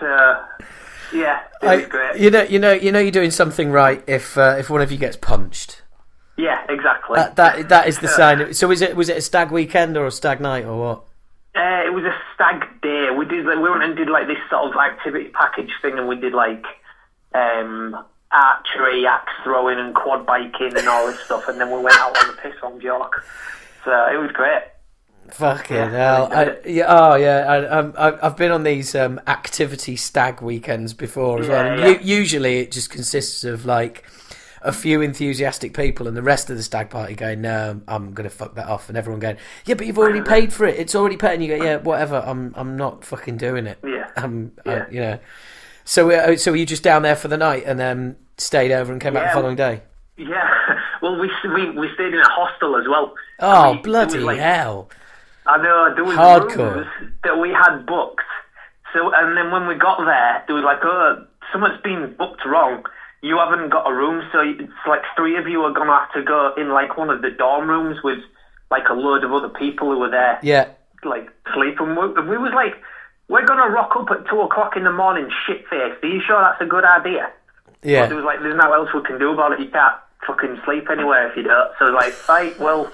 [0.00, 0.44] So,
[1.12, 2.20] yeah, it was great.
[2.20, 4.92] you know, you know, you know, you're doing something right if uh, if one of
[4.92, 5.82] you gets punched.
[6.36, 7.16] Yeah, exactly.
[7.16, 8.54] That that that is the sign.
[8.54, 11.04] So is it was it a stag weekend or a stag night or what?
[11.54, 13.08] Uh, it was a stag day.
[13.10, 16.06] We did like, we went and did like this sort of activity package thing, and
[16.06, 16.64] we did like
[17.34, 17.96] um,
[18.30, 21.48] archery, axe throwing, and quad biking, and all this stuff.
[21.48, 23.24] And then we went out on the piss on York.
[23.84, 24.62] So it was great.
[25.32, 26.28] Fucking Yeah, hell!
[26.32, 30.94] I I, yeah, oh yeah, I, I, I've been on these um, activity stag weekends
[30.94, 31.64] before as well.
[31.64, 32.00] Yeah, And yeah.
[32.16, 34.04] usually it just consists of like
[34.62, 38.28] a few enthusiastic people and the rest of the stag party going, "No, I'm going
[38.28, 39.36] to fuck that off," and everyone going,
[39.66, 40.78] "Yeah, but you've already paid for it.
[40.78, 42.22] It's already paid." And you go, "Yeah, whatever.
[42.26, 44.08] I'm I'm not fucking doing it." Yeah.
[44.16, 44.86] Um, I- Yeah.
[44.90, 45.18] you know.
[45.84, 48.92] So uh, so were you just down there for the night and then stayed over
[48.92, 49.82] and came back the following day?
[50.16, 50.54] Yeah.
[51.00, 53.14] Well, we we we stayed in a hostel as well.
[53.38, 54.90] Oh we- bloody like, hell!
[55.48, 56.74] I know there was Hardcore.
[56.74, 56.86] rooms
[57.24, 58.28] that we had booked.
[58.92, 62.84] So and then when we got there, there was like, oh, someone's been booked wrong.
[63.22, 66.22] You haven't got a room, so it's like three of you are gonna have to
[66.22, 68.18] go in like one of the dorm rooms with
[68.70, 70.68] like a load of other people who were there, Yeah,
[71.02, 71.96] like sleeping.
[71.96, 72.76] We, and we was like,
[73.28, 76.04] we're gonna rock up at two o'clock in the morning, shit faced.
[76.04, 77.32] Are you sure that's a good idea?
[77.80, 78.06] But yeah.
[78.06, 79.60] there was like, there's nothing else we can do about it.
[79.60, 79.96] You can't
[80.26, 81.72] fucking sleep anywhere if you don't.
[81.78, 82.90] So like, right, well,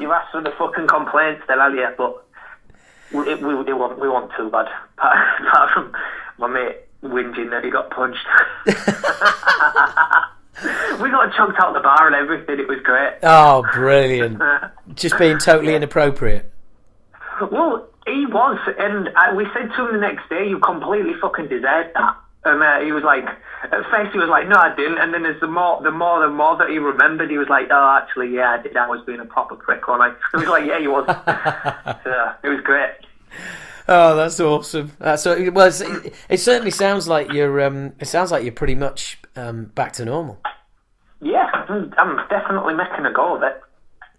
[0.00, 1.88] you've asked for the fucking complaints then, have you?
[1.96, 2.24] But
[3.12, 4.66] we, we, it wasn't, we weren't too bad.
[4.96, 5.92] Apart, apart from
[6.38, 8.26] my mate whinging that he got punched.
[11.00, 12.58] we got chunked out the bar and everything.
[12.58, 13.18] It was great.
[13.22, 14.40] Oh, brilliant!
[14.94, 16.52] Just being totally inappropriate.
[17.52, 21.48] Well, he was, and I, we said to him the next day, "You completely fucking
[21.48, 23.24] deserved that." And uh, he was like,
[23.64, 26.20] at first he was like, "No, I didn't." And then as the more, the more,
[26.20, 28.76] the more that he remembered, he was like, "Oh, actually, yeah, I did.
[28.76, 31.06] I was being a proper prick." When I, he was like, "Yeah, you was."
[32.04, 32.92] so, it was great.
[33.88, 34.92] Oh, that's awesome.
[34.98, 35.66] That's so- well.
[35.66, 37.60] It's, it, it certainly sounds like you're.
[37.60, 40.38] Um, it sounds like you're pretty much um, back to normal.
[41.20, 43.60] Yeah, I'm definitely making a go of it.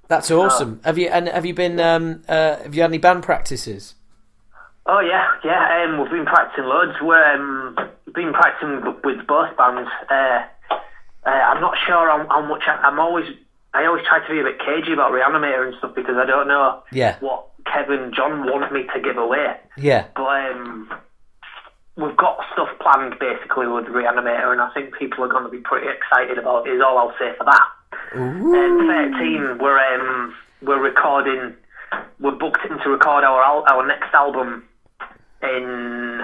[0.10, 0.82] That's awesome.
[0.84, 1.80] Have you and have you been?
[1.80, 3.96] Um, uh, have you had any band practices?
[4.92, 5.86] Oh yeah, yeah.
[5.86, 6.98] Um, we've been practicing loads.
[7.00, 7.76] We're um,
[8.16, 9.88] been practicing with both bands.
[10.10, 10.40] Uh,
[11.26, 12.64] uh, I'm not sure how, how much.
[12.66, 13.26] I, I'm always.
[13.76, 16.48] I always try to be a bit cagey about Reanimator and stuff because I don't
[16.48, 17.18] know Yeah.
[17.20, 19.58] what Kevin John want me to give away.
[19.78, 20.08] Yeah.
[20.16, 20.90] But um,
[21.96, 25.60] we've got stuff planned basically with Reanimator, and I think people are going to be
[25.60, 26.72] pretty excited about it.
[26.72, 27.68] Is all I'll say for that.
[28.16, 28.42] Um,
[28.88, 30.34] Thirteen, we're um,
[30.64, 31.54] we're recording.
[32.20, 34.64] We're booked in to record our al- our next album
[35.44, 36.22] in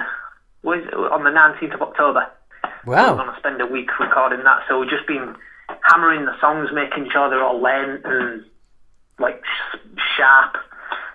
[0.62, 0.82] was
[1.12, 2.26] on the nineteenth of October.
[2.84, 3.14] We're Wow.
[3.16, 5.34] going to spend a week recording that, so we've just been
[5.82, 8.44] hammering the songs, making sure they're all lent and
[9.18, 9.78] like sh-
[10.16, 10.56] sharp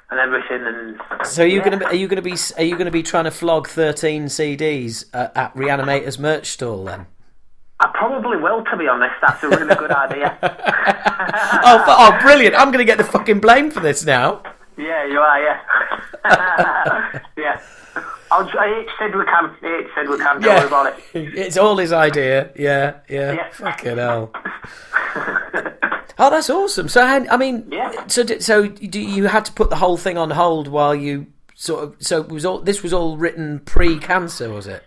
[0.09, 0.65] and everything.
[0.67, 1.63] And So are you yeah.
[1.63, 5.05] gonna be, are you gonna be are you gonna be trying to flog thirteen CDs
[5.13, 7.05] at, at Reanimator's merch stall then?
[7.79, 9.15] I probably will, to be honest.
[9.21, 10.37] That's a really good idea.
[11.63, 12.55] Oh, oh, brilliant!
[12.55, 14.41] I'm gonna get the fucking blame for this now.
[14.77, 15.41] Yeah, you are.
[15.43, 17.19] Yeah.
[18.31, 19.51] I'll, H said we can.
[19.63, 20.41] H said we can.
[20.41, 21.37] Don't worry about it.
[21.37, 22.51] It's all his idea.
[22.55, 23.33] Yeah, yeah.
[23.33, 23.49] Yeah.
[23.51, 24.31] Fucking hell.
[26.17, 26.87] oh, that's awesome.
[26.87, 28.07] So, I mean, Yeah.
[28.07, 31.83] so so do you had to put the whole thing on hold while you sort
[31.83, 31.95] of?
[31.99, 34.83] So was all this was all written pre-cancer, was it?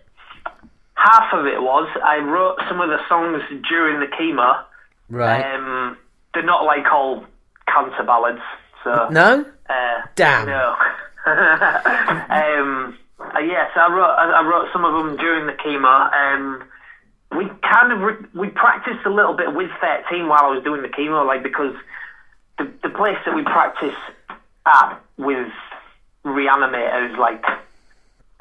[0.95, 4.63] Half of it was I wrote some of the songs during the chemo.
[5.09, 5.53] Right.
[5.53, 5.97] Um,
[6.33, 7.25] they're not like all
[7.67, 8.41] cancer ballads.
[8.83, 9.45] So No?
[9.69, 10.47] uh, Damn.
[10.47, 10.75] no.
[12.29, 16.11] um, uh, yes, I wrote I, I wrote some of them during the chemo.
[16.13, 16.63] Um,
[17.35, 20.81] we kind of re- we practiced a little bit with 13 while I was doing
[20.81, 21.73] the chemo, like because
[22.57, 23.95] the the place that we practice
[24.65, 25.51] at with
[26.25, 27.43] reanimators like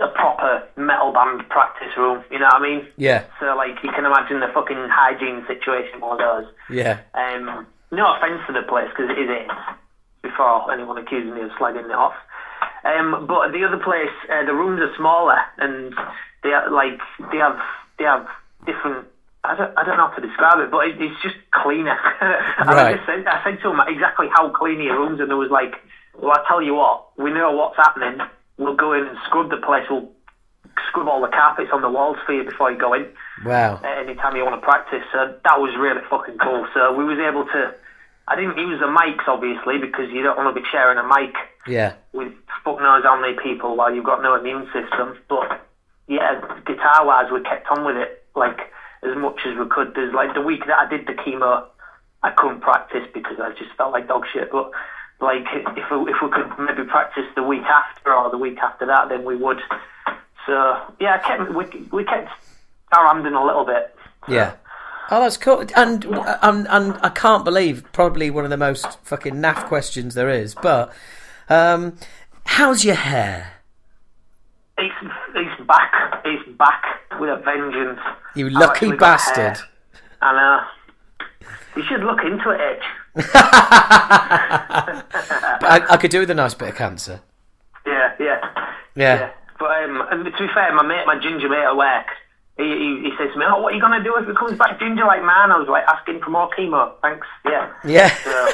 [0.01, 2.23] a proper metal band practice room.
[2.31, 2.87] You know what I mean?
[2.97, 3.25] Yeah.
[3.39, 6.53] So like you can imagine the fucking hygiene situation one of those.
[6.69, 7.01] Yeah.
[7.15, 9.51] Um, no offence to the place because it is it.
[10.23, 12.15] Before anyone accuses me of slagging it off.
[12.85, 15.95] Um, but the other place, uh, the rooms are smaller and
[16.43, 17.01] they are like
[17.33, 17.59] they have
[17.99, 18.27] they have
[18.67, 19.07] different.
[19.47, 21.97] I don't, I don't know how to describe it, but it, it's just cleaner.
[22.21, 25.37] and I just said, I said to him exactly how clean your rooms, and there
[25.37, 25.75] was like,
[26.19, 28.21] well, I tell you what, we know what's happening.
[28.57, 29.85] We'll go in and scrub the place.
[29.91, 30.09] We'll
[30.89, 33.07] scrub all the carpets on the walls for you before you go in
[33.45, 33.81] Wow.
[33.85, 35.03] uh, anytime you want to practice.
[35.13, 36.65] So that was really fucking cool.
[36.73, 37.71] So we was able to.
[38.27, 41.35] I didn't use the mics obviously because you don't want to be sharing a mic
[41.67, 41.93] Yeah.
[42.15, 42.33] with
[42.65, 45.17] fuck knows how many people while you've got no immune system.
[45.29, 45.65] But
[46.09, 48.59] yeah, guitar wise, we kept on with it like
[49.03, 49.95] as much as we could.
[49.95, 51.67] There's like the week that I did the chemo,
[52.23, 54.51] I couldn't practice because I just felt like dog shit.
[54.51, 54.71] But
[55.21, 58.87] like if we, if we could maybe practice the week after or the week after
[58.87, 59.61] that, then we would.
[60.47, 62.31] So yeah, I kept we we kept
[62.93, 63.95] our hand in a little bit.
[64.27, 64.55] Yeah.
[65.11, 65.67] Oh, that's cool.
[65.77, 66.03] And,
[66.43, 70.55] and and I can't believe probably one of the most fucking naff questions there is.
[70.55, 70.95] But
[71.51, 71.97] um,
[72.47, 73.51] how's your hair?
[74.79, 74.95] It's
[75.35, 76.23] it's back.
[76.25, 76.83] It's back
[77.21, 78.01] with a vengeance.
[78.35, 79.51] You lucky actually got hair.
[79.53, 79.69] bastard.
[80.23, 80.61] And uh,
[81.77, 82.83] you should look into it, Edge.
[85.67, 87.21] I, I could do with a nice bit of cancer.
[87.87, 88.41] Yeah, yeah,
[88.97, 89.15] Yeah.
[89.17, 89.31] yeah.
[89.59, 92.07] But um, and to be fair, my mate, my ginger mate at work,
[92.57, 94.59] he, he, he says to me, "Oh, what are you gonna do if it comes
[94.59, 96.93] back ginger like man?" I was like, asking for more chemo.
[97.03, 97.27] Thanks.
[97.45, 97.71] Yeah.
[97.85, 98.09] Yeah.
[98.25, 98.49] So-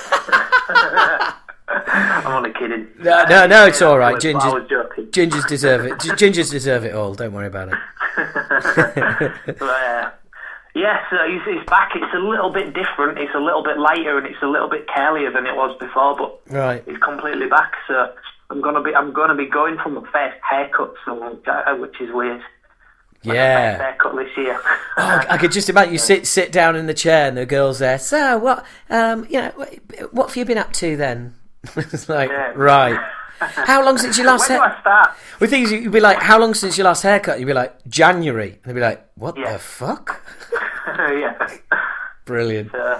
[1.86, 2.88] I'm only kidding.
[2.98, 4.10] No, no, no, it's all right.
[4.10, 5.06] I was- Ginger- I was joking.
[5.06, 5.92] Gingers deserve it.
[5.98, 7.14] Gingers deserve it all.
[7.14, 7.78] Don't worry about it.
[9.46, 10.10] But, uh,
[10.74, 11.90] yeah, so it's, it's back.
[11.94, 13.18] It's a little bit different.
[13.18, 16.16] It's a little bit lighter and it's a little bit curlier than it was before,
[16.16, 16.82] but Right.
[16.86, 17.72] it's completely back.
[17.88, 18.12] So
[18.50, 22.10] I'm gonna be I'm gonna be going from the first haircut, so uh, which is
[22.12, 22.40] weird.
[23.22, 23.76] Yeah.
[23.78, 24.58] haircut this year.
[24.96, 27.80] Oh, I could just imagine you sit sit down in the chair and the girl's
[27.80, 27.98] there.
[27.98, 28.64] So what?
[28.88, 29.50] Um, you know,
[30.12, 31.34] what have you been up to then?
[31.76, 32.52] it's like Yeah.
[32.54, 32.98] right.
[33.40, 34.74] How long since your last When do hair?
[34.76, 35.08] I start?
[35.40, 37.54] Well, the thing is, you'd be like, "How long since your last haircut?" You'd be
[37.54, 39.52] like, "January." And they'd be like, "What Yeah.
[39.54, 40.20] the fuck?"
[40.86, 41.32] yeah.
[42.26, 42.74] Brilliant.
[42.74, 42.98] Uh,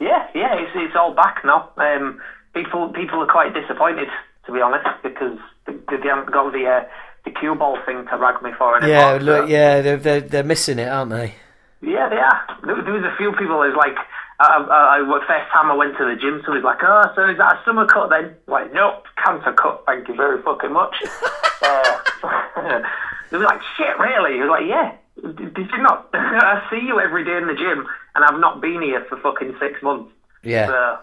[0.00, 1.70] yeah, yeah, it's it's all back now.
[1.76, 2.20] Um,
[2.54, 4.08] people people are quite disappointed,
[4.46, 6.84] to be honest, because they, they haven't got the uh,
[7.24, 8.94] the cue ball thing to rag me for anymore.
[8.96, 11.34] Yeah, so- look, yeah, they're, they're they're missing it, aren't they?
[11.82, 12.40] Yeah, they are.
[12.64, 13.94] There, there was a few people who's like,
[14.40, 17.38] I, I, first time I went to the gym, so he's like, oh, so is
[17.38, 18.36] that a summer cut then?
[18.46, 20.94] Like, nope, cancer cut, thank you very fucking much.
[21.62, 21.98] uh,
[23.30, 24.34] they were like, shit, really?
[24.34, 24.94] He was like, yeah.
[25.20, 26.08] Did you not?
[26.14, 27.84] I see you every day in the gym,
[28.14, 30.12] and I've not been here for fucking six months.
[30.44, 30.66] Yeah.
[30.66, 30.98] So,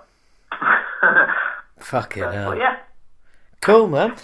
[1.80, 2.52] Fucking hell.
[2.52, 2.78] but yeah,
[3.66, 4.16] Cool, man.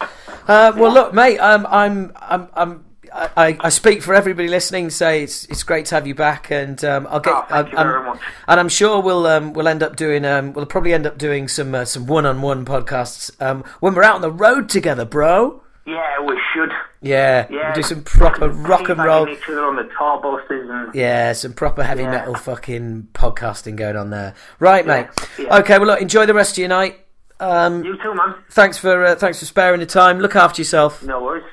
[0.48, 1.40] Uh, well, look, mate.
[1.40, 4.90] Um, I'm, I'm, I'm, I, I speak for everybody listening.
[4.90, 7.34] Say it's, it's great to have you back, and um, I'll get.
[7.34, 8.20] Oh, thank I'm- you very much.
[8.48, 11.48] And I'm sure we'll, um, we'll end up doing, um, we'll probably end up doing
[11.48, 15.62] some, uh, some one-on-one podcasts um, when we're out on the road together, bro.
[15.86, 16.72] yeah, we should.
[17.04, 19.28] Yeah, Yeah, we'll do some proper rock and roll.
[19.28, 22.12] each other on the tour buses and Yeah, some proper heavy Yeah.
[22.12, 24.36] metal fucking podcasting going on there.
[24.60, 25.08] Right, mate.
[25.40, 25.58] yeah.
[25.60, 27.00] Okay, well, look, enjoy the rest of your night.
[27.40, 28.36] Um, you too, man.
[28.52, 30.20] thanks for uh, thanks for sparing the time.
[30.20, 31.02] Look after yourself.
[31.02, 31.44] No worries.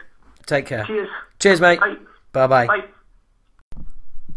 [0.45, 0.85] Take care.
[0.85, 1.09] Cheers.
[1.39, 1.81] Cheers, mate.
[2.33, 2.47] Bye.
[2.67, 2.85] Bye.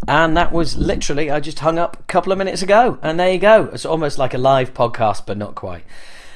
[0.08, 3.00] And that was literally, I just hung up a couple of minutes ago.
[3.02, 3.70] And there you go.
[3.74, 5.84] It's almost like a live podcast, but not quite.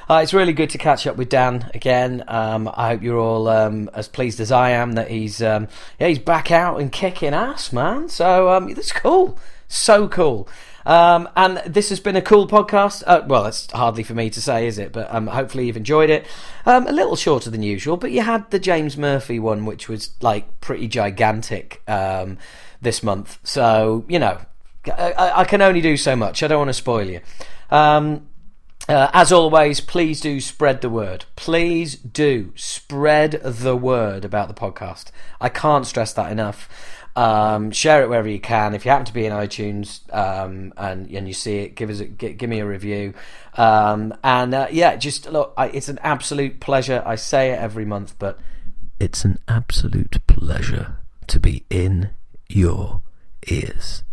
[0.08, 2.24] Uh, it's really good to catch up with Dan again.
[2.28, 5.68] Um, I hope you're all um, as pleased as I am that he's um,
[6.00, 8.08] yeah he's back out and kicking ass, man.
[8.08, 10.48] So um, that's cool, so cool.
[10.86, 13.04] Um, and this has been a cool podcast.
[13.08, 14.92] Uh, well, it's hardly for me to say, is it?
[14.92, 16.26] But um, hopefully you've enjoyed it.
[16.66, 20.12] Um, a little shorter than usual, but you had the James Murphy one, which was
[20.22, 22.38] like pretty gigantic um,
[22.82, 23.40] this month.
[23.44, 24.40] So you know,
[24.88, 26.44] I, I- I can only do so much.
[26.44, 27.22] I don't want to spoil you.
[27.72, 28.28] Um,
[28.88, 31.26] uh, as always, please do spread the word.
[31.36, 35.06] Please do spread the word about the podcast.
[35.42, 36.70] I can't stress that enough.
[37.18, 38.74] Um, share it wherever you can.
[38.74, 42.02] If you happen to be in iTunes um, and and you see it, give us
[42.02, 43.14] a, give me a review.
[43.56, 47.02] Um, and uh, yeah, just look, I, it's an absolute pleasure.
[47.06, 48.38] I say it every month, but
[49.00, 50.98] it's an absolute pleasure
[51.28, 52.10] to be in
[52.50, 53.02] your
[53.48, 54.04] ears.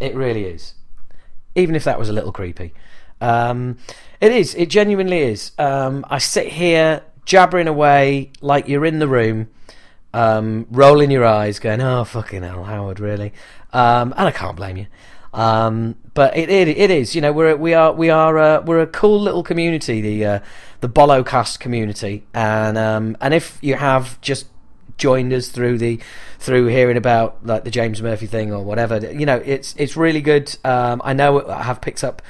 [0.00, 0.74] It really is
[1.54, 2.74] even if that was a little creepy.
[3.20, 3.78] Um,
[4.20, 4.54] It is.
[4.54, 5.52] It genuinely is.
[5.58, 9.48] Um, I sit here jabbering away like you're in the room,
[10.14, 13.32] um, rolling your eyes, going, "Oh fucking hell, Howard, really?"
[13.72, 14.86] Um, and I can't blame you.
[15.32, 17.16] Um, but it, it it is.
[17.16, 20.40] You know, we're we are we are uh, we're a cool little community, the uh,
[20.80, 24.46] the Bolocast community, and um, and if you have just
[24.96, 26.00] joined us through the
[26.38, 30.20] through hearing about like the James Murphy thing or whatever, you know, it's it's really
[30.20, 30.56] good.
[30.64, 32.22] Um, I know I have picked up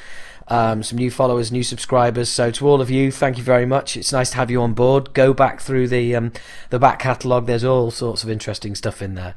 [0.48, 2.28] um, some new followers, new subscribers.
[2.28, 3.96] So to all of you, thank you very much.
[3.96, 5.14] It's nice to have you on board.
[5.14, 6.32] Go back through the um,
[6.70, 7.46] the back catalogue.
[7.46, 9.34] There's all sorts of interesting stuff in there.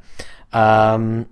[0.52, 1.28] Um,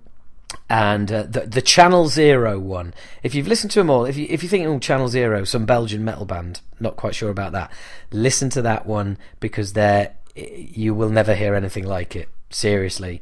[0.69, 2.93] and uh, the the Channel Zero one.
[3.23, 5.65] If you've listened to them all, if you if you think oh Channel Zero, some
[5.65, 7.71] Belgian metal band, not quite sure about that.
[8.11, 12.29] Listen to that one because there you will never hear anything like it.
[12.49, 13.21] Seriously,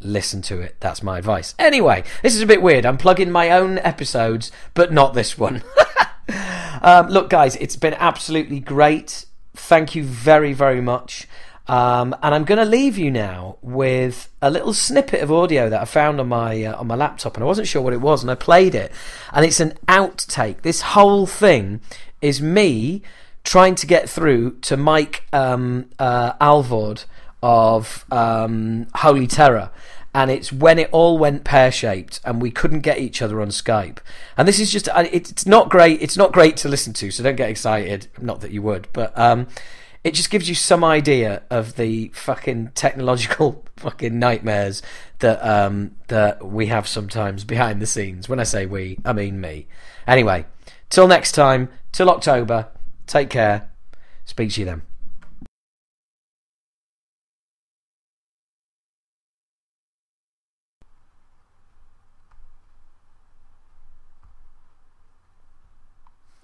[0.00, 0.76] listen to it.
[0.80, 1.54] That's my advice.
[1.58, 2.86] Anyway, this is a bit weird.
[2.86, 5.62] I'm plugging my own episodes, but not this one.
[6.82, 9.26] um, look, guys, it's been absolutely great.
[9.54, 11.26] Thank you very, very much.
[11.68, 15.80] Um, and I'm going to leave you now with a little snippet of audio that
[15.80, 18.22] I found on my uh, on my laptop, and I wasn't sure what it was,
[18.22, 18.90] and I played it,
[19.32, 20.62] and it's an outtake.
[20.62, 21.80] This whole thing
[22.20, 23.02] is me
[23.44, 27.04] trying to get through to Mike um, uh, Alvord
[27.42, 29.70] of um, Holy Terror.
[30.14, 33.48] And it's when it all went pear shaped and we couldn't get each other on
[33.48, 33.98] Skype.
[34.36, 36.02] And this is just, it's not great.
[36.02, 38.08] It's not great to listen to, so don't get excited.
[38.20, 39.46] Not that you would, but um,
[40.04, 44.82] it just gives you some idea of the fucking technological fucking nightmares
[45.20, 48.28] that um, that we have sometimes behind the scenes.
[48.28, 49.66] When I say we, I mean me.
[50.06, 50.46] Anyway,
[50.90, 52.68] till next time, till October.
[53.06, 53.68] Take care.
[54.24, 54.91] Speak to you then.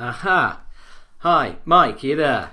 [0.01, 0.61] Aha.
[1.19, 2.51] Hi, Mike, you there?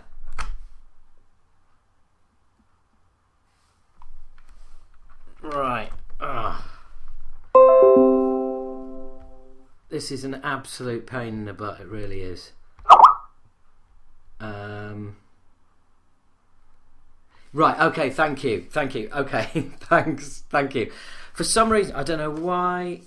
[5.44, 5.92] Right.
[6.20, 6.64] Ugh.
[9.90, 12.52] This is an absolute pain in the butt, it really is.
[14.40, 15.18] Um,
[17.54, 18.66] right, okay, thank you.
[18.72, 19.08] Thank you.
[19.16, 19.44] Okay,
[19.82, 20.44] thanks.
[20.50, 20.92] Thank you.
[21.32, 23.02] For some reason, I don't know why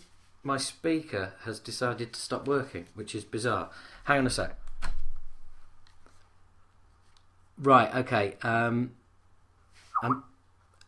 [0.45, 3.71] my speaker has decided to stop working, which is bizarre.
[4.09, 4.57] Hang on a sec.
[7.59, 8.37] Right, okay.
[8.41, 8.93] Um,
[10.03, 10.25] um,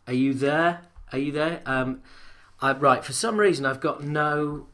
[0.06, 0.80] are you there?
[1.12, 1.60] Are you there?
[1.66, 2.00] Um,
[2.62, 4.68] I, right, for some reason I've got no,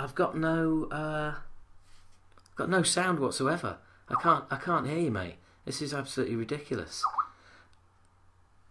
[0.00, 1.34] I've got no, uh,
[2.56, 3.78] got no sound whatsoever.
[4.08, 5.36] I can't, I can't hear you, mate.
[5.64, 7.04] This is absolutely ridiculous.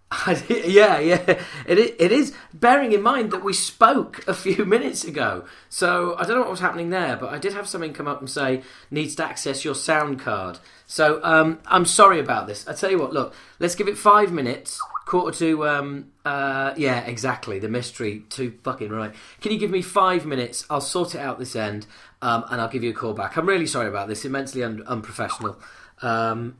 [0.49, 2.33] yeah, yeah, it is, it is.
[2.53, 6.49] Bearing in mind that we spoke a few minutes ago, so I don't know what
[6.51, 9.65] was happening there, but I did have something come up and say needs to access
[9.65, 10.59] your sound card.
[10.85, 12.65] So um, I'm sorry about this.
[12.69, 14.79] I tell you what, look, let's give it five minutes.
[15.05, 17.59] Quarter to, um, uh, yeah, exactly.
[17.59, 19.13] The mystery, too fucking right.
[19.41, 20.65] Can you give me five minutes?
[20.69, 21.85] I'll sort it out this end,
[22.21, 23.35] um, and I'll give you a call back.
[23.35, 24.23] I'm really sorry about this.
[24.23, 25.59] Immensely un- unprofessional.
[26.01, 26.57] Um,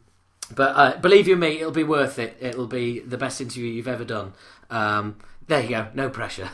[0.55, 2.37] but uh, believe you me, it'll be worth it.
[2.39, 4.33] It'll be the best interview you've ever done.
[4.69, 5.17] Um,
[5.47, 5.87] there you go.
[5.93, 6.49] No pressure.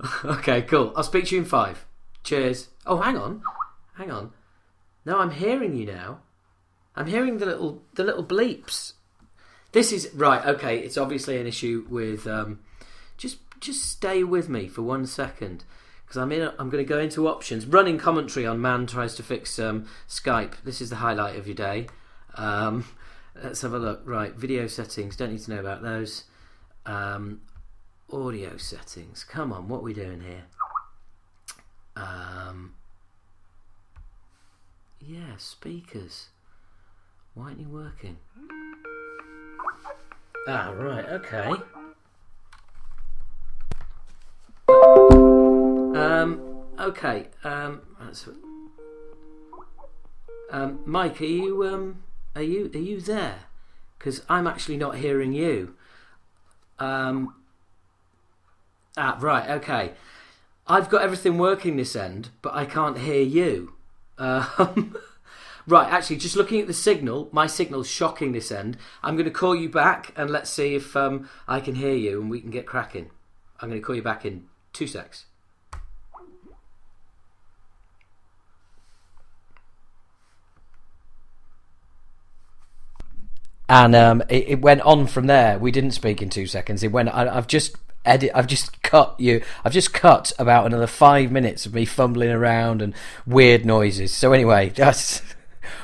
[0.24, 0.92] okay, cool.
[0.96, 1.84] I'll speak to you in five.
[2.22, 2.68] Cheers.
[2.86, 3.42] Oh, hang on,
[3.96, 4.32] hang on.
[5.04, 6.20] No, I'm hearing you now.
[6.96, 8.94] I'm hearing the little the little bleeps.
[9.72, 10.44] This is right.
[10.46, 12.26] Okay, it's obviously an issue with.
[12.26, 12.60] Um,
[13.16, 15.64] just just stay with me for one second
[16.04, 16.50] because I'm in.
[16.58, 17.66] I'm going to go into options.
[17.66, 20.62] Running commentary on man tries to fix um, Skype.
[20.64, 21.88] This is the highlight of your day.
[22.36, 22.84] Um,
[23.42, 24.02] let's have a look.
[24.04, 25.16] Right, video settings.
[25.16, 26.24] Don't need to know about those.
[26.86, 27.42] Um,
[28.12, 29.24] audio settings.
[29.24, 30.44] Come on, what are we doing here?
[31.96, 32.74] Um,
[35.00, 36.28] yeah, speakers.
[37.34, 38.18] Why aren't you working?
[40.46, 41.54] Ah, right, okay.
[45.96, 47.28] Um, okay.
[47.42, 48.28] Um, that's.
[50.50, 52.02] Um, Mike, are you um,
[52.34, 53.40] are you are you there?
[53.98, 55.74] Because I'm actually not hearing you.
[56.78, 57.34] Um,
[58.96, 59.92] ah, right, okay.
[60.66, 63.74] I've got everything working this end, but I can't hear you.
[64.18, 64.96] Um,
[65.66, 68.78] right, actually, just looking at the signal, my signal's shocking this end.
[69.02, 72.20] I'm going to call you back and let's see if um, I can hear you
[72.20, 73.10] and we can get cracking.
[73.60, 75.26] I'm going to call you back in two secs.
[83.68, 85.58] And um, it, it, went on from there.
[85.58, 86.82] We didn't speak in two seconds.
[86.82, 87.08] It went.
[87.08, 88.30] I, have just edit.
[88.34, 89.42] I've just cut you.
[89.64, 92.94] I've just cut about another five minutes of me fumbling around and
[93.26, 94.14] weird noises.
[94.14, 95.22] So anyway, that's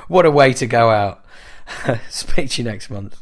[0.08, 1.24] what a way to go out.
[2.10, 3.20] Speak to you next month.